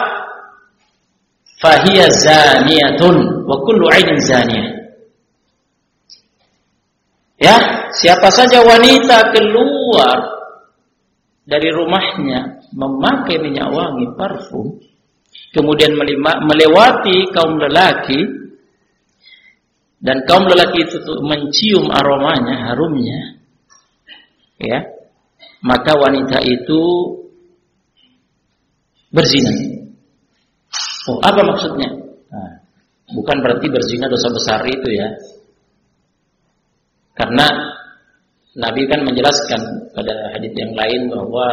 fahiya 1.62 2.10
zaniyatun 2.10 3.46
wa 3.46 3.56
kullu 3.62 3.86
zaniyah. 4.22 4.80
Ya, 7.40 7.56
siapa 7.96 8.28
saja 8.28 8.60
wanita 8.60 9.32
keluar 9.32 10.18
dari 11.48 11.72
rumahnya 11.72 12.60
memakai 12.76 13.40
minyak 13.40 13.72
wangi 13.72 14.06
parfum 14.12 14.76
kemudian 15.56 15.96
melewati 15.96 17.32
kaum 17.32 17.58
lelaki 17.58 18.39
dan 20.00 20.24
kaum 20.24 20.48
lelaki 20.48 20.88
itu 20.88 20.96
mencium 21.20 21.92
aromanya, 21.92 22.72
harumnya 22.72 23.40
ya, 24.60 24.80
maka 25.64 25.92
wanita 25.96 26.40
itu 26.44 26.80
berzina. 29.12 29.52
Oh, 31.08 31.18
apa 31.24 31.40
maksudnya? 31.44 31.88
Nah, 32.28 32.52
bukan 33.16 33.36
berarti 33.40 33.66
berzina 33.72 34.06
dosa 34.08 34.28
besar 34.32 34.60
itu 34.68 34.88
ya. 34.92 35.08
Karena 37.16 37.48
Nabi 38.56 38.84
kan 38.88 39.04
menjelaskan 39.04 39.60
pada 39.96 40.14
hadis 40.36 40.52
yang 40.56 40.72
lain 40.76 41.12
bahwa 41.12 41.46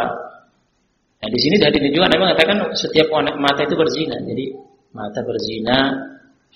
nah 1.17 1.29
di 1.33 1.39
sini 1.41 1.59
hadis 1.59 1.81
juga 1.91 2.11
Nabi 2.11 2.21
mengatakan 2.31 2.57
setiap 2.75 3.07
mata 3.39 3.63
itu 3.63 3.75
berzina. 3.75 4.19
Jadi 4.23 4.45
mata 4.91 5.19
berzina, 5.23 5.77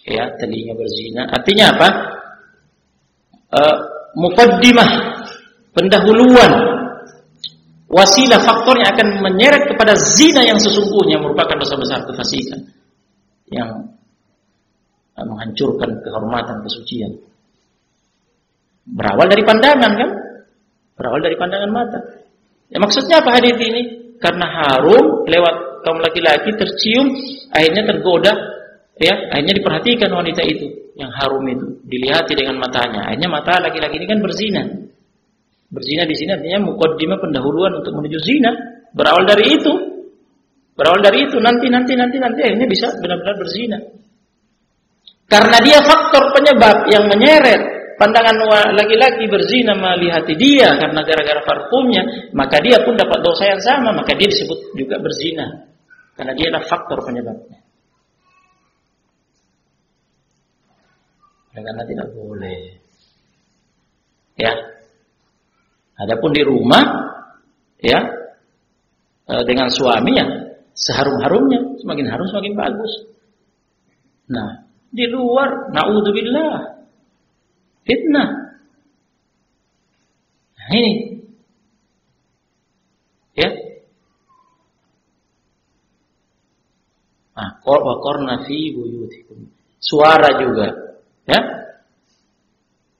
ya 0.06 0.30
telinga 0.38 0.74
berzina. 0.74 1.30
Artinya 1.30 1.66
apa? 1.78 1.88
E, 3.52 3.62
mukaddimah, 4.18 4.90
pendahuluan, 5.76 6.52
wasilah 7.92 8.40
faktor 8.42 8.80
yang 8.80 8.90
akan 8.96 9.08
menyeret 9.20 9.68
kepada 9.68 9.94
zina 10.16 10.42
yang 10.48 10.58
sesungguhnya 10.58 11.20
merupakan 11.20 11.60
dosa 11.60 11.76
besar 11.76 12.00
kefasikan 12.08 12.60
yang 13.52 13.92
menghancurkan 15.20 16.02
kehormatan 16.02 16.58
kesucian. 16.66 17.12
Berawal 18.88 19.28
dari 19.30 19.44
pandangan 19.46 19.92
kan? 19.94 20.10
Berawal 20.98 21.22
dari 21.22 21.38
pandangan 21.38 21.72
mata. 21.72 22.00
Ya 22.72 22.80
maksudnya 22.80 23.22
apa 23.22 23.30
hadis 23.38 23.60
ini? 23.60 24.16
Karena 24.18 24.48
harum 24.48 25.28
lewat 25.28 25.86
kaum 25.86 26.00
laki-laki 26.00 26.54
tercium, 26.56 27.10
akhirnya 27.52 27.84
tergoda, 27.90 28.34
ya, 29.00 29.16
akhirnya 29.32 29.54
diperhatikan 29.62 30.10
wanita 30.12 30.42
itu 30.44 30.68
yang 31.00 31.12
harum 31.14 31.46
itu, 31.48 31.80
dilihati 31.88 32.34
dengan 32.36 32.60
matanya. 32.60 33.08
Akhirnya 33.08 33.30
mata 33.32 33.62
laki-laki 33.64 33.96
ini 34.02 34.08
kan 34.10 34.20
berzina. 34.20 34.64
Berzina 35.72 36.04
di 36.04 36.16
sini 36.20 36.36
artinya 36.36 36.68
mukaddimah 36.68 37.20
pendahuluan 37.24 37.72
untuk 37.80 37.96
menuju 37.96 38.20
zina. 38.20 38.52
Berawal 38.92 39.24
dari 39.24 39.56
itu. 39.56 39.72
Berawal 40.76 41.00
dari 41.00 41.24
itu 41.24 41.40
nanti 41.40 41.72
nanti 41.72 41.96
nanti 41.96 42.20
nanti 42.20 42.40
akhirnya 42.44 42.68
bisa 42.68 42.92
benar-benar 43.00 43.36
berzina. 43.40 43.80
Karena 45.32 45.58
dia 45.64 45.80
faktor 45.80 46.36
penyebab 46.36 46.92
yang 46.92 47.08
menyeret 47.08 47.96
pandangan 47.96 48.36
laki-laki 48.76 49.32
berzina 49.32 49.72
melihat 49.78 50.28
dia 50.36 50.76
karena 50.76 51.00
gara-gara 51.08 51.42
parfumnya, 51.48 52.04
maka 52.36 52.60
dia 52.60 52.84
pun 52.84 53.00
dapat 53.00 53.24
dosa 53.24 53.48
yang 53.48 53.62
sama, 53.64 53.96
maka 53.96 54.12
dia 54.18 54.28
disebut 54.28 54.76
juga 54.76 55.00
berzina. 55.00 55.70
Karena 56.20 56.36
dia 56.36 56.52
adalah 56.52 56.68
faktor 56.68 57.00
penyebabnya. 57.08 57.61
Karena 61.52 61.84
tidak 61.84 62.08
boleh. 62.16 62.80
Ya. 64.40 64.54
Adapun 66.00 66.32
di 66.34 66.42
rumah, 66.42 66.82
ya, 67.78 68.00
e, 69.28 69.34
dengan 69.46 69.70
suami 69.70 70.18
ya, 70.18 70.26
seharum-harumnya, 70.74 71.78
semakin 71.78 72.08
harum 72.10 72.28
semakin 72.32 72.54
bagus. 72.58 72.94
Nah, 74.32 74.66
di 74.90 75.06
luar, 75.12 75.70
naudzubillah, 75.70 76.82
Fitnah. 77.82 78.30
Nah, 80.58 80.70
ini. 80.78 80.94
Ya. 83.34 83.50
Nah, 87.34 87.52
wa 87.66 87.96
qarna 88.06 88.46
fi 88.46 88.70
buyutikum. 88.70 89.50
Suara 89.82 90.38
juga, 90.38 90.68
ya. 91.32 91.42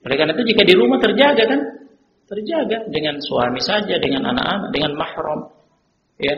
Oleh 0.02 0.16
karena 0.18 0.32
itu 0.34 0.44
jika 0.48 0.62
di 0.64 0.74
rumah 0.74 0.98
terjaga 0.98 1.44
kan? 1.46 1.60
Terjaga 2.26 2.78
dengan 2.88 3.20
suami 3.20 3.60
saja, 3.60 4.00
dengan 4.00 4.32
anak-anak, 4.32 4.72
dengan 4.72 4.92
mahram. 4.96 5.40
Ya. 6.16 6.34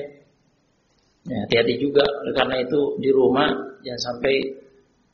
Ya, 1.24 1.38
hati-hati 1.48 1.80
juga 1.80 2.04
oleh 2.04 2.34
karena 2.36 2.60
itu 2.60 3.00
di 3.00 3.08
rumah 3.08 3.48
jangan 3.80 4.02
sampai 4.12 4.34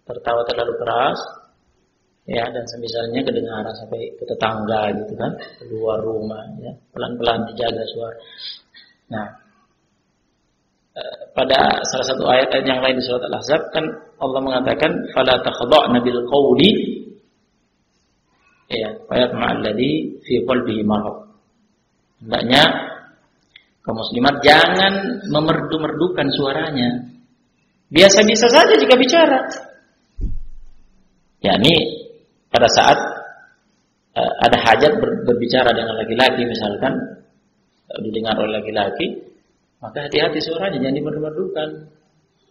tertawa 0.03 0.43
terlalu 0.43 0.75
keras, 0.83 1.21
ya 2.31 2.47
dan 2.47 2.65
semisalnya 2.71 3.27
kedengaran 3.27 3.75
sampai 3.75 4.13
ke 4.15 4.23
tetangga 4.23 4.95
gitu 5.03 5.15
kan 5.19 5.33
keluar 5.59 5.99
rumah 5.99 6.47
ya 6.63 6.71
pelan-pelan 6.95 7.43
dijaga 7.51 7.83
suara 7.91 8.17
nah 9.11 9.27
pada 11.33 11.81
salah 11.87 12.07
satu 12.07 12.25
ayat, 12.27 12.51
yang 12.67 12.83
lain 12.83 12.99
di 12.99 13.05
surat 13.07 13.23
Al-Ahzab 13.31 13.63
kan 13.71 13.85
Allah 14.19 14.41
mengatakan 14.43 14.91
fala 15.15 15.39
takhdha'na 15.41 15.99
bil 16.03 16.21
qawli. 16.27 16.71
Ya 18.71 18.91
ayat 19.11 19.31
ma'alladhi 19.35 20.23
fi 20.23 20.35
qalbihi 20.47 20.83
marad. 20.87 21.31
Hendaknya 22.23 22.63
kaum 23.83 23.97
muslimat 23.97 24.43
jangan 24.45 25.25
memerdu-merdukan 25.31 26.27
suaranya. 26.35 27.11
Biasa-biasa 27.91 28.47
saja 28.47 28.75
jika 28.79 28.95
bicara. 28.95 29.41
Yakni 31.41 31.75
pada 32.53 32.69
saat 32.69 32.99
uh, 34.15 34.33
ada 34.45 34.59
hajat 34.61 34.93
ber, 35.01 35.25
berbicara 35.25 35.73
dengan 35.73 35.97
laki-laki 35.97 36.45
misalkan 36.45 36.93
uh, 37.89 37.99
didengar 38.05 38.37
oleh 38.37 38.61
laki-laki 38.61 39.30
maka 39.81 39.99
hati-hati 40.07 40.39
suaranya 40.45 40.77
jangan 40.77 40.97
dimerdu-merdukan 41.01 41.69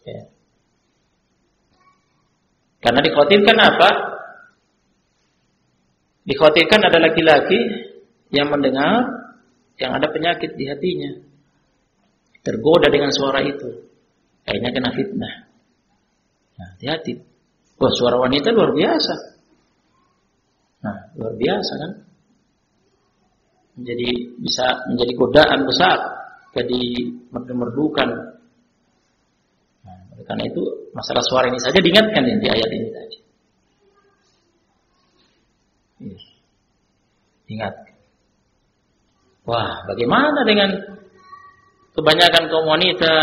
ya. 0.01 0.21
karena 2.81 2.99
dikhawatirkan 3.05 3.57
apa? 3.61 3.89
Dikhawatirkan 6.25 6.81
ada 6.89 6.97
laki-laki 6.97 7.59
yang 8.33 8.49
mendengar 8.49 9.05
yang 9.77 9.93
ada 9.93 10.09
penyakit 10.09 10.57
di 10.57 10.65
hatinya. 10.65 11.21
Tergoda 12.41 12.89
dengan 12.89 13.13
suara 13.13 13.45
itu. 13.45 13.87
Akhirnya 14.45 14.73
kena 14.73 14.89
fitnah. 14.93 15.33
Nah, 16.57 16.67
hati-hati. 16.75 17.13
Wah 17.77 17.93
suara 17.93 18.17
wanita 18.17 18.51
luar 18.51 18.73
biasa. 18.73 19.15
Nah, 20.83 20.97
luar 21.15 21.33
biasa 21.37 21.73
kan? 21.77 21.91
Menjadi 23.79 24.09
bisa 24.43 24.65
menjadi 24.91 25.13
godaan 25.15 25.63
besar 25.63 26.18
jadi 26.53 26.81
merdu-merdukan. 27.29 28.09
Nah, 29.85 30.23
karena 30.25 30.43
itu 30.49 30.61
masalah 30.97 31.21
suara 31.21 31.47
ini 31.47 31.59
saja 31.61 31.77
diingatkan 31.77 32.25
di 32.25 32.47
ayat 32.49 32.69
ini 32.73 32.87
tadi. 32.89 33.17
Iya. 35.99 36.19
Ingat. 37.49 37.73
Wah, 39.49 39.81
bagaimana 39.89 40.45
dengan 40.45 40.69
kebanyakan 41.97 42.43
kaum 42.53 42.67
wanita 42.69 43.13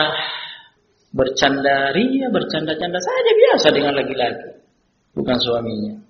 bercanda 1.14 1.94
ria, 1.94 2.26
bercanda-canda 2.30 2.98
saja 2.98 3.30
biasa 3.30 3.66
dengan 3.70 3.94
laki-laki, 3.94 4.58
bukan 5.14 5.38
suaminya 5.38 6.05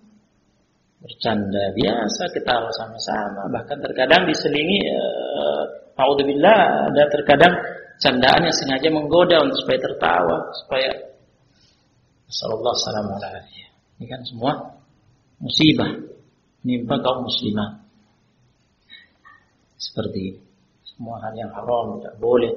bercanda 1.06 1.70
biasa, 1.70 2.22
ketawa 2.34 2.66
sama-sama, 2.74 3.46
bahkan 3.54 3.78
terkadang 3.78 4.26
diselingi 4.26 4.90
uh, 4.90 5.64
ada 5.96 7.04
terkadang 7.08 7.54
candaan 8.02 8.42
yang 8.44 8.56
sengaja 8.58 8.90
menggoda 8.90 9.40
untuk 9.46 9.56
supaya 9.62 9.78
tertawa, 9.80 10.36
supaya 10.66 10.90
sallallahu 12.26 12.76
alaihi 13.22 13.64
Ini 13.96 14.06
kan 14.10 14.20
semua 14.26 14.52
musibah 15.38 15.94
menimpa 16.66 16.98
kaum 17.00 17.24
muslimah. 17.24 17.86
seperti. 19.76 20.40
Semua 20.82 21.20
hal 21.20 21.36
yang 21.36 21.52
haram 21.52 22.00
tidak 22.00 22.16
boleh. 22.16 22.52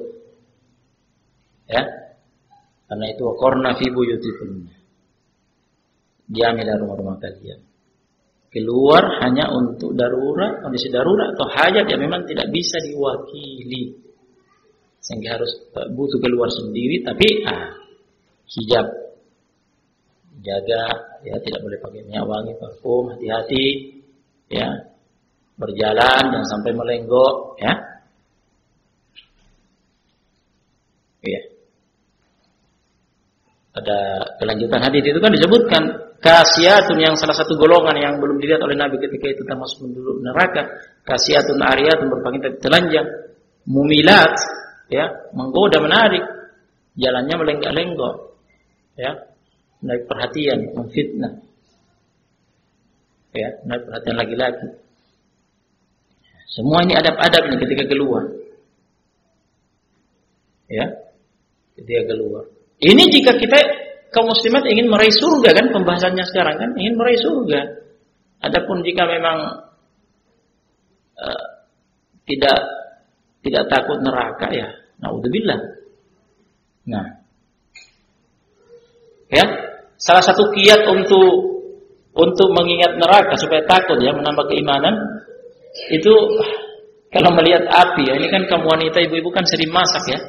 Ya. 1.68 1.84
Karena 2.90 3.06
itu 3.12 3.24
korna 3.38 3.76
fi 3.78 3.86
buyutikum. 3.92 4.66
Diambil 6.26 6.80
rumah-rumah 6.80 7.20
kalian. 7.22 7.69
Keluar 8.50 9.22
hanya 9.22 9.46
untuk 9.54 9.94
darurat, 9.94 10.66
kondisi 10.66 10.90
darurat 10.90 11.38
atau 11.38 11.46
hajat 11.46 11.86
yang 11.86 12.02
memang 12.02 12.26
tidak 12.26 12.50
bisa 12.50 12.82
diwakili. 12.82 13.94
Sehingga 15.06 15.38
harus 15.38 15.70
butuh 15.94 16.18
keluar 16.18 16.50
sendiri 16.50 17.06
tapi 17.06 17.46
ah 17.46 17.78
hijab. 18.50 18.90
Jaga 20.40 20.84
ya 21.22 21.36
tidak 21.46 21.62
boleh 21.62 21.78
pakai 21.78 22.02
minyak 22.10 22.26
wangi 22.26 22.58
parfum 22.58 23.14
hati-hati 23.14 23.66
ya. 24.50 24.90
Berjalan 25.60 26.34
jangan 26.34 26.48
sampai 26.50 26.72
melenggok 26.74 27.62
ya. 27.62 27.74
Iya. 31.22 31.42
Ada 33.78 34.00
kelanjutan 34.42 34.82
hadis 34.82 35.04
itu 35.06 35.20
kan 35.22 35.32
disebutkan 35.38 36.09
kasiatun 36.20 37.00
yang 37.00 37.16
salah 37.16 37.36
satu 37.36 37.56
golongan 37.56 37.96
yang 37.96 38.14
belum 38.20 38.38
dilihat 38.44 38.62
oleh 38.64 38.76
Nabi 38.76 39.00
ketika 39.00 39.28
itu 39.32 39.42
termasuk 39.48 39.88
penduduk 39.88 40.20
neraka. 40.22 40.68
Kasiatun 41.08 41.60
ariyatun 41.60 42.08
berpakaian 42.12 42.44
tapi 42.46 42.58
telanjang. 42.60 43.08
Mumilat 43.66 44.36
ya 44.92 45.32
menggoda 45.32 45.80
menarik. 45.80 46.24
Jalannya 47.00 47.36
melenggak-lenggok 47.40 48.16
ya. 49.00 49.12
Menarik 49.80 50.04
perhatian 50.12 50.60
memfitnah. 50.76 51.34
Ya 53.32 53.50
menarik 53.64 53.84
perhatian 53.88 54.16
lagi-lagi. 54.20 54.68
Semua 56.52 56.84
ini 56.84 56.94
adab-adabnya 57.00 57.56
ketika 57.64 57.84
keluar. 57.88 58.24
Ya 60.68 60.86
ketika 61.80 62.14
keluar. 62.14 62.44
Ini 62.80 63.04
jika 63.12 63.36
kita 63.36 63.89
kaum 64.10 64.28
muslimat 64.30 64.66
ingin 64.66 64.90
meraih 64.90 65.14
surga 65.14 65.50
kan 65.54 65.66
pembahasannya 65.74 66.26
sekarang 66.30 66.56
kan 66.58 66.70
ingin 66.78 66.96
meraih 66.98 67.20
surga. 67.22 67.62
Adapun 68.40 68.82
jika 68.88 69.04
memang 69.04 69.38
uh, 71.20 71.46
tidak 72.24 72.60
tidak 73.44 73.64
takut 73.68 74.00
neraka 74.00 74.48
ya, 74.52 74.68
naudzubillah. 75.04 75.60
Nah, 76.90 77.06
ya 79.30 79.46
salah 80.00 80.24
satu 80.24 80.50
kiat 80.56 80.88
untuk 80.90 81.50
untuk 82.16 82.50
mengingat 82.52 82.98
neraka 82.98 83.38
supaya 83.38 83.62
takut 83.70 84.02
ya 84.02 84.16
menambah 84.16 84.50
keimanan 84.50 84.96
itu 85.94 86.12
kalau 87.14 87.32
melihat 87.38 87.64
api 87.70 88.10
ya 88.10 88.14
ini 88.18 88.28
kan 88.34 88.50
kamu 88.50 88.66
wanita 88.66 88.98
ibu-ibu 89.06 89.30
kan 89.30 89.46
sering 89.46 89.70
masak 89.70 90.04
ya 90.10 90.20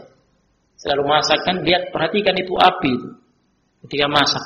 Selalu 0.81 1.12
masak 1.12 1.45
kan 1.45 1.61
lihat 1.61 1.93
perhatikan 1.93 2.33
itu 2.41 2.57
api 2.57 2.91
itu 2.97 3.09
ketika 3.87 4.07
masak. 4.07 4.45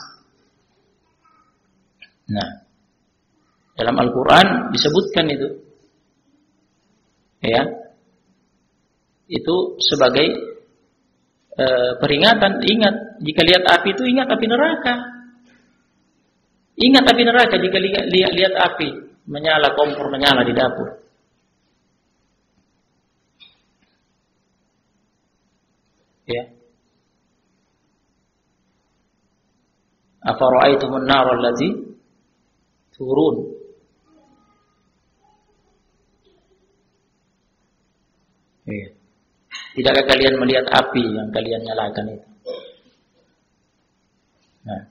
Nah, 2.30 2.64
dalam 3.74 3.97
Al-Qur'an 3.99 4.70
disebutkan 4.70 5.26
itu. 5.35 5.49
Ya. 7.45 7.62
Itu 9.28 9.76
sebagai 9.82 10.26
e, 11.53 11.66
peringatan, 12.01 12.64
ingat 12.64 12.95
jika 13.20 13.43
lihat 13.45 13.64
api 13.66 13.89
itu 13.93 14.03
ingat 14.09 14.28
api 14.30 14.47
neraka. 14.49 14.95
Ingat 16.74 17.05
api 17.07 17.22
neraka 17.22 17.55
jika 17.61 17.78
lihat, 17.78 18.05
lihat, 18.09 18.32
lihat 18.32 18.55
api 18.57 18.89
menyala 19.28 19.76
kompor 19.76 20.09
menyala 20.09 20.47
di 20.47 20.55
dapur. 20.57 20.89
Ya. 26.24 26.53
Afara'aitumun 30.25 31.05
nar 31.05 31.29
allati 31.37 31.68
turun. 32.97 33.37
Ya. 38.64 38.89
Tidakkah 39.77 40.05
kalian 40.09 40.41
melihat 40.41 40.64
api 40.72 41.05
yang 41.05 41.29
kalian 41.29 41.61
nyalakan 41.68 42.16
itu? 42.16 42.29
Nah. 44.64 44.83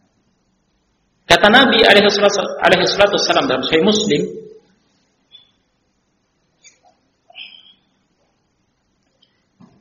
Kata 1.26 1.48
Nabi 1.50 1.82
alaihi 1.82 2.06
salatu 2.14 3.18
wasallam 3.18 3.50
dalam 3.50 3.66
Sahih 3.66 3.82
Muslim, 3.82 4.22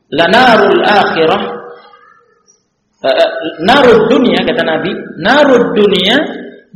lanarul 0.09 0.81
akhirah 0.81 1.62
uh, 3.03 3.31
narud 3.67 4.09
dunia 4.11 4.41
kata 4.47 4.63
Nabi 4.63 4.91
narud 5.19 5.75
dunia 5.75 6.17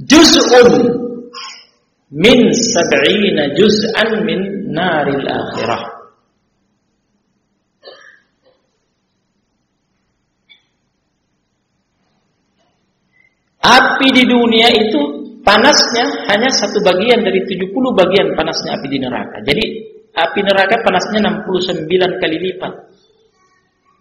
juz'un 0.05 0.71
min 2.13 2.39
sab'ina 2.53 3.55
juz'an 3.55 4.23
min 4.27 4.71
naril 4.71 5.25
akhirah. 5.27 5.83
Api 13.67 14.15
di 14.15 14.23
dunia 14.31 14.71
itu 14.71 15.01
panasnya 15.43 16.31
hanya 16.31 16.47
satu 16.55 16.79
bagian 16.87 17.27
dari 17.27 17.43
70 17.43 17.75
bagian 17.75 18.39
panasnya 18.39 18.79
api 18.79 18.87
di 18.87 18.99
neraka. 19.03 19.43
Jadi 19.43 19.65
api 20.15 20.41
neraka 20.47 20.87
panasnya 20.87 21.19
69 21.51 22.23
kali 22.23 22.37
lipat 22.47 22.73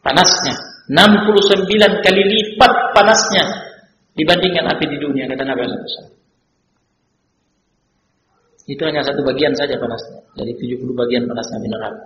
panasnya 0.05 0.74
69 0.85 2.05
kali 2.05 2.21
lipat 2.29 2.73
panasnya 2.93 3.45
dibandingkan 4.13 4.69
api 4.69 4.85
di 4.85 4.97
dunia 5.01 5.25
kata 5.25 5.41
Nabi 5.41 5.65
SAW. 5.65 6.13
Itu 8.65 8.81
hanya 8.85 9.01
satu 9.01 9.21
bagian 9.25 9.53
saja 9.57 9.77
panasnya 9.77 10.21
dari 10.37 10.53
70 10.53 10.85
bagian 10.93 11.25
panasnya 11.25 11.57
di 11.61 11.69
neraka. 11.69 12.05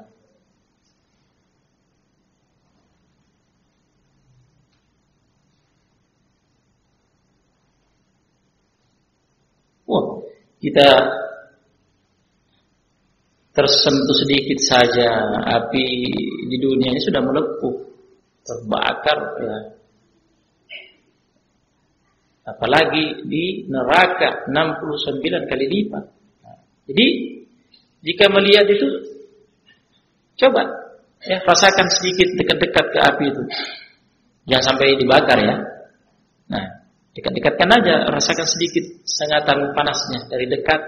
Wah, 9.88 10.24
kita 10.64 10.88
tersentuh 13.52 14.16
sedikit 14.24 14.60
saja 14.64 15.08
api 15.52 15.88
di 16.48 16.58
dunia 16.64 16.96
ini 16.96 17.02
sudah 17.04 17.20
melepuh 17.20 17.89
terbakar 18.50 19.20
ya. 19.46 19.58
Apalagi 22.50 23.30
di 23.30 23.70
neraka 23.70 24.50
69 24.50 25.46
kali 25.46 25.66
lipat. 25.70 26.06
Jadi 26.90 27.08
jika 28.02 28.26
melihat 28.34 28.66
itu 28.66 28.90
coba 30.42 30.66
ya 31.22 31.38
rasakan 31.46 31.88
sedikit 31.94 32.34
dekat-dekat 32.42 32.86
ke 32.90 33.00
api 33.06 33.26
itu. 33.30 33.44
Jangan 34.50 34.66
sampai 34.74 34.98
dibakar 34.98 35.38
ya. 35.46 35.56
Nah, 36.50 36.66
dekat-dekatkan 37.14 37.70
aja, 37.70 38.10
rasakan 38.10 38.48
sedikit 38.50 39.06
sengatan 39.06 39.78
panasnya 39.78 40.26
dari 40.26 40.50
dekat. 40.50 40.82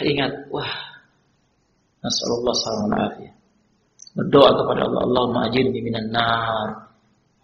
Ingat, 0.00 0.48
wah, 0.48 0.96
Nasallallahu 2.00 2.88
alaihi 2.96 3.35
berdoa 4.16 4.50
kepada 4.64 4.80
Allah. 4.88 5.02
Allahumma 5.04 5.40
ajirni 5.52 5.78
minan 5.84 6.08
nar. 6.08 6.68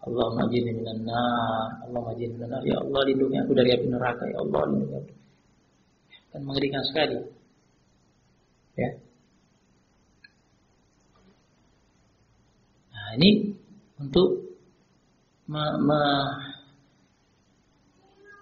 Allahumma 0.08 0.48
ajirni 0.48 0.72
minan 0.72 1.04
nar. 1.04 1.68
Allahumma 1.84 2.16
ajirni 2.16 2.34
minan 2.40 2.50
nar. 2.56 2.62
Ya 2.64 2.76
Allah 2.80 3.00
lindungi 3.04 3.36
aku 3.44 3.52
dari 3.52 3.70
api 3.76 3.86
neraka. 3.92 4.24
Ya 4.32 4.38
Allah 4.40 4.60
lindungi 4.72 4.96
aku. 4.96 5.12
Kan 6.32 6.40
mengerikan 6.48 6.82
sekali. 6.88 7.16
Ya. 8.72 8.90
Nah 12.96 13.08
ini 13.20 13.30
untuk 14.00 14.56
me 15.44 15.64
me 15.84 16.00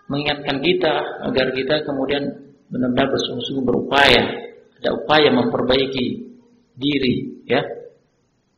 mengingatkan 0.06 0.62
kita 0.62 0.94
agar 1.26 1.50
kita 1.54 1.82
kemudian 1.82 2.30
benar-benar 2.70 3.10
bersungguh-sungguh 3.10 3.66
berupaya. 3.66 4.22
Ada 4.80 4.96
upaya 4.96 5.28
memperbaiki 5.34 6.06
diri 6.78 7.44
ya 7.44 7.60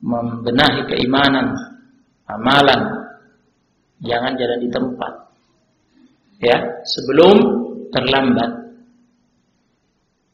membenahi 0.02 0.82
keimanan, 0.90 1.54
amalan, 2.26 2.82
jangan 4.02 4.34
jalan 4.34 4.58
di 4.58 4.68
tempat. 4.68 5.12
Ya, 6.42 6.58
sebelum 6.82 7.36
terlambat. 7.94 8.50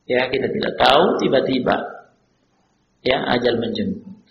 Ya, 0.08 0.24
kita 0.32 0.48
tidak 0.48 0.72
tahu 0.80 1.20
tiba-tiba 1.20 1.76
ya 3.04 3.28
ajal 3.36 3.60
menjemput. 3.60 4.24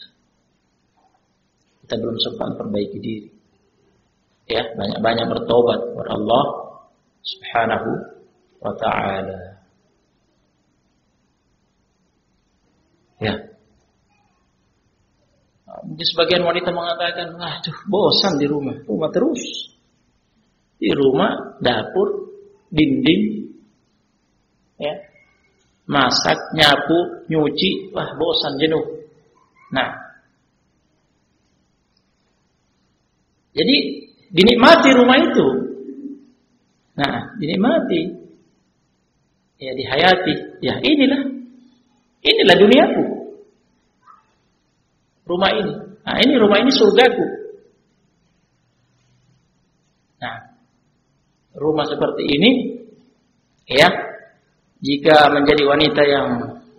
Kita 1.85 2.01
belum 2.01 2.17
sempat 2.17 2.57
perbaiki 2.57 2.97
diri. 2.97 3.29
Ya, 4.49 4.65
banyak-banyak 4.73 5.25
bertobat 5.29 5.79
kepada 5.85 6.11
Allah 6.17 6.43
Subhanahu 7.21 7.89
wa 8.57 8.73
taala. 8.79 9.39
Ya. 13.21 13.46
Mungkin 15.85 16.05
sebagian 16.05 16.43
wanita 16.45 16.73
mengatakan, 16.73 17.37
tuh 17.61 17.77
bosan 17.89 18.39
di 18.41 18.47
rumah, 18.49 18.77
rumah 18.87 19.09
terus. 19.13 19.41
Di 20.77 20.93
rumah, 20.93 21.57
dapur, 21.57 22.29
dinding, 22.69 23.49
ya, 24.77 24.93
masak, 25.89 26.37
nyapu, 26.53 27.25
nyuci, 27.27 27.91
wah 27.91 28.13
bosan 28.13 28.61
jenuh. 28.61 28.85
Nah, 29.73 29.89
jadi 33.57 33.75
dinikmati 34.29 34.89
rumah 34.93 35.17
itu. 35.17 35.47
Nah, 36.97 37.33
dinikmati. 37.41 38.01
Ya, 39.57 39.73
dihayati. 39.73 40.61
Ya, 40.61 40.77
inilah. 40.81 41.21
Inilah 42.21 42.55
duniaku. 42.61 43.16
Rumah 45.27 45.51
ini. 45.59 45.73
Nah, 46.07 46.15
ini 46.23 46.33
rumah 46.39 46.57
ini 46.63 46.71
surgaku. 46.71 47.25
Nah, 50.23 50.35
rumah 51.59 51.83
seperti 51.83 52.23
ini 52.31 52.51
ya, 53.67 53.91
jika 54.79 55.27
menjadi 55.35 55.63
wanita 55.67 56.01
yang 56.07 56.27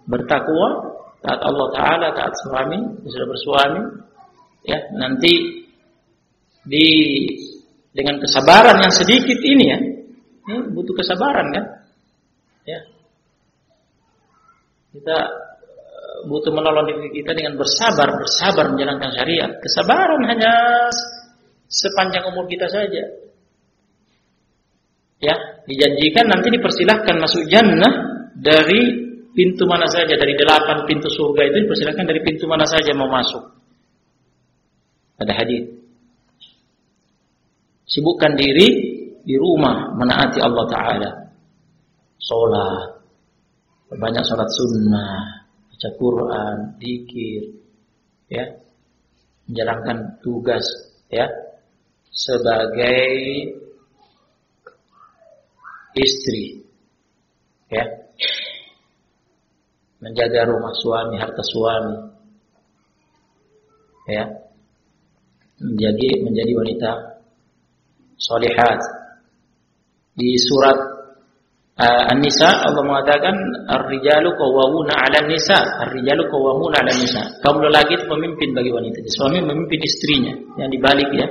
bertakwa, 0.08 0.96
taat 1.20 1.44
Allah 1.44 1.66
taala, 1.76 2.08
taat 2.16 2.32
suami, 2.40 2.80
sudah 3.04 3.28
bersuami, 3.28 3.82
ya, 4.64 4.80
nanti 4.96 5.68
di 6.64 6.86
dengan 7.92 8.16
kesabaran 8.16 8.80
yang 8.80 8.94
sedikit 8.96 9.38
ini 9.44 9.64
ya, 9.68 9.78
ini 10.48 10.72
butuh 10.72 10.96
kesabaran 10.96 11.52
kan? 11.52 11.64
Ya. 12.64 12.80
Kita 14.96 15.18
butuh 16.26 16.50
menolong 16.50 16.90
diri 16.90 17.22
kita 17.22 17.36
dengan 17.36 17.54
bersabar, 17.54 18.10
bersabar 18.18 18.74
menjalankan 18.74 19.10
syariat. 19.14 19.50
Kesabaran 19.62 20.22
hanya 20.26 20.52
sepanjang 21.70 22.26
umur 22.26 22.48
kita 22.50 22.66
saja. 22.66 23.04
Ya, 25.18 25.34
dijanjikan 25.66 26.30
nanti 26.30 26.48
dipersilahkan 26.54 27.14
masuk 27.18 27.46
jannah 27.50 27.92
dari 28.38 29.08
pintu 29.34 29.66
mana 29.66 29.86
saja 29.86 30.14
dari 30.14 30.34
delapan 30.34 30.86
pintu 30.86 31.10
surga 31.10 31.46
itu 31.46 31.66
dipersilahkan 31.66 32.06
dari 32.06 32.20
pintu 32.22 32.46
mana 32.46 32.66
saja 32.66 32.90
mau 32.94 33.10
masuk. 33.10 33.42
Ada 35.18 35.34
hadis. 35.34 35.66
Sibukkan 37.88 38.38
diri 38.38 38.68
di 39.26 39.34
rumah 39.34 39.94
menaati 39.98 40.38
Allah 40.38 40.64
Ta'ala. 40.70 41.10
Sholat, 42.18 42.98
banyak 43.96 44.22
sholat 44.22 44.48
sunnah, 44.52 45.47
baca 45.78 45.94
Quran, 45.94 46.56
dikir, 46.82 47.54
ya, 48.26 48.50
menjalankan 49.46 50.18
tugas, 50.18 50.66
ya, 51.06 51.30
sebagai 52.10 53.06
istri, 55.94 56.66
ya, 57.70 57.86
menjaga 60.02 60.50
rumah 60.50 60.74
suami, 60.82 61.14
harta 61.14 61.46
suami, 61.46 61.96
ya, 64.10 64.34
menjadi 65.62 66.26
menjadi 66.26 66.52
wanita 66.58 66.90
solihat 68.18 68.82
di 70.18 70.34
surat 70.42 70.87
uh, 71.78 72.02
An-Nisa 72.12 72.50
Allah 72.66 72.82
mengatakan 72.82 73.34
ar-rijalu 73.70 74.28
qawwamuna 74.34 74.94
'alan 74.98 75.30
nisa, 75.30 75.58
ar-rijalu 75.86 76.22
qawwamuna 76.26 76.82
'alan 76.82 76.96
nisa. 76.98 77.22
Kaum 77.46 77.62
lelaki 77.62 77.96
itu 77.96 78.04
pemimpin 78.10 78.50
bagi 78.52 78.70
wanita. 78.74 78.98
Suami 79.14 79.38
memimpin 79.40 79.80
istrinya. 79.80 80.34
Yang 80.58 80.70
dibalik 80.78 81.10
ya. 81.14 81.26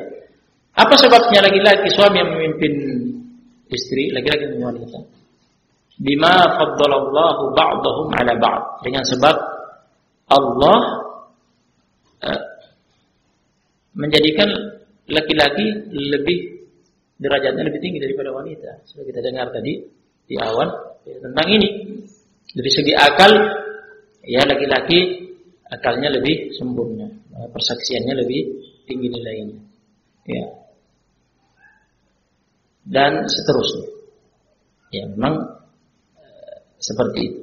Apa 0.77 0.93
sebabnya 0.95 1.43
laki-laki 1.43 1.89
suami 1.91 2.21
yang 2.21 2.31
memimpin 2.31 2.73
istri, 3.67 4.13
laki-laki 4.15 4.47
memimpin 4.47 4.65
wanita? 4.65 4.99
Bima 5.97 6.35
faddalallahu 6.55 7.43
ba'dahum 7.57 8.07
'ala 8.15 8.33
ba'd. 8.39 8.63
Dengan 8.85 9.03
sebab 9.03 9.35
Allah 10.27 10.79
uh, 12.23 12.43
menjadikan 13.97 14.49
laki-laki 15.07 15.65
lebih 15.89 16.57
derajatnya 17.17 17.65
lebih 17.65 17.81
tinggi 17.81 17.97
daripada 17.97 18.29
wanita. 18.29 18.85
Sudah 18.85 19.03
kita 19.09 19.25
dengar 19.25 19.49
tadi 19.49 19.81
di 20.27 20.35
awal 20.35 20.67
ya, 21.07 21.17
tentang 21.23 21.47
ini. 21.49 21.69
Dari 22.47 22.71
segi 22.71 22.93
akal, 22.95 23.31
ya 24.23 24.43
laki-laki 24.43 25.29
akalnya 25.67 26.11
lebih 26.11 26.51
sempurna, 26.55 27.07
persaksiannya 27.51 28.13
lebih 28.23 28.41
tinggi 28.87 29.07
nilainya. 29.11 29.57
Ya. 30.27 30.45
Dan 32.87 33.27
seterusnya. 33.27 33.87
Ya 34.95 35.03
memang 35.11 35.43
e, 36.15 36.25
seperti 36.79 37.19
itu. 37.27 37.41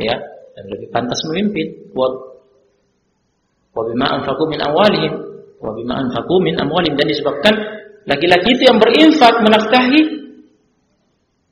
Ya, 0.00 0.16
dan 0.56 0.64
lebih 0.72 0.88
pantas 0.88 1.20
memimpin. 1.28 1.92
Wa 1.92 2.08
bima 3.84 4.06
anfaqu 4.16 4.48
min 4.48 4.60
awalihim 4.64 5.12
wa 5.60 5.70
bima 5.76 6.00
min 6.40 6.54
amwalihim 6.56 6.94
dan 6.96 7.08
disebabkan 7.08 7.54
Laki-laki 8.04 8.52
itu 8.52 8.68
yang 8.68 8.76
berinfak 8.76 9.40
menafkahi 9.40 10.00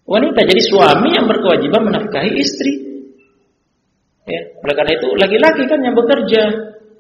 wanita. 0.07 0.41
Jadi 0.43 0.63
suami 0.71 1.09
yang 1.15 1.27
berkewajiban 1.27 1.83
menafkahi 1.89 2.31
istri. 2.39 2.73
Ya, 4.23 4.41
oleh 4.63 4.75
karena 4.79 4.93
itu 4.95 5.09
laki-laki 5.19 5.63
kan 5.67 5.81
yang 5.83 5.99
bekerja 5.99 6.43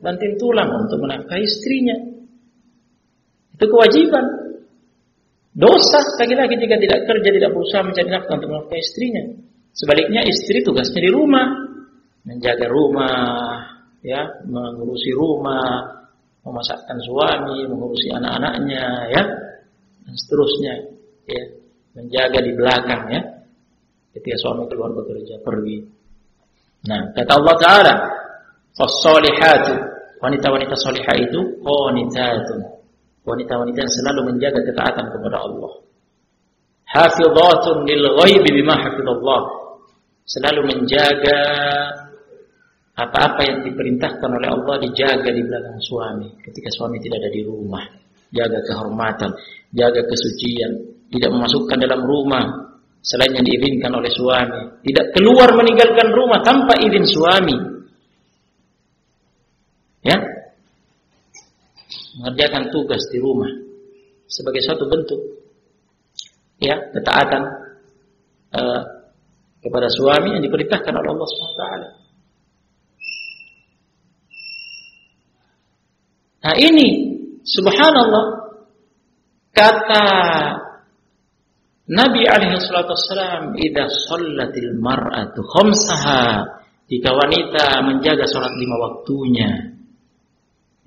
banting 0.02 0.34
tulang 0.42 0.70
untuk 0.74 0.98
menafkahi 0.98 1.42
istrinya. 1.46 1.96
Itu 3.54 3.64
kewajiban. 3.70 4.24
Dosa 5.52 6.00
laki-laki 6.18 6.56
jika 6.58 6.80
tidak 6.80 7.00
kerja, 7.06 7.28
tidak 7.28 7.50
berusaha 7.52 7.82
mencari 7.84 8.08
nafkah 8.08 8.34
untuk 8.40 8.50
menafkahi 8.50 8.82
istrinya. 8.82 9.22
Sebaliknya 9.72 10.20
istri 10.26 10.64
tugasnya 10.64 11.00
di 11.00 11.10
rumah, 11.12 11.48
menjaga 12.26 12.66
rumah, 12.68 13.60
ya, 14.02 14.42
mengurusi 14.44 15.14
rumah, 15.14 16.02
memasakkan 16.42 16.98
suami, 17.00 17.64
mengurusi 17.70 18.10
anak-anaknya, 18.10 18.84
ya, 19.14 19.22
dan 20.02 20.14
seterusnya, 20.18 20.74
ya, 21.30 21.44
menjaga 21.92 22.38
di 22.40 22.52
belakang, 22.56 23.02
ya, 23.12 23.20
ketika 24.16 24.36
suami 24.40 24.68
keluar 24.68 24.92
bekerja 24.92 25.40
pergi. 25.40 25.84
Nah, 26.88 27.14
kata 27.14 27.32
Allah 27.38 27.56
Taala, 27.60 27.94
"Fas-solihatu", 28.74 29.74
wanita-wanita 30.22 30.74
solihah 30.78 31.16
itu 31.18 31.40
qanitatun, 31.66 32.58
wanita-wanita 33.26 33.78
yang 33.82 33.92
selalu 33.92 34.20
menjaga 34.34 34.60
ketaatan 34.62 35.06
kepada 35.10 35.36
Allah. 35.42 35.72
Hafizatun 36.86 37.88
lil 37.88 38.04
ghaibi 38.22 38.48
bima 38.62 38.78
hafizallah, 38.78 39.42
selalu 40.28 40.60
menjaga 40.70 41.38
apa-apa 42.92 43.40
yang 43.48 43.58
diperintahkan 43.64 44.30
oleh 44.30 44.48
Allah 44.52 44.76
dijaga 44.84 45.32
di 45.32 45.42
belakang 45.42 45.80
suami 45.80 46.28
ketika 46.44 46.68
suami 46.76 47.00
tidak 47.00 47.24
ada 47.24 47.30
di 47.32 47.42
rumah. 47.42 47.84
Jaga 48.32 48.64
kehormatan, 48.64 49.28
jaga 49.76 50.00
kesucian, 50.08 50.91
tidak 51.12 51.30
memasukkan 51.30 51.76
dalam 51.76 52.00
rumah 52.00 52.44
selain 53.04 53.36
yang 53.36 53.44
diizinkan 53.44 53.92
oleh 53.92 54.08
suami. 54.08 54.80
Tidak 54.80 55.06
keluar 55.12 55.52
meninggalkan 55.52 56.08
rumah 56.08 56.40
tanpa 56.40 56.80
izin 56.80 57.04
suami. 57.04 57.56
Ya. 60.02 60.16
Mengerjakan 62.16 62.72
tugas 62.72 63.02
di 63.12 63.18
rumah 63.20 63.48
sebagai 64.28 64.64
satu 64.64 64.88
bentuk 64.88 65.20
ya 66.62 66.76
ketaatan 66.94 67.42
uh, 68.56 68.80
kepada 69.60 69.88
suami 69.92 70.38
yang 70.38 70.42
diperintahkan 70.44 70.92
oleh 70.92 71.10
Allah 71.12 71.28
taala. 71.56 71.88
Nah 76.42 76.54
ini 76.58 76.88
subhanallah 77.44 78.24
kata 79.54 80.06
Nabi 81.92 82.24
alaihi 82.24 82.56
salatu 82.64 82.96
wassalam 82.96 83.52
idza 83.60 83.84
shallatil 84.08 84.72
mar'atu 84.80 85.44
khamsaha 85.44 86.24
jika 86.88 87.10
wanita 87.12 87.84
menjaga 87.84 88.24
salat 88.24 88.56
lima 88.56 88.76
waktunya 88.80 89.76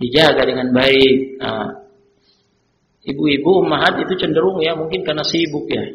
dijaga 0.02 0.50
dengan 0.50 0.74
baik 0.74 1.38
nah, 1.38 1.70
ibu-ibu 3.06 3.62
ummahat 3.62 4.02
itu 4.02 4.18
cenderung 4.18 4.58
ya 4.66 4.74
mungkin 4.74 5.06
karena 5.06 5.22
sibuk 5.22 5.70
ya 5.70 5.86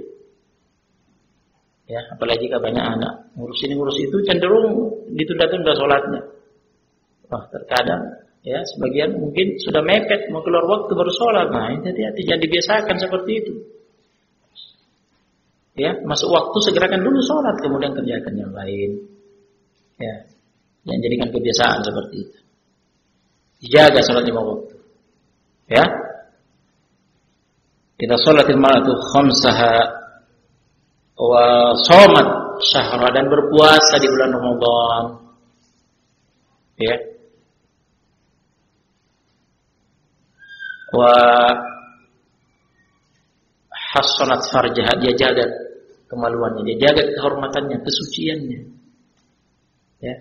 ya 1.91 2.01
apalagi 2.15 2.47
jika 2.47 2.63
banyak 2.63 2.81
anak 2.81 3.35
ngurus 3.35 3.61
ini 3.67 3.75
ngurus 3.75 3.99
itu 3.99 4.17
cenderung 4.23 4.95
ditunda-tunda 5.11 5.75
sholatnya 5.75 6.23
wah 7.27 7.45
terkadang 7.51 8.31
Ya, 8.41 8.57
sebagian 8.65 9.21
mungkin 9.21 9.61
sudah 9.61 9.85
mepet 9.85 10.33
mau 10.33 10.41
keluar 10.41 10.65
waktu 10.65 10.97
baru 10.97 11.13
sholat. 11.13 11.53
Nah, 11.53 11.77
hati-hati 11.77 12.25
jangan 12.25 12.41
dibiasakan 12.41 12.97
seperti 12.97 13.33
itu. 13.37 13.53
Ya, 15.81 15.97
masuk 16.05 16.29
waktu 16.29 16.59
segerakan 16.69 17.01
dulu 17.01 17.25
sholat, 17.25 17.57
kemudian 17.65 17.97
kerjakan 17.97 18.37
yang 18.37 18.53
lain. 18.53 19.01
Ya, 19.97 20.29
yang 20.85 21.01
jadikan 21.01 21.33
kebiasaan 21.33 21.81
seperti 21.81 22.17
itu. 22.29 22.39
Dijaga 23.65 24.01
salat 24.05 24.29
lima 24.29 24.45
waktu. 24.45 24.77
Ya. 25.73 25.85
Idza 28.01 28.17
shalatil 28.21 28.61
mar'atu 28.61 28.93
khamsaha 29.13 29.73
wa 31.17 31.45
shamat 31.85 32.29
syahra 32.65 33.09
dan 33.13 33.29
berpuasa 33.29 34.01
di 34.01 34.09
bulan 34.09 34.31
Ramadan. 34.37 35.05
Ya. 36.81 36.97
Wa 40.93 41.13
hasanat 43.97 44.45
farjaha 44.49 44.93
dia 45.05 45.13
jaga 45.17 45.70
kemaluannya, 46.11 46.67
dia 46.67 46.91
jaga 46.91 47.07
kehormatannya, 47.07 47.79
kesuciannya. 47.87 48.61
Ya. 50.03 50.17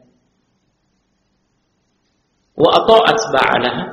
Wa 2.53 2.69
ata'at 2.83 3.19
ba'alaha 3.33 3.85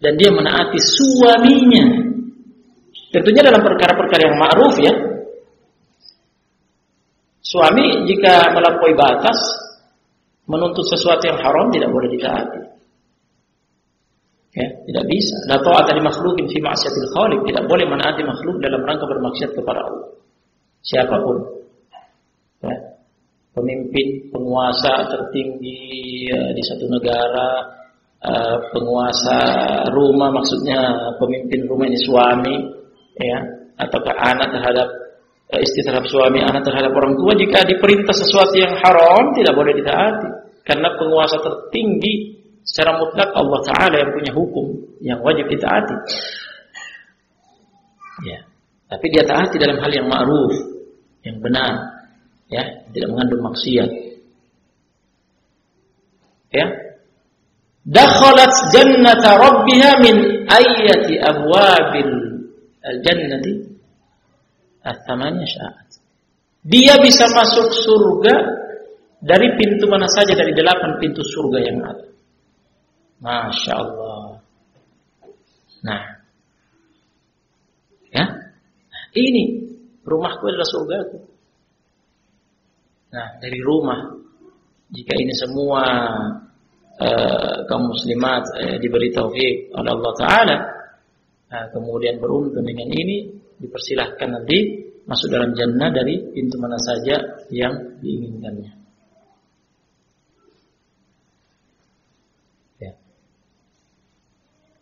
dan 0.00 0.12
dia 0.16 0.30
menaati 0.32 0.78
suaminya. 0.80 1.84
Tentunya 3.12 3.42
dalam 3.44 3.60
perkara-perkara 3.60 4.22
yang 4.28 4.36
ma'ruf 4.40 4.74
ya. 4.80 4.92
Suami 7.46 8.04
jika 8.10 8.50
melampaui 8.50 8.94
batas 8.98 9.38
menuntut 10.50 10.82
sesuatu 10.86 11.26
yang 11.26 11.38
haram 11.38 11.70
tidak 11.70 11.90
boleh 11.90 12.08
ditaati. 12.10 12.62
Ya, 14.56 14.68
tidak 14.88 15.04
bisa. 15.04 15.36
La 15.52 15.60
ta'ata 15.60 15.92
li 15.92 16.00
makhluqin 16.00 16.48
fi 16.48 16.58
ma'siyatil 16.64 17.08
khaliq, 17.12 17.40
tidak 17.44 17.68
boleh 17.68 17.84
menaati 17.84 18.24
makhluk 18.24 18.56
dalam 18.64 18.80
rangka 18.88 19.04
bermaksiat 19.04 19.52
kepada 19.52 19.84
Allah. 19.84 20.16
Siapa 20.86 21.16
pun. 21.18 21.36
Ya. 22.62 22.76
Pemimpin, 23.56 24.30
penguasa 24.30 25.08
tertinggi 25.10 26.28
ya, 26.28 26.40
di 26.52 26.62
satu 26.62 26.84
negara, 26.92 27.50
uh, 28.20 28.56
penguasa 28.70 29.38
rumah 29.96 30.28
maksudnya 30.28 31.10
pemimpin 31.16 31.64
rumah 31.64 31.88
ini 31.88 31.98
suami, 32.04 32.56
ya, 33.16 33.38
ataukah 33.80 34.12
anak 34.12 34.52
terhadap 34.52 34.88
uh, 35.56 35.60
istri 35.64 35.82
terhadap 35.88 36.04
suami, 36.06 36.44
anak 36.44 36.68
terhadap 36.68 36.92
orang 36.92 37.16
tua 37.16 37.32
jika 37.32 37.64
diperintah 37.64 38.12
sesuatu 38.12 38.54
yang 38.60 38.76
haram 38.76 39.32
tidak 39.40 39.56
boleh 39.56 39.72
ditaati 39.72 40.28
karena 40.68 40.92
penguasa 41.00 41.40
tertinggi 41.40 42.36
secara 42.60 42.98
mutlak 43.00 43.30
Allah 43.32 43.60
Taala 43.72 43.96
yang 44.04 44.10
punya 44.12 44.32
hukum 44.36 44.66
yang 45.00 45.18
wajib 45.24 45.48
ditaati. 45.48 45.96
Ya. 48.26 48.44
Tapi 48.86 49.06
dia 49.10 49.26
taati 49.26 49.58
dalam 49.58 49.82
hal 49.82 49.90
yang 49.90 50.06
ma'ruf, 50.06 50.75
yang 51.26 51.42
benar, 51.42 52.06
ya, 52.46 52.62
tidak 52.94 53.08
mengandung 53.10 53.42
maksiat. 53.50 53.90
Ya. 56.54 56.66
Dakhalat 57.86 58.54
jannata 58.70 59.38
rabbiha 59.38 59.90
min 60.02 60.16
ayati 60.46 61.18
abwabil 61.22 62.14
jannati 63.02 63.52
at-thamaniya 64.86 65.86
Dia 66.66 66.98
bisa 67.02 67.30
masuk 67.30 67.70
surga 67.74 68.34
dari 69.22 69.54
pintu 69.58 69.86
mana 69.90 70.06
saja 70.10 70.34
dari 70.34 70.54
delapan 70.54 70.98
pintu 71.02 71.22
surga 71.22 71.58
yang 71.62 71.78
ada. 71.82 72.06
Masya 73.22 73.72
Allah. 73.74 74.42
Nah, 75.86 76.02
ya, 78.10 78.24
ini 79.14 79.75
rumahku 80.06 80.46
adalah 80.46 80.68
surgaku. 80.70 81.18
Nah, 83.10 83.26
dari 83.42 83.58
rumah, 83.58 84.14
jika 84.94 85.12
ini 85.18 85.34
semua 85.34 85.82
uh, 87.02 87.54
kaum 87.66 87.90
muslimat 87.90 88.42
uh, 88.54 88.76
diberi 88.78 89.10
taufik 89.10 89.74
oleh 89.74 89.90
Allah 89.90 90.12
Taala, 90.14 90.56
nah, 91.50 91.64
kemudian 91.74 92.22
beruntung 92.22 92.62
dengan 92.62 92.86
ini, 92.86 93.34
dipersilahkan 93.58 94.30
nanti 94.30 94.86
masuk 95.06 95.30
dalam 95.30 95.54
jannah 95.58 95.90
dari 95.90 96.18
pintu 96.34 96.56
mana 96.58 96.78
saja 96.78 97.46
yang 97.50 97.98
diinginkannya. 97.98 98.86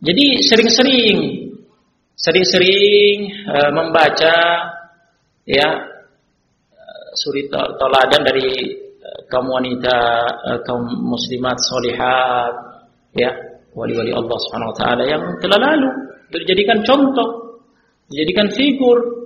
Jadi 0.04 0.26
sering-sering 0.44 1.18
sering-sering 2.12 3.16
uh, 3.48 3.72
membaca 3.72 4.36
ya 5.44 5.68
uh, 6.72 7.06
suri 7.16 7.48
toladan 7.52 8.22
dari 8.24 8.48
uh, 9.00 9.20
kaum 9.28 9.48
wanita 9.48 9.96
uh, 10.44 10.58
kaum 10.64 10.88
muslimat 11.04 11.56
solihat 11.60 12.54
ya 13.14 13.30
wali-wali 13.76 14.10
Allah 14.14 14.38
Subhanahu 14.48 14.72
wa 14.72 14.78
taala 14.78 15.02
yang 15.04 15.22
telah 15.38 15.58
lalu. 15.60 15.90
Dijadikan 16.34 16.82
contoh 16.82 17.60
dijadikan 18.10 18.50
figur. 18.50 19.22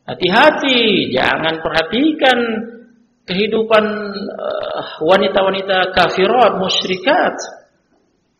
Hati-hati 0.00 1.06
jangan 1.14 1.62
perhatikan 1.62 2.38
kehidupan 3.30 3.84
wanita-wanita 5.06 5.94
kafirat 5.94 6.58
musyrikat 6.58 7.34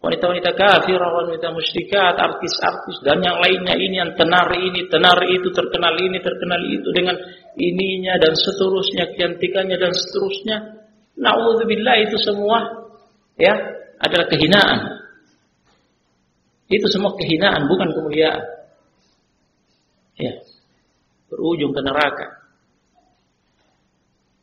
wanita-wanita 0.01 0.57
kafir, 0.57 0.97
wanita 0.97 1.53
musyrikat, 1.53 2.17
artis-artis 2.17 3.05
dan 3.05 3.21
yang 3.21 3.37
lainnya 3.37 3.77
ini 3.77 4.01
yang 4.01 4.13
tenar 4.17 4.49
ini, 4.57 4.89
tenar 4.89 5.21
itu, 5.29 5.53
terkenal 5.53 5.93
ini, 6.01 6.19
terkenal 6.25 6.61
itu 6.65 6.89
dengan 6.97 7.17
ininya 7.61 8.17
dan 8.17 8.33
seterusnya, 8.33 9.13
kecantikannya 9.13 9.77
dan 9.77 9.93
seterusnya. 9.93 10.57
Nauzubillah 11.21 11.97
itu 12.09 12.17
semua 12.17 12.89
ya 13.37 13.53
adalah 14.01 14.25
kehinaan. 14.33 15.05
Itu 16.71 16.87
semua 16.89 17.13
kehinaan 17.21 17.69
bukan 17.69 17.93
kemuliaan. 17.93 18.41
Ya. 20.17 20.33
Berujung 21.29 21.77
ke 21.77 21.81
neraka. 21.85 22.27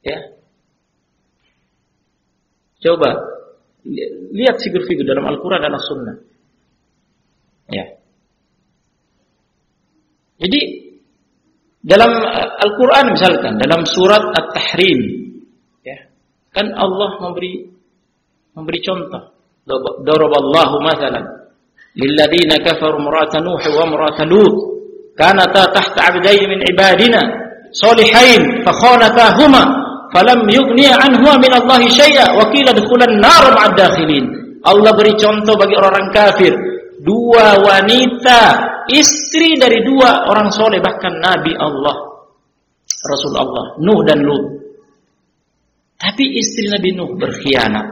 Ya. 0.05 0.37
Coba 2.77 3.36
Lihat 4.35 4.55
figur-figur 4.59 5.07
dalam 5.07 5.23
Al-Quran 5.23 5.59
dan 5.63 5.73
As-Sunnah. 5.73 6.17
Ya. 7.71 7.85
Jadi 10.37 10.61
dalam 11.81 12.11
Al-Quran 12.67 13.05
misalkan 13.15 13.55
dalam 13.57 13.87
surat 13.87 14.23
At-Tahrim, 14.35 14.99
ya, 15.87 15.97
kan 16.51 16.67
Allah 16.75 17.15
memberi 17.23 17.67
memberi 18.53 18.79
contoh. 18.83 19.23
Daraballahu 20.03 20.79
mathalan 20.79 21.25
lilladzina 21.97 22.55
kafaru 22.63 23.03
imra'ata 23.03 23.43
Nuh 23.43 23.59
wa 23.59 23.83
imra'ata 23.83 24.23
Lut 24.23 24.55
kanata 25.19 25.67
tahta 25.75 25.99
'abdayn 26.07 26.47
min 26.47 26.63
ibadina 26.63 27.19
salihain 27.75 28.63
fa 28.63 28.71
khanatahuma 28.71 29.86
falam 30.13 30.47
yughni 30.47 30.87
anhu 30.87 31.27
min 31.39 31.51
Allah 31.51 31.79
syai'a 31.83 32.35
wa 32.35 32.45
qila 32.51 32.71
dukhulan 32.75 33.19
nar 33.19 33.43
ma'ad. 33.53 33.79
Allah 34.67 34.91
beri 34.97 35.13
contoh 35.15 35.55
bagi 35.55 35.75
orang-orang 35.77 36.09
kafir, 36.11 36.53
dua 36.99 37.61
wanita, 37.61 38.41
istri 38.91 39.55
dari 39.55 39.85
dua 39.85 40.27
orang 40.27 40.51
soleh 40.51 40.83
bahkan 40.83 41.15
nabi 41.23 41.55
Allah, 41.55 41.95
Rasul 43.07 43.33
Allah, 43.37 43.79
Nuh 43.79 44.01
dan 44.03 44.19
Lut. 44.23 44.45
Tapi 45.97 46.23
istri 46.37 46.69
Nabi 46.69 46.93
Nuh 46.93 47.17
berkhianat. 47.17 47.87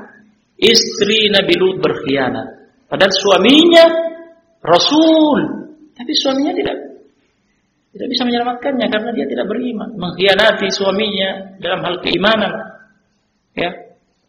Istri 0.62 1.34
Nabi 1.34 1.54
Lut 1.58 1.82
berkhianat. 1.82 2.48
Padahal 2.86 3.14
suaminya 3.18 3.86
Rasul, 4.62 5.40
tapi 5.98 6.14
suaminya 6.14 6.54
tidak 6.54 6.78
tidak 7.96 8.12
bisa 8.12 8.28
menyelamatkannya 8.28 8.88
karena 8.92 9.10
dia 9.16 9.24
tidak 9.24 9.48
beriman, 9.48 9.96
mengkhianati 9.96 10.68
suaminya 10.68 11.56
dalam 11.64 11.80
hal 11.80 11.96
keimanan. 12.04 12.52
Ya. 13.56 13.72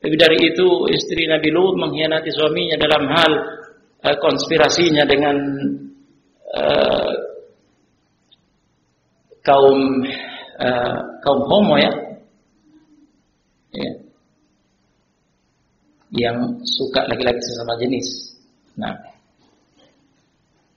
Lebih 0.06 0.18
dari 0.22 0.38
itu 0.38 0.86
istri 0.94 1.26
Nabi 1.26 1.50
Lut 1.50 1.74
mengkhianati 1.74 2.30
suaminya 2.30 2.78
dalam 2.78 3.10
hal 3.10 3.32
uh, 4.06 4.16
konspirasinya 4.22 5.02
dengan 5.10 5.34
uh, 6.54 7.12
kaum 9.42 10.06
uh, 10.62 10.98
kaum 11.26 11.40
homo 11.50 11.74
ya. 11.74 11.90
ya. 13.74 13.92
Yang 16.14 16.38
suka 16.70 17.02
laki-laki 17.10 17.42
sesama 17.42 17.74
jenis. 17.82 18.06
Nah, 18.78 18.94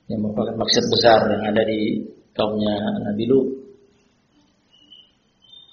yang 0.09 0.25
merupakan 0.25 0.57
maksud 0.57 0.89
besar 0.89 1.21
yang 1.29 1.53
ada 1.53 1.61
di 1.69 2.17
kaumnya 2.33 2.75
Nabi 3.05 3.23
Lut. 3.29 3.47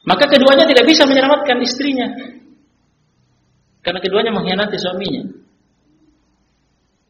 Maka 0.06 0.30
keduanya 0.30 0.64
tidak 0.70 0.86
bisa 0.86 1.02
menyelamatkan 1.02 1.58
istrinya. 1.66 2.06
Karena 3.82 3.98
keduanya 3.98 4.30
mengkhianati 4.34 4.78
suaminya. 4.78 5.22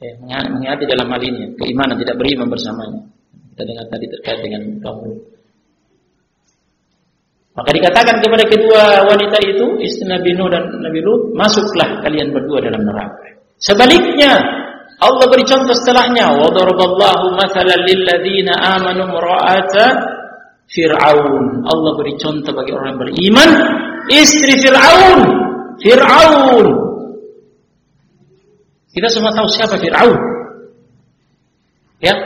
Eh, 0.00 0.12
mengkhianati 0.20 0.84
dalam 0.88 1.08
hal 1.08 1.22
ini, 1.24 1.56
keimanan 1.56 1.96
tidak 1.96 2.16
beriman 2.20 2.48
bersamanya. 2.48 3.00
Kita 3.52 3.62
dengar 3.64 3.86
tadi 3.88 4.04
terkait 4.08 4.40
dengan 4.44 4.62
kaum 4.84 5.00
Lut. 5.08 5.20
Maka 7.56 7.72
dikatakan 7.72 8.20
kepada 8.20 8.44
kedua 8.44 9.08
wanita 9.08 9.40
itu, 9.48 9.80
istri 9.80 10.04
Nabi 10.04 10.36
Nuh 10.36 10.52
dan 10.52 10.68
Nabi 10.76 11.00
Lut, 11.00 11.32
masuklah 11.32 12.04
kalian 12.04 12.28
berdua 12.36 12.60
dalam 12.60 12.84
neraka. 12.84 13.40
Sebaliknya, 13.56 14.36
Allah 14.96 15.24
beri 15.28 15.44
contoh 15.44 15.76
setelahnya, 15.76 16.40
wa 16.40 16.48
daraballahu 16.48 17.36
mathalan 17.36 17.80
lil 17.84 18.00
ladzina 18.08 18.80
amanu 18.80 19.04
ra'ata 19.12 19.86
Fir'aun. 20.72 21.68
Allah 21.68 21.92
beri 22.00 22.16
contoh 22.16 22.52
bagi 22.56 22.72
orang 22.72 22.96
yang 22.96 23.00
beriman, 23.04 23.48
istri 24.08 24.56
Fir'aun. 24.56 25.20
Fir'aun. 25.84 26.66
Kita 28.96 29.08
semua 29.12 29.36
tahu 29.36 29.44
siapa 29.52 29.76
Fir'aun. 29.76 30.16
Ya, 32.00 32.16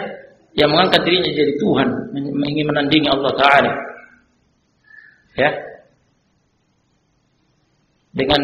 yang 0.54 0.70
mengangkat 0.70 1.02
dirinya 1.02 1.30
jadi 1.34 1.52
Tuhan, 1.58 1.88
ingin 2.14 2.66
menandingi 2.70 3.10
Allah 3.10 3.34
Taala. 3.34 3.72
Ya. 5.34 5.50
Dengan 8.14 8.42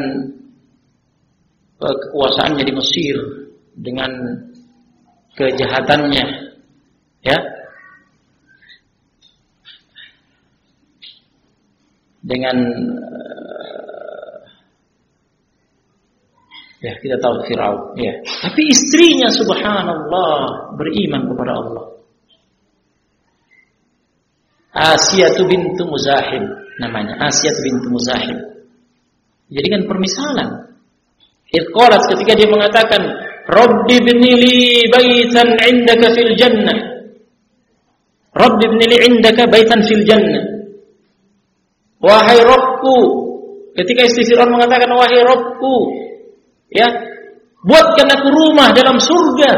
eh, 1.83 1.95
kekuasaannya 1.95 2.63
di 2.67 2.75
Mesir, 2.75 3.46
dengan 3.77 4.11
kejahatannya, 5.37 6.27
ya. 7.21 7.39
Dengan 12.27 12.57
eh, 12.99 14.39
ya 16.83 16.93
kita 16.99 17.17
tahu 17.21 17.35
Firaun, 17.47 17.95
ya. 18.01 18.13
Tapi 18.43 18.63
istrinya 18.67 19.29
subhanallah 19.31 20.75
beriman 20.75 21.23
kepada 21.31 21.53
Allah. 21.55 21.87
Asiyatu 24.77 25.49
bintu 25.49 25.89
Muzahim 25.89 26.45
namanya. 26.81 27.17
Asiyatu 27.25 27.61
bintu 27.65 27.89
Muzahim. 27.89 28.37
Jadi 29.49 29.67
kan 29.73 29.83
permisalan. 29.89 30.49
Irqalat 31.49 32.03
ketika 32.13 32.33
dia 32.35 32.49
mengatakan, 32.51 33.01
"Rabbi 33.47 33.97
binili 34.03 34.87
baitan 34.91 35.49
'indaka 35.55 36.07
fil 36.15 36.35
jannah." 36.35 36.79
Rabbi 38.37 38.65
binili 38.75 38.97
'indaka 39.07 39.49
baitan 39.49 39.81
fil 39.87 40.05
jannah. 40.05 40.45
Wahai 42.03 42.39
Rabbku, 42.45 42.99
ketika 43.75 44.05
istri 44.05 44.37
mengatakan 44.37 44.91
wahai 44.93 45.17
Rabbku, 45.25 45.75
ya, 46.71 46.87
buatkan 47.65 48.07
aku 48.13 48.29
rumah 48.31 48.71
dalam 48.77 49.01
surga. 49.01 49.53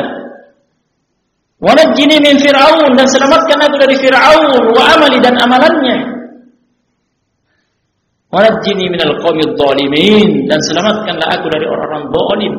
Wanajini 1.59 2.23
min 2.23 2.39
Fir'aun 2.39 2.95
dan 2.95 3.07
selamatkan 3.11 3.59
aku 3.67 3.77
dari 3.83 3.99
Fir'aun 3.99 4.63
wa 4.71 4.83
amali 4.95 5.19
dan 5.19 5.35
amalannya. 5.35 5.97
Wanajini 8.31 8.87
min 8.95 9.01
dhalimin 9.59 10.47
dan 10.47 10.61
selamatkanlah 10.71 11.29
aku 11.35 11.47
dari 11.51 11.67
orang-orang 11.67 12.05
zalim. 12.15 12.55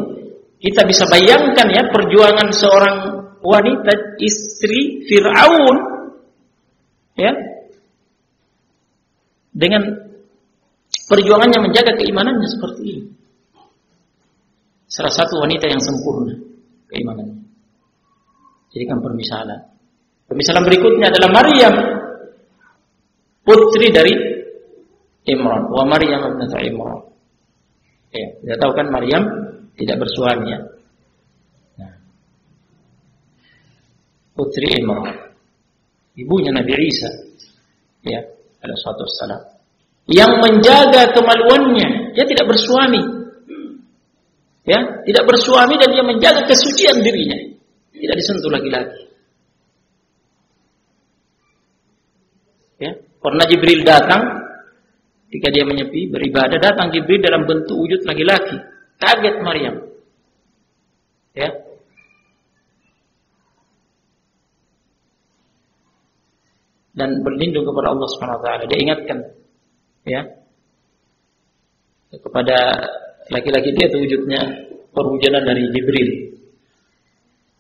Kita 0.60 0.84
bisa 0.84 1.08
bayangkan 1.08 1.68
ya 1.72 1.88
perjuangan 1.88 2.52
seorang 2.52 2.96
wanita 3.40 4.20
istri 4.20 5.08
Fir'aun 5.08 5.76
ya 7.16 7.32
dengan 9.56 9.82
perjuangannya 11.08 11.60
menjaga 11.64 11.96
keimanannya 11.96 12.48
seperti 12.52 12.82
ini. 12.84 13.04
Salah 14.92 15.14
satu 15.16 15.40
wanita 15.40 15.72
yang 15.72 15.80
sempurna 15.80 16.36
keimanannya. 16.92 17.40
Jadikan 18.76 19.00
permisalan. 19.00 19.64
Permisalan 20.30 20.64
berikutnya 20.68 21.08
adalah 21.10 21.30
Maryam 21.34 21.74
putri 23.48 23.90
dari 23.90 24.14
Imran. 25.26 25.72
Wa 25.72 25.88
Maryam 25.88 26.36
ibnatu 26.36 26.58
Imran. 26.62 27.00
Ya, 28.10 28.28
kita 28.42 28.56
tahu 28.58 28.72
kan 28.74 28.90
Maryam 28.90 29.24
tidak 29.80 29.96
bersuami 30.04 30.52
ya. 30.52 30.60
Nah. 31.80 31.94
Putri 34.36 34.68
Imran. 34.76 35.32
Ibunya 36.20 36.52
Nabi 36.52 36.76
Isa. 36.84 37.10
Ya, 38.04 38.20
ada 38.60 38.76
suatu 38.76 39.08
salam. 39.24 39.40
Yang 40.10 40.32
menjaga 40.44 41.16
kemaluannya, 41.16 42.12
dia 42.12 42.26
tidak 42.28 42.46
bersuami. 42.50 43.00
Ya, 44.68 44.80
tidak 45.08 45.24
bersuami 45.26 45.80
dan 45.80 45.90
dia 45.96 46.04
menjaga 46.04 46.44
kesucian 46.44 47.00
dirinya. 47.00 47.40
Tidak 47.96 48.16
disentuh 48.16 48.52
lagi-lagi. 48.52 49.04
Ya, 52.80 52.92
pernah 53.20 53.46
Jibril 53.48 53.84
datang 53.84 54.24
ketika 55.30 55.48
dia 55.52 55.64
menyepi 55.68 56.10
beribadah 56.10 56.58
datang 56.58 56.90
Jibril 56.90 57.22
dalam 57.22 57.44
bentuk 57.46 57.76
wujud 57.76 58.02
laki-laki. 58.08 58.79
Kaget 59.00 59.36
Maryam. 59.40 59.76
Ya. 61.32 61.50
Dan 67.00 67.24
berlindung 67.24 67.64
kepada 67.64 67.96
Allah 67.96 68.08
Subhanahu 68.12 68.38
wa 68.40 68.44
taala. 68.44 68.64
Dia 68.68 68.80
ingatkan 68.84 69.18
ya 70.04 70.22
kepada 72.12 72.58
laki-laki 73.32 73.72
dia 73.72 73.88
itu 73.88 73.98
wujudnya 74.04 74.42
perwujudan 74.92 75.48
dari 75.48 75.64
Jibril. 75.72 76.10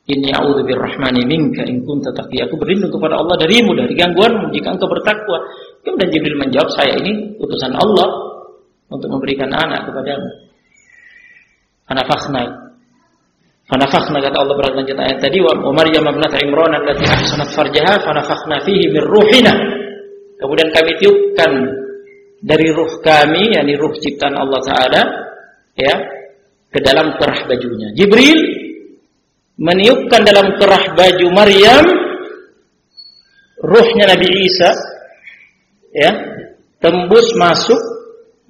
Inni 0.10 0.34
a'udzu 0.34 0.66
birrahmani 0.66 1.22
minka 1.30 1.62
in 1.70 1.86
kunta 1.86 2.10
taqi. 2.10 2.42
Aku 2.42 2.58
berlindung 2.58 2.90
kepada 2.90 3.22
Allah 3.22 3.38
darimu 3.38 3.78
dari 3.78 3.94
gangguanmu 3.94 4.50
jika 4.50 4.74
engkau 4.74 4.90
bertakwa. 4.90 5.38
Kemudian 5.86 6.10
Jibril 6.10 6.36
menjawab, 6.42 6.74
saya 6.74 6.98
ini 6.98 7.38
utusan 7.38 7.78
Allah 7.78 8.10
untuk 8.90 9.06
memberikan 9.06 9.54
anak 9.54 9.86
kepadamu. 9.86 10.49
Anafakhna. 11.90 12.70
Fanafakhna 13.70 14.18
kata 14.18 14.38
Allah 14.42 14.56
berlanjut 14.58 14.98
ayat 14.98 15.22
tadi 15.22 15.38
wa 15.46 15.54
Maryam 15.74 16.06
ibnat 16.10 16.34
Imran 16.42 16.74
allati 16.74 17.06
ahsanat 17.06 17.54
farjaha 17.54 18.02
fanafakhna 18.02 18.66
fihi 18.66 18.90
min 18.90 19.04
ruhina. 19.06 19.54
Kemudian 20.42 20.74
kami 20.74 20.98
tiupkan 20.98 21.52
dari 22.42 22.74
ruh 22.74 22.98
kami 23.06 23.54
yakni 23.54 23.78
ruh 23.78 23.94
ciptaan 23.94 24.34
Allah 24.34 24.62
taala 24.66 25.02
ya 25.78 25.96
ke 26.74 26.80
dalam 26.82 27.14
kerah 27.22 27.46
bajunya. 27.46 27.94
Jibril 27.94 28.42
meniupkan 29.62 30.26
dalam 30.26 30.58
kerah 30.58 30.98
baju 30.98 31.28
Maryam 31.30 31.86
ruhnya 33.60 34.06
Nabi 34.18 34.28
Isa 34.50 34.72
ya 35.94 36.12
tembus 36.82 37.38
masuk 37.38 37.82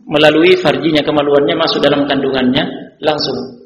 melalui 0.08 0.56
farjinya 0.64 1.04
kemaluannya 1.04 1.60
masuk 1.60 1.84
dalam 1.84 2.08
kandungannya 2.08 2.89
langsung 3.00 3.60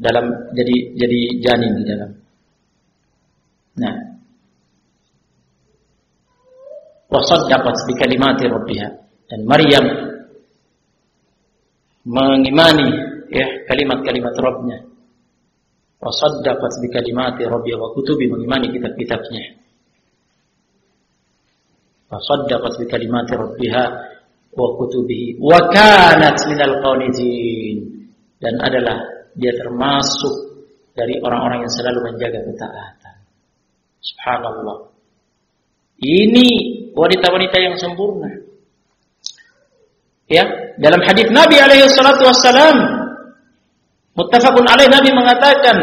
dalam 0.00 0.24
jadi 0.56 0.76
jadi 0.96 1.20
janin 1.44 1.72
di 1.76 1.84
dalam. 1.84 2.10
Nah. 3.76 3.96
Wasaddaqat 7.10 7.76
bi 7.84 7.94
kalimati 8.00 8.48
rabbiha. 8.48 8.88
Dan 9.28 9.46
Maryam 9.46 9.84
mengimani 12.06 12.88
ya 13.28 13.46
kalimat-kalimat 13.68 14.34
Rabbnya. 14.34 14.78
Wa 16.00 16.10
saddaqat 16.10 16.72
bi 16.80 16.88
kalimati 16.88 17.44
rabbiha. 17.44 17.76
Wa 17.76 17.92
kutubi 17.92 18.30
mengimani 18.30 18.72
kitab-kitabnya. 18.72 19.44
Wa 22.08 22.18
saddaqat 22.24 22.78
bi 22.78 22.86
kalimati 22.88 23.36
rabbiha 23.36 23.84
wa 24.54 24.66
kutubihi. 24.80 25.36
Wa 25.42 25.58
kanat 25.68 26.40
minal 26.46 26.78
qanitin 26.78 27.99
dan 28.40 28.56
adalah 28.58 28.96
dia 29.36 29.52
termasuk 29.54 30.34
dari 30.96 31.20
orang-orang 31.22 31.64
yang 31.68 31.72
selalu 31.72 32.10
menjaga 32.10 32.40
ketaatan 32.44 33.16
subhanallah 34.00 34.90
ini 36.00 36.48
wanita-wanita 36.96 37.56
yang 37.60 37.76
sempurna 37.76 38.32
ya 40.26 40.74
dalam 40.80 41.04
hadis 41.04 41.28
Nabi 41.30 41.56
alaihi 41.60 41.86
salatu 41.92 42.26
wassalam 42.26 43.00
Muttafaqun 44.20 44.66
alaih 44.66 44.90
Nabi 44.90 45.10
mengatakan, 45.14 45.76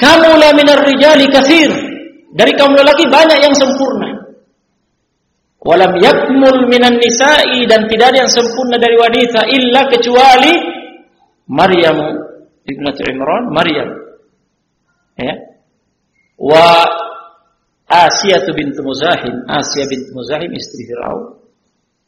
"Kamu 0.00 0.30
la 0.40 0.50
minar 0.56 0.82
rijali 0.82 1.28
katsir." 1.28 1.70
Dari 2.36 2.52
kaum 2.52 2.76
lelaki 2.76 3.08
banyak 3.08 3.38
yang 3.40 3.54
sempurna. 3.56 4.12
Walam 5.64 5.96
yakmul 5.96 6.68
minan 6.68 7.00
nisa'i 7.00 7.64
dan 7.64 7.88
tidak 7.88 8.12
ada 8.12 8.18
yang 8.26 8.30
sempurna 8.30 8.76
dari 8.76 8.92
wanita 8.92 9.40
illa 9.48 9.88
kecuali 9.88 10.52
Maryam 11.46 11.96
ibnatu 12.66 13.02
Imran, 13.06 13.44
Maryam. 13.54 13.88
Ya. 15.16 15.34
Wa 16.36 16.84
Asia 17.86 18.42
bintu 18.52 18.82
Muzahim, 18.82 19.34
Asia 19.46 19.86
bintu 19.86 20.10
Muzahim 20.12 20.50
istri 20.52 20.90
Firaun. 20.90 21.38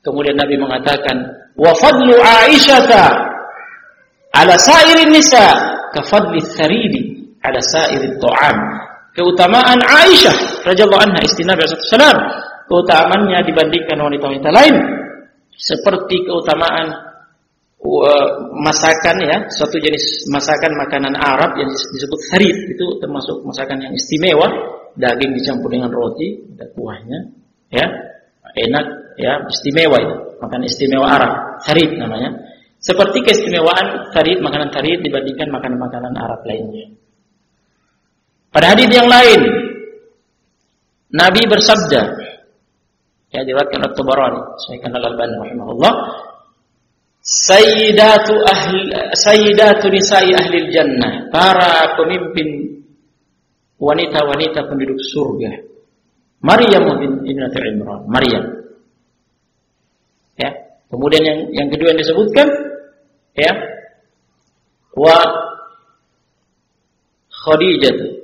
Kemudian 0.03 0.37
Nabi 0.39 0.59
mengatakan, 0.59 1.17
"Wa 1.55 1.71
fadlu 1.79 2.19
Aisyah 2.19 2.87
ala 4.35 4.55
sa'irin 4.59 5.11
nisa 5.11 5.45
kafadli 5.95 6.43
tharidi 6.55 7.03
ala 7.43 7.59
sa'irin 7.63 8.19
ta'am. 8.21 8.57
Keutamaan 9.17 9.81
Aisyah 9.83 10.67
radhiyallahu 10.69 11.03
anha 11.03 11.21
istri 11.27 11.43
Nabi 11.43 11.67
sallallahu 11.67 12.47
keutamaannya 12.69 13.39
dibandingkan 13.49 13.99
wanita-wanita 13.99 14.51
lain 14.53 14.77
seperti 15.57 16.23
keutamaan 16.29 17.08
masakan 18.59 19.17
ya, 19.23 19.37
suatu 19.55 19.79
jenis 19.79 20.27
masakan 20.35 20.75
makanan 20.75 21.15
Arab 21.15 21.55
yang 21.57 21.71
disebut 21.71 22.21
harid 22.35 22.57
itu 22.75 22.87
termasuk 22.99 23.39
masakan 23.47 23.79
yang 23.79 23.95
istimewa, 23.95 24.51
daging 24.99 25.31
dicampur 25.39 25.71
dengan 25.71 25.91
roti, 25.95 26.43
ada 26.59 26.67
kuahnya, 26.75 27.19
ya, 27.71 27.87
enak, 28.67 28.87
ya, 29.15 29.47
istimewa 29.47 29.97
itu, 30.03 30.15
makanan 30.43 30.67
istimewa 30.67 31.07
Arab, 31.07 31.33
harid 31.71 31.91
namanya. 31.97 32.31
Seperti 32.79 33.27
keistimewaan 33.27 34.15
harid, 34.15 34.39
makanan 34.39 34.71
harid 34.71 35.03
dibandingkan 35.03 35.51
makanan-makanan 35.51 36.15
Arab 36.15 36.47
lainnya. 36.47 36.95
Pada 38.55 38.75
hadis 38.75 38.91
yang 38.91 39.11
lain, 39.11 39.41
Nabi 41.11 41.43
bersabda, 41.47 42.03
ya 43.35 43.41
diriwayatkan 43.43 43.83
oleh 43.83 43.95
Tabarani, 43.99 44.41
Sahihkan 44.67 44.95
Al-Albani 44.95 45.35
rahimahullah, 45.43 45.93
Sayyidatu 47.29 48.33
ahli 48.41 48.89
Sayyidatu 49.13 49.93
nisa'i 49.93 50.33
ahli 50.33 50.73
jannah, 50.73 51.29
para 51.29 51.93
pemimpin 52.01 52.81
wanita-wanita 53.77 54.65
penduduk 54.65 54.97
surga. 55.13 55.69
Maryam 56.41 56.89
binti 56.97 57.37
Imran, 57.37 58.09
Maryam. 58.09 58.45
Ya. 60.41 60.51
Kemudian 60.89 61.21
yang 61.21 61.39
yang 61.53 61.69
kedua 61.69 61.93
yang 61.93 62.01
disebutkan 62.01 62.49
ya 63.37 63.53
wa 64.97 65.19
Khadijah 67.29 68.19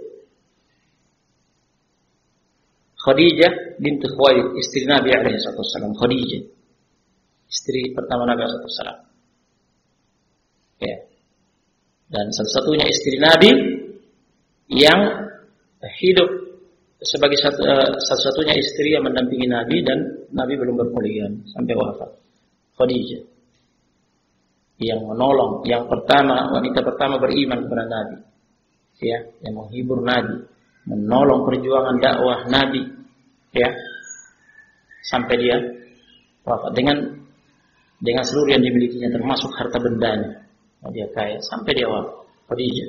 Khadijah 3.04 3.52
binti 3.84 4.08
Khuwailid, 4.08 4.56
istri 4.56 4.88
Nabi 4.88 5.12
alaihi 5.12 5.36
wasallam. 5.36 5.92
Khadijah. 5.92 6.42
Istri 7.48 7.94
pertama 7.94 8.28
Nabi 8.28 8.44
wasallam. 8.44 8.98
Ya. 10.82 10.96
Dan 12.10 12.26
satu-satunya 12.30 12.86
istri 12.86 13.16
Nabi 13.18 13.50
yang 14.70 15.00
hidup 16.00 16.28
sebagai 17.04 17.36
eh, 17.36 17.88
satu-satunya 18.00 18.54
istri 18.56 18.96
yang 18.96 19.04
mendampingi 19.04 19.48
Nabi 19.48 19.84
dan 19.84 19.98
Nabi 20.32 20.56
belum 20.56 20.76
berpoligami 20.80 21.44
sampai 21.52 21.74
wafat. 21.76 22.10
Khadijah 22.74 23.34
yang 24.82 25.06
menolong, 25.06 25.62
yang 25.70 25.86
pertama 25.86 26.50
wanita 26.50 26.82
pertama 26.82 27.22
beriman 27.22 27.62
kepada 27.62 27.84
Nabi, 27.86 28.16
ya, 28.98 29.22
yang 29.46 29.54
menghibur 29.54 30.02
Nabi, 30.02 30.42
menolong 30.90 31.46
perjuangan 31.46 31.96
dakwah 32.02 32.42
Nabi, 32.50 32.82
ya, 33.54 33.70
sampai 35.06 35.34
dia 35.38 35.56
wafat 36.42 36.74
dengan 36.74 37.23
dengan 38.00 38.24
seluruh 38.26 38.54
yang 38.54 38.62
dimilikinya 38.62 39.10
termasuk 39.12 39.50
harta 39.54 39.78
bendanya. 39.78 40.48
Oh, 40.84 40.90
dia 40.92 41.08
kaya 41.12 41.38
sampai 41.40 41.72
dia 41.76 41.88
wafat. 41.88 42.24
Khadijah. 42.44 42.88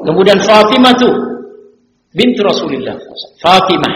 Kemudian 0.00 0.38
Fatimah 0.40 0.94
tuh 0.96 1.14
bintu 2.14 2.40
Rasulullah. 2.46 2.96
Fatimah 3.42 3.94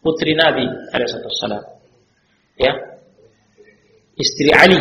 putri 0.00 0.32
Nabi 0.34 0.64
alaihissalam. 0.90 1.62
Ya. 2.58 2.72
Istri 4.16 4.50
Ali. 4.52 4.80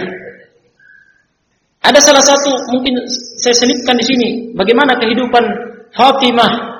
Ada 1.81 1.99
salah 1.99 2.23
satu 2.23 2.51
mungkin 2.77 2.93
saya 3.41 3.57
selipkan 3.57 3.97
di 3.97 4.05
sini 4.05 4.29
bagaimana 4.53 4.95
kehidupan 5.01 5.43
Fatimah 5.91 6.71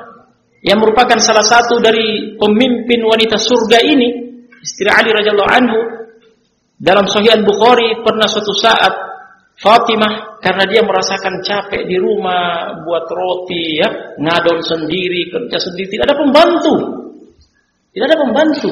yang 0.61 0.77
merupakan 0.77 1.17
salah 1.17 1.41
satu 1.41 1.81
dari 1.81 2.37
pemimpin 2.37 3.01
wanita 3.01 3.33
surga 3.33 3.81
ini, 3.81 4.09
istri 4.61 4.85
Ali 4.93 5.09
radhiyallahu 5.09 5.51
anhu, 5.57 5.79
dalam 6.81 7.05
Sahih 7.05 7.29
Al-Bukhari 7.37 8.01
pernah 8.01 8.25
suatu 8.25 8.57
saat 8.57 8.93
Fatimah 9.61 10.41
karena 10.41 10.65
dia 10.65 10.81
merasakan 10.81 11.45
capek 11.45 11.85
di 11.85 12.01
rumah 12.01 12.73
buat 12.81 13.05
roti 13.05 13.77
ya, 13.77 14.17
ngadon 14.17 14.57
sendiri, 14.65 15.29
kerja 15.29 15.61
sendiri, 15.61 15.93
tidak 15.93 16.09
ada 16.09 16.17
pembantu. 16.17 16.75
Tidak 17.93 18.05
ada 18.09 18.17
pembantu. 18.17 18.71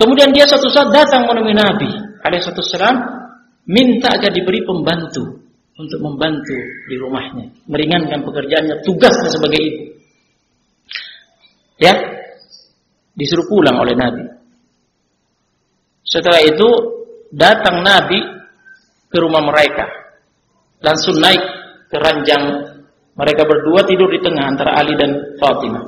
Kemudian 0.00 0.32
dia 0.32 0.48
suatu 0.48 0.72
saat 0.72 0.88
datang 0.96 1.28
menemui 1.28 1.52
Nabi 1.52 1.92
alaihi 2.24 2.40
satu 2.40 2.64
salam 2.64 2.96
minta 3.68 4.08
agar 4.16 4.32
diberi 4.32 4.64
pembantu 4.64 5.44
untuk 5.76 6.00
membantu 6.00 6.56
di 6.88 6.96
rumahnya, 6.96 7.52
meringankan 7.68 8.24
pekerjaannya, 8.24 8.80
tugasnya 8.88 9.28
sebagai 9.28 9.60
ibu. 9.60 9.84
Ya, 11.76 11.92
disuruh 13.12 13.44
pulang 13.44 13.76
oleh 13.76 13.92
Nabi. 13.92 14.39
Setelah 16.10 16.42
itu 16.42 16.68
datang 17.30 17.86
Nabi 17.86 18.18
ke 19.06 19.16
rumah 19.22 19.46
mereka. 19.46 19.86
Langsung 20.82 21.14
naik 21.22 21.38
ke 21.86 21.96
ranjang 22.02 22.42
mereka 23.14 23.46
berdua 23.46 23.86
tidur 23.86 24.10
di 24.10 24.18
tengah 24.18 24.50
antara 24.50 24.74
Ali 24.74 24.98
dan 24.98 25.38
Fatimah. 25.38 25.84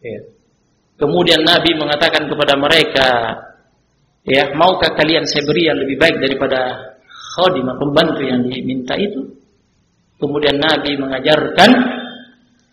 Ya. 0.00 0.20
Kemudian 0.96 1.42
Nabi 1.42 1.74
mengatakan 1.76 2.30
kepada 2.30 2.54
mereka, 2.56 3.08
ya 4.22 4.54
maukah 4.54 4.94
kalian 4.94 5.26
saya 5.26 5.42
beri 5.50 5.62
yang 5.66 5.78
lebih 5.82 5.98
baik 5.98 6.16
daripada 6.22 6.78
khadimah 7.36 7.74
pembantu 7.76 8.22
yang 8.22 8.46
diminta 8.46 8.94
itu? 8.96 9.28
Kemudian 10.22 10.62
Nabi 10.62 10.94
mengajarkan 10.94 11.70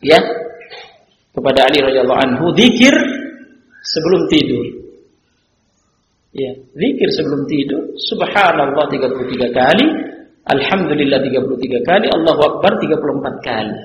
ya 0.06 0.19
kepada 1.34 1.65
Ali 1.65 1.81
radhiyallahu 1.81 2.22
anhu 2.22 2.53
zikir 2.53 2.93
sebelum 3.89 4.21
tidur. 4.29 4.65
Ya, 6.29 6.53
zikir 6.77 7.09
sebelum 7.09 7.49
tidur 7.49 7.81
subhanallah 8.05 8.85
33 8.93 9.49
kali, 9.49 9.85
alhamdulillah 10.45 11.19
33 11.25 11.89
kali, 11.89 12.05
Allahu 12.05 12.41
akbar 12.45 12.77
34 12.77 13.47
kali. 13.49 13.81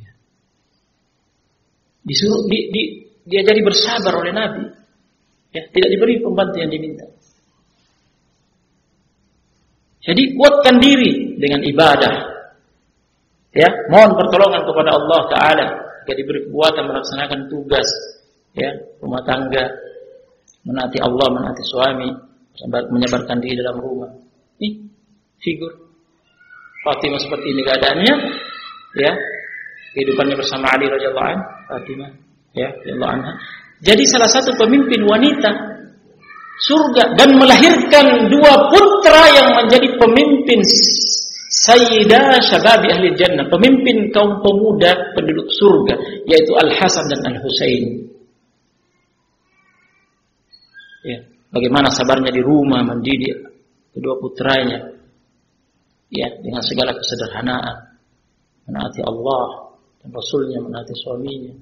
Ya. 0.00 0.12
Disuruh 2.08 2.40
di, 2.48 2.58
di, 2.72 2.82
dia 3.28 3.44
jadi 3.44 3.60
bersabar 3.60 4.16
oleh 4.16 4.32
Nabi. 4.32 4.64
Ya, 5.52 5.68
tidak 5.68 5.88
diberi 5.92 6.16
pembantu 6.24 6.56
yang 6.56 6.72
diminta. 6.72 7.04
Jadi 10.02 10.34
kuatkan 10.34 10.80
diri 10.80 11.36
dengan 11.36 11.60
ibadah, 11.62 12.32
Ya, 13.52 13.68
mohon 13.92 14.16
pertolongan 14.16 14.64
kepada 14.64 14.96
Allah 14.96 15.20
Taala 15.28 15.66
agar 16.02 16.14
diberi 16.18 16.50
kekuatan 16.50 16.84
melaksanakan 16.90 17.40
tugas 17.46 17.88
ya 18.58 18.70
rumah 19.00 19.22
tangga, 19.24 19.64
menaati 20.66 20.98
Allah, 21.00 21.26
menaati 21.30 21.62
suami, 21.64 22.08
menyebarkan 22.92 23.38
diri 23.40 23.62
dalam 23.62 23.78
rumah. 23.80 24.10
Ini 24.60 24.82
figur 25.40 25.72
Fatimah 26.82 27.20
seperti 27.22 27.46
ini 27.54 27.62
keadaannya, 27.62 28.14
ya 28.98 29.12
kehidupannya 29.94 30.34
bersama 30.34 30.74
Ali 30.74 30.90
radhiyallahu 30.90 31.28
anhu, 31.30 31.46
Fatimah, 31.70 32.10
ya 32.58 32.68
radhiyallahu 32.74 33.12
anha. 33.22 33.32
Jadi 33.82 34.02
salah 34.10 34.30
satu 34.30 34.50
pemimpin 34.58 35.06
wanita 35.06 35.50
surga 36.62 37.14
dan 37.18 37.38
melahirkan 37.38 38.30
dua 38.30 38.52
putra 38.70 39.22
yang 39.34 39.48
menjadi 39.62 39.88
pemimpin 39.98 40.58
Sayyidah 41.62 42.42
syababi 42.42 42.90
ahli 42.90 43.14
jannah, 43.14 43.46
pemimpin 43.46 44.10
kaum 44.10 44.42
pemuda 44.42 45.14
penduduk 45.14 45.46
surga, 45.46 45.94
yaitu 46.26 46.52
Al-Hasan 46.58 47.06
dan 47.06 47.20
Al-Husain. 47.30 48.10
Ya, 51.06 51.18
bagaimana 51.54 51.94
sabarnya 51.94 52.34
di 52.34 52.42
rumah 52.42 52.82
mendidik 52.82 53.46
kedua 53.94 54.18
putranya. 54.18 54.90
Ya, 56.10 56.28
dengan 56.42 56.66
segala 56.66 56.98
kesederhanaan. 56.98 57.94
Menaati 58.66 59.00
Allah 59.06 59.78
dan 60.02 60.10
Rasulnya, 60.10 60.58
menaati 60.66 60.94
suaminya. 60.98 61.54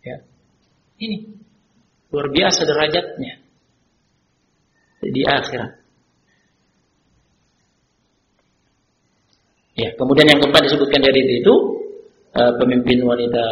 Ya. 0.00 0.16
Ini 0.96 1.16
luar 2.08 2.32
biasa 2.32 2.64
derajatnya 2.64 3.34
di 5.04 5.22
akhirat. 5.22 5.85
Ya, 9.76 9.92
kemudian 10.00 10.24
yang 10.24 10.40
keempat 10.40 10.64
disebutkan 10.64 11.04
dari 11.04 11.20
itu 11.20 11.54
uh, 12.32 12.52
pemimpin 12.56 13.04
wanita 13.04 13.44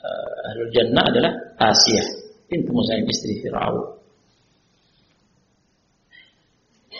uh, 0.00 0.48
Ahlul 0.52 0.72
Jannah 0.72 1.04
adalah 1.04 1.32
Asia, 1.60 2.04
bintu 2.48 2.72
Musaim 2.72 3.04
istri 3.04 3.44
Firaun. 3.44 4.00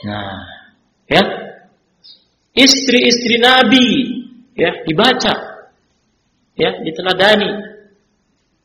Nah, 0.04 0.44
ya. 1.08 1.24
Istri-istri 2.58 3.38
Nabi 3.38 4.18
ya 4.58 4.82
dibaca 4.82 5.34
ya 6.58 6.70
diteladani 6.82 7.50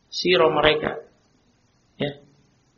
sirah 0.09 0.49
mereka 0.49 0.97
ya 2.01 2.09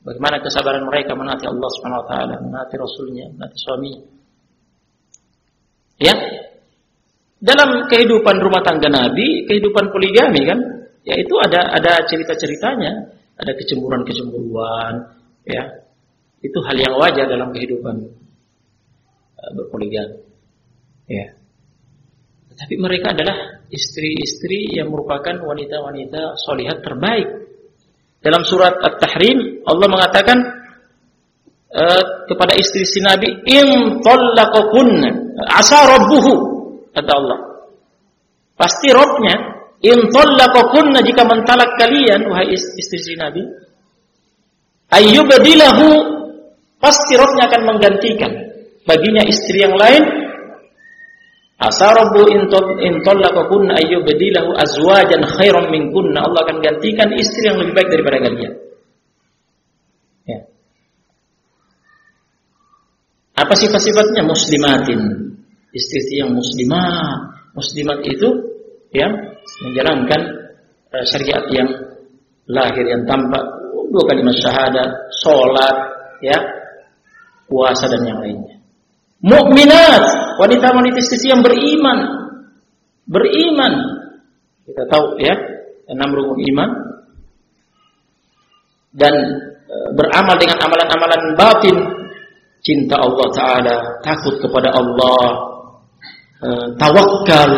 bagaimana 0.03 0.43
kesabaran 0.43 0.83
mereka 0.83 1.15
menaati 1.15 1.47
Allah 1.47 1.69
Subhanahu 1.79 2.03
wa 2.03 2.07
taala 2.11 2.35
menaati 2.43 2.75
rasulnya 2.75 3.31
menaati 3.31 3.57
suami 3.63 3.91
ya 6.03 6.15
dalam 7.45 7.85
kehidupan 7.85 8.41
rumah 8.41 8.65
tangga 8.65 8.89
Nabi, 8.89 9.45
kehidupan 9.45 9.93
poligami 9.93 10.49
kan, 10.49 10.59
ya 11.05 11.13
itu 11.13 11.37
ada 11.37 11.77
ada 11.77 12.01
cerita-ceritanya, 12.09 13.13
ada 13.37 13.51
kecemburuan-kecemburuan, 13.53 15.15
Ya. 15.45 15.85
Itu 16.41 16.61
hal 16.65 16.77
yang 16.77 16.97
wajar 16.97 17.25
dalam 17.29 17.53
kehidupan 17.53 17.95
uh, 19.37 19.51
berpoligami. 19.53 20.25
Ya. 21.05 21.37
Tetapi 22.53 22.75
mereka 22.81 23.13
adalah 23.13 23.61
istri-istri 23.69 24.73
yang 24.73 24.89
merupakan 24.89 25.37
wanita-wanita 25.41 26.37
solihat 26.41 26.81
terbaik. 26.81 27.29
Dalam 28.21 28.41
surat 28.41 28.73
At-Tahrim 28.81 29.65
Allah 29.69 29.85
mengatakan 29.89 30.37
uh, 31.73 32.03
kepada 32.25 32.57
istri-istri 32.57 33.05
Nabi, 33.05 33.29
"In 33.45 34.01
talaqakunna 34.01 35.09
asa 35.45 35.85
rabbuhu," 35.85 36.54
kata 36.95 37.11
Allah. 37.11 37.39
Pasti 38.55 38.87
Robnya, 38.89 39.35
"In 39.83 40.07
jika 41.03 41.23
mentalak 41.27 41.75
kalian 41.75 42.23
wahai 42.31 42.55
istri-istri 42.55 43.19
Nabi, 43.19 43.43
ayyubdilahu 44.95 45.87
pasti 46.79 47.13
Robnya 47.19 47.51
akan 47.51 47.61
menggantikan 47.67 48.31
baginya 48.87 49.27
istri 49.27 49.59
yang 49.59 49.75
lain 49.75 50.25
Asarabu 51.55 52.27
in 52.27 52.99
tallaqakunna 52.99 53.79
ayyubdilahu 53.79 54.59
azwajan 54.59 55.23
khairan 55.39 55.71
minkunna. 55.71 56.27
Allah 56.27 56.43
akan 56.43 56.59
gantikan 56.59 57.15
istri 57.15 57.47
yang 57.47 57.63
lebih 57.63 57.79
baik 57.79 57.89
daripada 57.95 58.17
kalian. 58.27 58.53
Ya. 60.27 60.39
Apa 63.39 63.55
sifat-sifatnya? 63.55 64.27
Muslimatin. 64.27 65.24
Istri 65.75 66.23
yang 66.23 66.31
muslimah. 66.31 67.35
Muslimat 67.51 67.99
itu 68.07 68.31
ya 68.95 69.11
menjalankan 69.67 70.21
uh, 70.91 71.03
syariat 71.07 71.43
yang 71.51 71.67
lahir 72.47 72.83
yang 72.87 73.03
tampak 73.03 73.43
dua 73.91 74.03
kalimat 74.07 74.35
syahadat, 74.39 74.89
salat, 75.23 75.75
ya, 76.23 76.37
puasa 77.47 77.87
dan 77.87 78.01
yang 78.03 78.19
lainnya. 78.19 78.55
Mukminat, 79.25 80.03
wanita-wanita 80.37 80.97
istri 81.01 81.31
yang 81.31 81.41
beriman. 81.41 82.29
Beriman. 83.09 83.73
Kita 84.65 84.83
tahu 84.89 85.17
ya, 85.21 85.33
enam 85.89 86.09
rukun 86.13 86.39
iman. 86.53 86.69
Dan 88.95 89.15
e, 89.65 89.75
beramal 89.97 90.35
dengan 90.37 90.57
amalan-amalan 90.61 91.21
batin. 91.39 91.77
Cinta 92.65 92.97
Allah 92.97 93.27
Ta'ala, 93.29 93.75
takut 94.01 94.41
kepada 94.41 94.73
Allah, 94.73 95.54
e, 96.45 96.49
tawakal, 96.77 97.51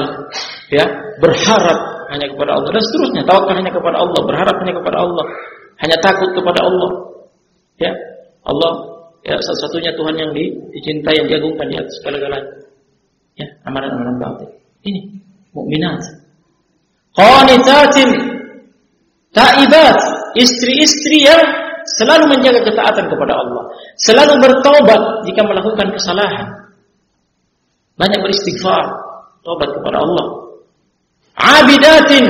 ya, 0.71 0.85
berharap 1.19 1.79
hanya 2.07 2.27
kepada 2.31 2.55
Allah 2.55 2.69
dan 2.71 2.83
seterusnya. 2.83 3.21
Tawakal 3.27 3.55
hanya 3.59 3.71
kepada 3.75 3.97
Allah, 3.99 4.19
berharap 4.23 4.55
hanya 4.63 4.73
kepada 4.79 4.97
Allah, 5.03 5.25
hanya 5.83 5.97
takut 5.99 6.29
kepada 6.31 6.59
Allah. 6.63 6.91
Ya, 7.77 7.93
Allah 8.47 8.71
ya 9.27 9.35
satu-satunya 9.43 9.91
Tuhan 9.93 10.15
yang 10.15 10.31
dicintai 10.71 11.15
yang 11.19 11.27
diagungkan 11.27 11.67
di 11.67 11.75
atas 11.75 11.93
segala-galanya. 12.01 12.51
Ya, 13.37 13.47
amalan-amalan 13.69 14.17
batin. 14.17 14.49
Ini 14.81 15.01
mukminat. 15.53 16.01
Qanitatin 17.13 18.09
taibat, 19.37 19.99
istri-istri 20.33 21.27
yang 21.29 21.41
selalu 21.97 22.33
menjaga 22.33 22.65
ketaatan 22.65 23.05
kepada 23.05 23.33
Allah, 23.37 23.63
selalu 24.01 24.33
bertobat 24.41 25.01
jika 25.29 25.41
melakukan 25.45 25.87
kesalahan. 25.93 26.45
Banyak 27.97 28.19
beristighfar, 28.21 28.85
tobat 29.41 29.69
kepada 29.73 29.97
Allah. 30.05 30.27
Abidatin 31.37 32.25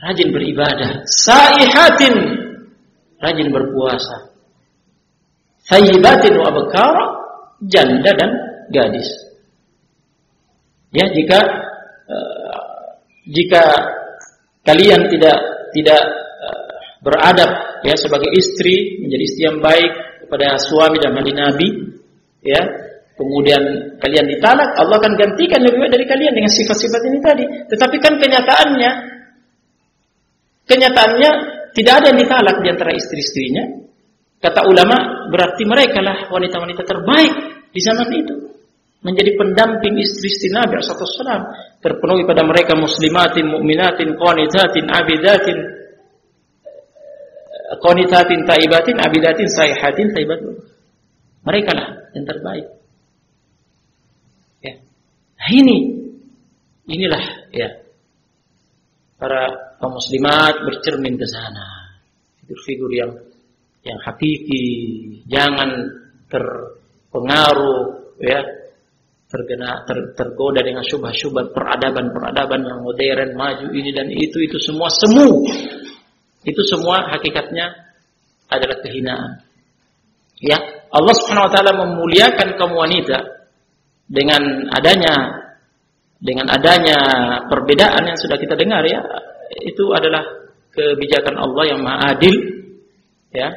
rajin 0.00 0.28
beribadah, 0.32 1.04
saihatin 1.08 2.14
rajin 3.20 3.48
berpuasa. 3.52 4.32
Thayyibatin 5.64 6.36
wa 6.36 6.52
abkara, 6.52 7.04
janda 7.64 8.12
dan 8.16 8.30
gadis. 8.68 9.08
Ya, 10.92 11.08
jika 11.08 11.40
uh, 12.08 12.84
jika 13.28 13.64
kalian 14.68 15.08
tidak 15.08 15.36
tidak 15.72 16.00
uh, 16.44 16.68
beradab 17.00 17.50
ya 17.80 17.96
sebagai 17.96 18.28
istri, 18.36 19.00
menjadi 19.00 19.24
istri 19.24 19.42
yang 19.48 19.58
baik 19.64 19.92
kepada 20.24 20.60
suami 20.60 21.00
dan 21.00 21.16
ahli 21.16 21.32
Nabi, 21.32 21.68
ya, 22.44 22.60
kemudian 23.14 23.62
kalian 24.02 24.26
ditalak, 24.26 24.74
Allah 24.78 24.96
akan 24.98 25.14
gantikan 25.14 25.62
lebih 25.62 25.86
baik 25.86 25.92
dari 25.94 26.06
kalian 26.06 26.32
dengan 26.34 26.50
sifat-sifat 26.50 27.00
ini 27.06 27.18
tadi. 27.22 27.44
Tetapi 27.70 27.96
kan 28.02 28.14
kenyataannya 28.18 28.90
kenyataannya 30.66 31.30
tidak 31.74 31.94
ada 32.00 32.06
yang 32.14 32.18
ditalak 32.18 32.56
di 32.62 32.68
antara 32.70 32.90
istri-istrinya. 32.94 33.64
Kata 34.38 34.60
ulama, 34.68 35.26
berarti 35.32 35.64
mereka 35.64 36.04
lah 36.04 36.28
wanita-wanita 36.28 36.82
terbaik 36.84 37.32
di 37.72 37.80
zaman 37.80 38.08
itu. 38.12 38.34
Menjadi 39.04 39.36
pendamping 39.36 40.00
istri-istri 40.00 40.52
Nabi 40.52 40.80
SAW. 40.80 41.00
Terpenuhi 41.80 42.24
pada 42.24 42.44
mereka 42.44 42.76
muslimatin, 42.76 43.48
mu'minatin, 43.48 44.16
qanitatin, 44.16 44.84
abidatin, 44.88 45.58
qanitatin, 47.80 48.40
taibatin, 48.44 48.96
abidatin, 49.00 49.48
sayhatin, 49.48 50.12
taibatin. 50.12 50.60
Mereka 51.44 51.70
lah 51.72 51.88
yang 52.16 52.24
terbaik. 52.24 52.83
Ini 55.44 55.78
inilah 56.88 57.24
ya 57.52 57.68
para 59.20 59.76
kaum 59.80 60.00
muslimat 60.00 60.64
bercermin 60.64 61.20
ke 61.20 61.26
sana. 61.28 61.92
Figur-figur 62.40 62.90
yang 62.92 63.12
yang 63.84 64.00
hakiki, 64.00 64.64
jangan 65.28 65.68
terpengaruh 66.32 68.16
ya 68.20 68.40
terkena 69.28 69.84
ter, 69.84 70.14
tergoda 70.16 70.64
dengan 70.64 70.86
syubhat-syubhat 70.86 71.52
peradaban-peradaban 71.52 72.60
yang 72.64 72.80
modern, 72.80 73.34
maju 73.36 73.66
ini 73.76 73.90
dan 73.92 74.08
itu 74.08 74.40
itu 74.40 74.56
semua 74.60 74.88
semu. 74.88 75.44
Itu 76.44 76.60
semua 76.68 77.08
hakikatnya 77.12 77.72
adalah 78.48 78.80
kehinaan. 78.84 79.40
Ya, 80.40 80.60
Allah 80.92 81.14
Subhanahu 81.16 81.48
wa 81.48 81.52
taala 81.52 81.72
memuliakan 81.72 82.48
kaum 82.60 82.76
wanita 82.76 83.43
dengan 84.08 84.68
adanya 84.72 85.44
dengan 86.20 86.48
adanya 86.48 86.98
perbedaan 87.52 88.02
yang 88.08 88.16
sudah 88.16 88.40
kita 88.40 88.56
dengar 88.56 88.80
ya, 88.88 89.00
itu 89.64 89.84
adalah 89.92 90.24
kebijakan 90.72 91.36
Allah 91.36 91.64
yang 91.68 91.80
Maha 91.84 92.16
Adil 92.16 92.36
ya 93.30 93.52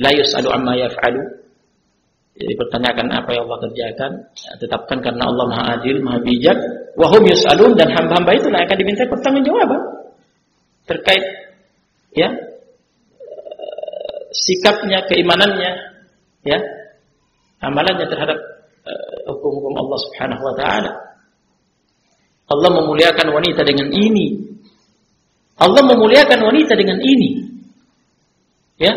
la 0.00 0.10
yus'alu 0.16 0.48
amma 0.48 0.74
yaf'alu. 0.80 1.20
Jadi 2.40 2.56
pertanyakan 2.56 3.12
apa 3.12 3.36
yang 3.36 3.44
Allah 3.44 3.60
kerjakan, 3.68 4.10
ya, 4.32 4.50
tetapkan 4.56 4.98
karena 5.04 5.28
Allah 5.28 5.44
Maha 5.44 5.64
Adil, 5.76 6.00
Maha 6.00 6.24
Bijak. 6.24 6.56
Wa 6.96 7.12
hum 7.12 7.22
yus'alun 7.28 7.76
dan 7.76 7.92
hamba-hamba 7.92 8.32
itu 8.32 8.48
akan 8.48 8.76
diminta 8.80 9.04
pertanggungjawaban 9.04 9.80
terkait 10.88 11.22
ya 12.18 12.26
sikapnya, 14.30 15.06
keimanannya, 15.06 15.72
ya 16.46 16.58
amalannya 17.62 18.06
terhadap 18.10 18.38
hukum-hukum 19.30 19.74
Allah 19.78 19.98
Subhanahu 20.08 20.42
wa 20.42 20.54
taala. 20.58 20.92
Allah 22.50 22.70
memuliakan 22.82 23.30
wanita 23.30 23.62
dengan 23.62 23.88
ini. 23.94 24.58
Allah 25.60 25.82
memuliakan 25.86 26.40
wanita 26.40 26.72
dengan 26.74 26.98
ini. 26.98 27.46
Ya, 28.80 28.96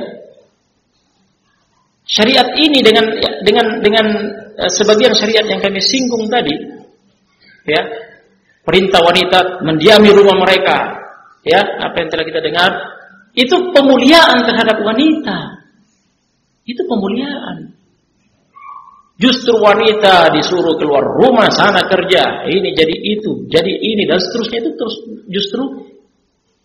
syariat 2.14 2.48
ini 2.60 2.80
dengan 2.86 3.06
dengan 3.42 3.66
dengan 3.82 4.06
uh, 4.60 4.72
sebagian 4.72 5.18
syariat 5.18 5.50
yang 5.50 5.62
kami 5.64 5.82
singgung 5.82 6.30
tadi 6.30 6.54
ya 7.66 7.82
perintah 8.62 9.02
wanita 9.02 9.66
mendiami 9.66 10.14
rumah 10.14 10.38
mereka 10.44 10.94
ya 11.42 11.60
apa 11.82 11.96
yang 12.04 12.10
telah 12.14 12.26
kita 12.28 12.40
dengar 12.44 12.72
itu 13.34 13.56
pemuliaan 13.74 14.46
terhadap 14.46 14.78
wanita 14.84 15.38
itu 16.70 16.82
pemuliaan 16.86 17.74
justru 19.22 19.54
wanita 19.62 20.34
disuruh 20.34 20.76
keluar 20.78 21.06
rumah 21.06 21.50
sana 21.54 21.86
kerja 21.86 22.50
ini 22.50 22.74
jadi 22.74 22.96
itu 22.98 23.46
jadi 23.50 23.72
ini 23.72 24.10
dan 24.10 24.18
seterusnya 24.18 24.60
itu 24.66 24.72
terus 24.74 24.96
justru 25.30 25.64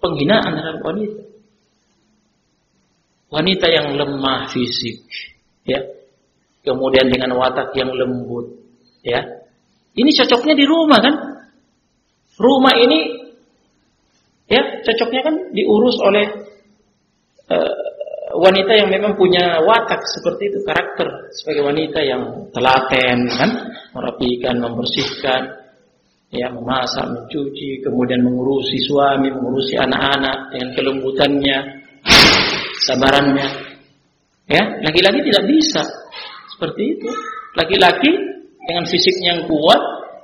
penghinaan 0.03 0.53
terhadap 0.55 0.83
wanita. 0.83 1.23
Wanita 3.29 3.67
yang 3.69 3.87
lemah 3.93 4.49
fisik, 4.49 5.05
ya, 5.69 5.85
kemudian 6.65 7.13
dengan 7.13 7.37
watak 7.37 7.77
yang 7.77 7.93
lembut, 7.93 8.57
ya, 9.05 9.21
ini 9.93 10.11
cocoknya 10.17 10.57
di 10.57 10.65
rumah 10.65 10.97
kan? 10.97 11.15
Rumah 12.41 12.75
ini, 12.89 12.99
ya, 14.49 14.81
cocoknya 14.81 15.21
kan 15.29 15.35
diurus 15.53 16.01
oleh 16.01 16.25
uh, 17.53 17.88
wanita 18.39 18.73
yang 18.75 18.89
memang 18.89 19.13
punya 19.19 19.61
watak 19.63 20.01
seperti 20.07 20.51
itu, 20.51 20.59
karakter 20.65 21.07
sebagai 21.35 21.67
wanita 21.67 21.99
yang 22.03 22.23
telaten, 22.55 23.19
kan, 23.31 23.51
merapikan, 23.95 24.57
membersihkan, 24.59 25.43
ya 26.33 26.49
memasak, 26.53 27.09
mencuci, 27.09 27.81
kemudian 27.81 28.21
mengurusi 28.21 28.77
suami, 28.85 29.33
mengurusi 29.33 29.77
anak-anak 29.81 30.53
dengan 30.53 30.69
kelembutannya, 30.77 31.59
sabarannya. 32.85 33.49
Ya, 34.49 34.65
laki-laki 34.81 35.21
tidak 35.29 35.45
bisa 35.45 35.83
seperti 36.57 36.97
itu. 36.97 37.09
Laki-laki 37.57 38.13
dengan 38.65 38.85
fisiknya 38.89 39.37
yang 39.37 39.43
kuat, 39.45 39.81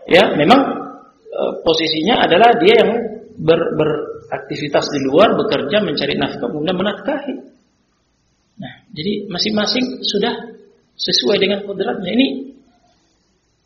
ya 0.08 0.22
memang 0.36 0.60
e, 1.28 1.42
posisinya 1.60 2.24
adalah 2.24 2.56
dia 2.56 2.74
yang 2.80 2.90
ber, 3.36 3.60
beraktivitas 3.76 4.88
di 4.92 5.00
luar, 5.08 5.36
bekerja, 5.36 5.84
mencari 5.84 6.14
nafkah, 6.16 6.48
kemudian 6.48 6.76
menafkahi. 6.76 7.53
Jadi 8.94 9.26
masing-masing 9.26 10.06
sudah 10.06 10.54
sesuai 10.94 11.42
dengan 11.42 11.66
kodratnya. 11.66 12.10
Ini 12.14 12.26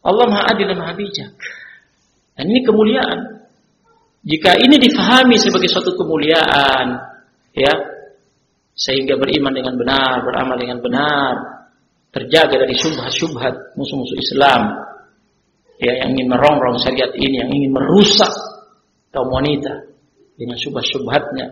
Allah 0.00 0.24
Maha 0.24 0.56
Adil 0.56 0.72
dan 0.72 0.78
Maha 0.80 0.96
Bijak. 0.96 1.36
Dan 2.32 2.48
ini 2.48 2.64
kemuliaan. 2.64 3.44
Jika 4.24 4.56
ini 4.56 4.80
difahami 4.80 5.36
sebagai 5.36 5.68
suatu 5.68 5.94
kemuliaan, 5.94 6.96
ya, 7.54 7.72
sehingga 8.74 9.18
beriman 9.20 9.52
dengan 9.52 9.74
benar, 9.76 10.24
beramal 10.24 10.56
dengan 10.58 10.78
benar, 10.80 11.34
terjaga 12.14 12.56
dari 12.56 12.74
syubhat-syubhat 12.74 13.76
musuh-musuh 13.78 14.18
Islam, 14.18 14.74
ya, 15.82 15.92
yang 16.04 16.16
ingin 16.16 16.28
merongrong 16.30 16.78
syariat 16.82 17.12
ini, 17.14 17.42
yang 17.42 17.50
ingin 17.52 17.72
merusak 17.74 18.32
kaum 19.12 19.28
wanita 19.28 19.86
dengan 20.38 20.56
syubhat-syubhatnya, 20.56 21.46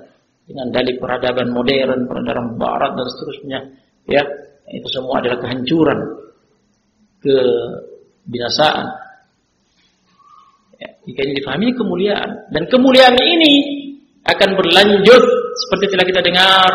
dengan 0.46 0.70
dalih 0.70 0.94
peradaban 1.02 1.50
modern, 1.50 2.06
peradaban 2.06 2.54
barat 2.54 2.94
dan 2.94 3.06
seterusnya, 3.10 3.60
ya, 4.06 4.22
itu 4.70 4.88
semua 4.94 5.18
adalah 5.18 5.42
kehancuran, 5.42 5.98
kebinasaan. 7.22 8.86
Ya, 10.76 10.88
ini 11.02 11.34
difahami 11.42 11.74
kemuliaan 11.74 12.30
dan 12.54 12.62
kemuliaan 12.70 13.16
ini 13.18 13.54
akan 14.26 14.50
berlanjut 14.58 15.22
seperti 15.66 15.84
telah 15.94 16.06
kita 16.06 16.20
dengar 16.22 16.70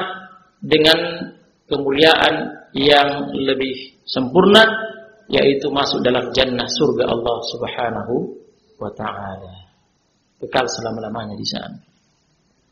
dengan 0.64 1.00
kemuliaan 1.68 2.36
yang 2.76 3.36
lebih 3.36 4.00
sempurna 4.08 4.64
yaitu 5.32 5.72
masuk 5.72 6.04
dalam 6.04 6.28
jannah 6.36 6.68
surga 6.68 7.08
Allah 7.08 7.38
Subhanahu 7.56 8.16
wa 8.80 8.92
taala. 8.96 9.56
Kekal 10.44 10.66
selama-lamanya 10.68 11.36
di 11.38 11.48
sana. 11.48 11.78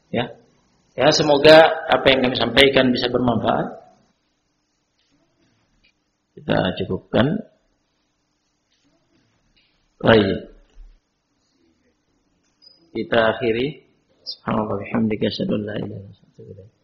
Ya. 0.10 0.26
Ya, 0.98 1.14
semoga 1.14 1.58
apa 1.90 2.06
yang 2.10 2.26
kami 2.26 2.36
sampaikan 2.38 2.90
bisa 2.90 3.12
bermanfaat. 3.14 3.68
Kita 6.40 6.58
cukupkan. 6.82 7.26
Baik. 10.00 10.56
Kita 12.96 13.36
akhiri. 13.36 13.86
Subhanallah 14.24 14.78
bihamdika 14.80 15.26
asyhadu 15.28 15.58
an 15.58 15.64
la 15.68 16.79